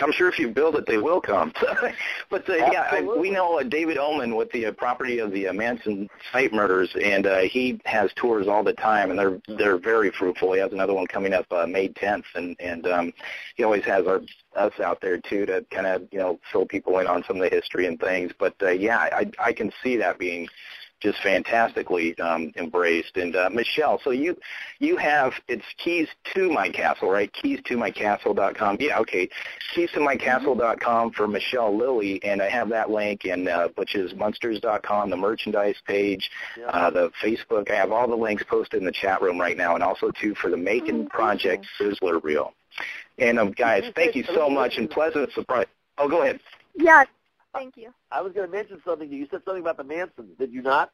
I'm 0.00 0.12
sure 0.12 0.28
if 0.28 0.38
you 0.38 0.48
build 0.48 0.76
it, 0.76 0.86
they 0.86 0.98
will 0.98 1.20
come. 1.20 1.52
but 2.30 2.48
uh, 2.48 2.54
yeah, 2.54 2.86
I, 2.90 3.00
we 3.00 3.30
know 3.30 3.58
uh, 3.58 3.62
David 3.62 3.96
Ullman 3.96 4.36
with 4.36 4.50
the 4.52 4.66
uh, 4.66 4.72
property 4.72 5.18
of 5.20 5.32
the 5.32 5.48
uh, 5.48 5.52
Manson 5.52 6.10
site 6.32 6.52
murders, 6.52 6.94
and 7.02 7.26
uh, 7.26 7.40
he 7.40 7.80
has 7.86 8.10
tours 8.14 8.46
all 8.46 8.62
the 8.62 8.74
time, 8.74 9.10
and 9.10 9.18
they're 9.18 9.40
they're 9.56 9.78
very 9.78 10.10
fruitful. 10.10 10.52
He 10.52 10.60
has 10.60 10.72
another 10.72 10.92
one 10.92 11.06
coming 11.06 11.32
up 11.32 11.46
uh, 11.50 11.66
May 11.66 11.88
10th, 11.88 12.24
and 12.34 12.56
and 12.60 12.86
um, 12.86 13.12
he 13.56 13.64
always 13.64 13.84
has 13.84 14.06
our, 14.06 14.20
us 14.54 14.78
out 14.80 15.00
there 15.00 15.18
too 15.18 15.46
to 15.46 15.64
kind 15.70 15.86
of 15.86 16.02
you 16.12 16.18
know 16.18 16.38
fill 16.52 16.66
people 16.66 16.98
in 16.98 17.06
on 17.06 17.24
some 17.26 17.36
of 17.36 17.42
the 17.42 17.54
history 17.54 17.86
and 17.86 17.98
things. 17.98 18.32
But 18.38 18.54
uh, 18.62 18.70
yeah, 18.70 18.98
I 18.98 19.30
I 19.38 19.52
can 19.52 19.72
see 19.82 19.96
that 19.96 20.18
being 20.18 20.48
just 21.00 21.18
fantastically 21.22 22.18
um, 22.18 22.52
embraced. 22.56 23.16
And 23.16 23.34
uh, 23.36 23.50
Michelle, 23.52 24.00
so 24.02 24.10
you 24.10 24.36
you 24.78 24.96
have 24.96 25.32
it's 25.48 25.64
keys 25.82 26.08
to 26.34 26.50
my 26.50 26.68
castle, 26.68 27.10
right? 27.10 27.32
Keys 27.32 27.60
to 27.66 27.76
my 27.76 27.90
castle.com. 27.90 28.78
Yeah, 28.80 28.98
okay. 29.00 29.28
Keys 29.74 29.90
to 29.92 30.00
my 30.00 30.16
castle.com 30.16 31.12
for 31.12 31.28
Michelle 31.28 31.76
Lilly, 31.76 32.22
and 32.24 32.40
I 32.40 32.48
have 32.48 32.68
that 32.70 32.90
link, 32.90 33.24
and 33.24 33.48
uh, 33.48 33.68
which 33.76 33.94
is 33.94 34.14
Munsters.com, 34.14 35.10
the 35.10 35.16
merchandise 35.16 35.76
page, 35.86 36.30
uh, 36.68 36.90
the 36.90 37.10
Facebook. 37.22 37.70
I 37.70 37.74
have 37.74 37.92
all 37.92 38.08
the 38.08 38.16
links 38.16 38.44
posted 38.48 38.80
in 38.80 38.86
the 38.86 38.92
chat 38.92 39.20
room 39.22 39.40
right 39.40 39.56
now, 39.56 39.74
and 39.74 39.82
also 39.82 40.10
too 40.10 40.34
for 40.34 40.50
the 40.50 40.56
Macon 40.56 41.06
Project 41.08 41.66
Sizzler 41.78 42.22
Reel. 42.22 42.52
And 43.18 43.38
um, 43.38 43.52
guys, 43.52 43.84
thank 43.94 44.14
you 44.14 44.24
so 44.34 44.50
much, 44.50 44.76
and 44.76 44.90
pleasant 44.90 45.32
surprise. 45.32 45.66
Oh, 45.98 46.08
go 46.08 46.22
ahead. 46.22 46.40
Yeah, 46.74 47.04
thank 47.56 47.76
you. 47.76 47.92
I 48.10 48.20
was 48.22 48.32
going 48.32 48.46
to 48.46 48.52
mention 48.52 48.80
something. 48.84 49.08
to 49.08 49.14
You 49.14 49.22
You 49.22 49.28
said 49.30 49.42
something 49.44 49.62
about 49.62 49.76
the 49.76 49.84
Mansons, 49.84 50.36
did 50.38 50.52
you 50.52 50.62
not? 50.62 50.90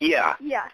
Yeah, 0.00 0.34
Yeah. 0.40 0.64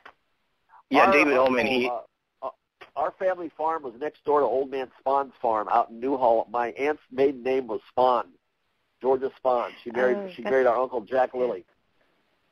yeah. 0.91 1.07
Our 1.07 1.13
David 1.13 1.35
uncle, 1.35 1.47
Ullman, 1.47 1.67
he. 1.67 1.89
uh, 1.89 2.01
uh, 2.43 2.51
our 2.97 3.13
family 3.19 3.51
farm 3.57 3.83
was 3.83 3.95
next 4.01 4.25
door 4.25 4.41
to 4.41 4.47
Old 4.47 4.71
Man 4.71 4.91
Spahn's 5.05 5.33
farm 5.41 5.69
out 5.71 5.91
in 5.91 6.01
Newhall. 6.01 6.47
My 6.51 6.69
aunt's 6.71 7.03
maiden 7.13 7.43
name 7.43 7.67
was 7.67 7.81
Spahn, 7.97 8.25
Georgia 9.03 9.31
Spahn. 9.43 9.71
She 9.85 9.91
married 9.91 10.17
Oh, 10.17 10.31
she 10.35 10.43
married 10.43 10.67
our 10.67 10.77
uncle 10.79 11.01
Jack 11.03 11.35
Lilly, 11.35 11.65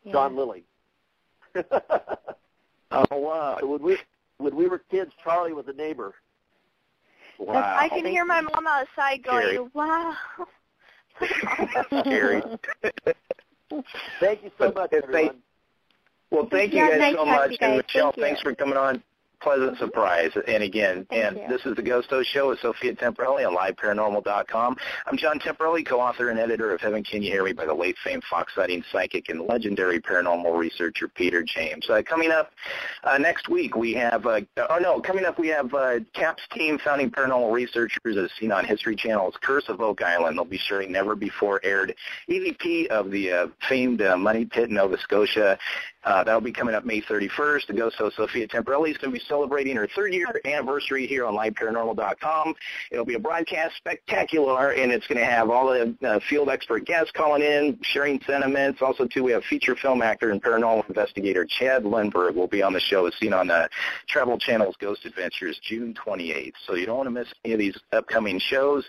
Yeah. 0.05 0.13
John 0.13 0.37
Lilly. 0.37 0.65
Oh 2.91 3.05
wow! 3.19 3.59
So 3.61 3.67
when 3.67 3.83
we 3.83 3.99
when 4.39 4.57
we 4.57 4.67
were 4.67 4.79
kids, 4.79 5.13
Charlie 5.23 5.53
was 5.53 5.67
a 5.69 5.75
neighbor. 5.75 6.15
Wow. 7.39 7.77
I 7.79 7.89
can 7.91 8.07
hear 8.07 8.25
my 8.25 8.41
mom 8.41 8.67
outside 8.67 9.23
going, 9.23 9.43
Scary. 9.47 9.59
wow. 9.75 10.15
Scary. 12.01 12.43
Thank 14.21 14.43
you 14.43 14.51
so 14.59 14.71
But 14.71 14.75
much, 14.75 14.91
thank- 14.91 15.05
everyone. 15.05 15.43
Well, 16.31 16.47
thank 16.51 16.75
you 16.75 16.81
guys 16.81 16.99
nice 16.99 17.14
so 17.14 17.25
much, 17.25 17.51
you 17.53 17.57
and. 17.59 17.77
Michelle, 17.79 18.12
Thank 18.12 18.23
thanks 18.23 18.43
for 18.43 18.55
coming 18.55 18.77
on. 18.77 19.03
Pleasant 19.41 19.78
surprise. 19.78 20.32
And 20.49 20.64
again, 20.64 21.07
Thank 21.09 21.24
and 21.24 21.36
you. 21.36 21.49
this 21.49 21.64
is 21.64 21.76
the 21.76 21.82
Ghost 21.82 22.11
Host 22.11 22.28
Show 22.28 22.49
with 22.49 22.59
Sophia 22.59 22.95
Temperilli 22.95 23.47
on 23.47 23.55
LiveParanormal.com. 23.55 24.76
I'm 25.07 25.16
John 25.16 25.39
Temperilli, 25.39 25.86
co-author 25.86 26.30
and 26.30 26.41
editor 26.41 26.74
of 26.74 26.80
Heaven 26.80 27.05
Can 27.05 27.22
You 27.22 27.30
Hear 27.30 27.45
Me 27.45 27.53
by 27.53 27.64
the 27.64 27.74
late 27.74 27.95
famed 28.03 28.24
Fox 28.24 28.53
sighting 28.57 28.82
psychic 28.91 29.28
and 29.28 29.43
legendary 29.43 30.01
paranormal 30.01 30.57
researcher 30.57 31.07
Peter 31.07 31.45
James. 31.45 31.89
Uh, 31.89 32.03
coming 32.03 32.32
up 32.32 32.51
uh, 33.05 33.16
next 33.16 33.49
week, 33.49 33.76
we 33.76 33.95
have, 33.95 34.26
uh, 34.26 34.41
oh 34.70 34.78
no, 34.78 35.01
coming 35.01 35.24
up 35.24 35.39
we 35.39 35.49
have 35.49 35.72
uh, 35.72 36.01
CAP's 36.14 36.43
team, 36.53 36.76
founding 36.78 37.09
paranormal 37.09 37.53
researchers 37.53 38.16
as 38.16 38.30
seen 38.41 38.51
on 38.51 38.64
History 38.64 38.97
Channel's 38.97 39.36
Curse 39.41 39.68
of 39.68 39.80
Oak 39.80 40.03
Island. 40.03 40.36
They'll 40.36 40.47
be 40.47 40.59
sharing 40.59 40.91
never 40.91 41.14
before 41.14 41.61
aired 41.62 41.95
EVP 42.28 42.89
of 42.89 43.12
the 43.12 43.30
uh, 43.30 43.47
famed 43.68 44.03
uh, 44.03 44.16
Money 44.16 44.47
Pit, 44.47 44.68
in 44.68 44.74
Nova 44.74 44.99
Scotia. 44.99 45.59
Uh, 46.05 46.23
that'll 46.25 46.41
be 46.41 46.53
coming 46.53 46.75
up 46.75 46.85
May 46.85 47.01
31st. 47.03 47.67
The 47.67 47.73
ghost 47.73 47.97
host 47.97 48.17
Sophia 48.17 48.47
Temperilli 48.47 48.91
is 48.91 48.99
going 48.99 49.13
to 49.13 49.19
be 49.19 49.25
celebrating 49.29 49.77
her 49.77 49.89
third 49.95 50.15
year 50.15 50.41
anniversary 50.45 51.07
here 51.07 51.27
on 51.27 51.35
LiveParanormal.com. 51.35 52.55
It'll 52.91 53.05
be 53.05 53.15
a 53.15 53.19
broadcast 53.19 53.77
spectacular, 53.77 54.73
and 54.73 54.93
it's 54.93 55.07
going 55.07 55.19
to 55.19 55.25
have 55.25 55.51
all 55.51 55.69
the 55.69 55.95
uh, 56.07 56.21
field 56.29 56.51
expert 56.51 56.85
guests 56.87 57.11
calling 57.15 57.43
in, 57.43 57.79
sharing 57.83 58.21
sentiments. 58.27 58.81
Also, 58.81 59.07
too, 59.07 59.25
we 59.25 59.33
have 59.33 59.43
feature 59.45 59.75
film 59.75 60.03
actor 60.03 60.31
and 60.31 60.43
paranormal 60.43 60.89
investigator 60.89 61.45
Chad 61.45 61.85
Lindberg 61.85 62.35
will 62.35 62.47
be 62.47 62.63
on 62.63 62.73
the 62.73 62.81
show 62.81 63.07
as 63.07 63.15
seen 63.17 63.33
on 63.33 63.51
uh, 63.51 63.67
Travel 64.09 64.39
Channel's 64.39 64.77
Ghost 64.79 65.05
Adventures 65.05 65.61
June 65.63 65.95
28th. 65.95 66.55
So 66.67 66.75
you 66.75 66.87
don't 66.87 66.97
want 66.97 67.07
to 67.09 67.11
miss 67.11 67.29
any 67.45 67.55
of 67.55 67.59
these 67.59 67.79
upcoming 67.93 68.39
shows. 68.39 68.89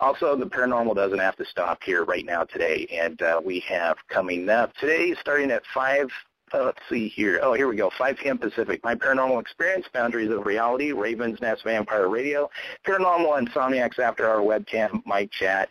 Also, 0.00 0.36
the 0.36 0.46
paranormal 0.46 0.94
doesn't 0.94 1.18
have 1.18 1.36
to 1.36 1.44
stop 1.44 1.82
here 1.82 2.04
right 2.04 2.24
now 2.24 2.44
today, 2.44 2.86
and 2.92 3.20
uh, 3.22 3.40
we 3.44 3.60
have 3.60 3.96
coming 4.08 4.48
up 4.48 4.74
today, 4.74 5.14
starting 5.20 5.50
at 5.50 5.62
5 5.72 6.08
uh, 6.52 6.64
let's 6.64 6.78
see 6.88 7.08
here. 7.08 7.40
Oh, 7.42 7.54
here 7.54 7.68
we 7.68 7.76
go. 7.76 7.90
5 7.96 8.16
p.m. 8.16 8.38
Pacific. 8.38 8.82
My 8.84 8.94
Paranormal 8.94 9.40
Experience, 9.40 9.86
Boundaries 9.92 10.30
of 10.30 10.46
Reality, 10.46 10.92
Raven's 10.92 11.40
Nest 11.40 11.64
Vampire 11.64 12.08
Radio, 12.08 12.50
Paranormal 12.86 13.46
Insomniacs 13.46 13.98
After 13.98 14.28
Our 14.28 14.40
Webcam, 14.40 15.02
Mike 15.06 15.30
Chat. 15.30 15.68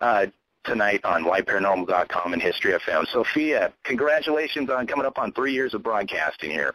Uh, 0.00 0.26
tonight 0.64 1.00
on 1.04 1.24
LiveParanormal.com 1.24 2.32
and 2.32 2.40
History 2.40 2.72
FM. 2.72 3.06
Sophia, 3.08 3.72
congratulations 3.84 4.70
on 4.70 4.86
coming 4.86 5.06
up 5.06 5.18
on 5.18 5.32
three 5.32 5.52
years 5.52 5.74
of 5.74 5.82
broadcasting 5.82 6.50
here. 6.50 6.74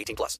18 0.01 0.15
plus. 0.15 0.39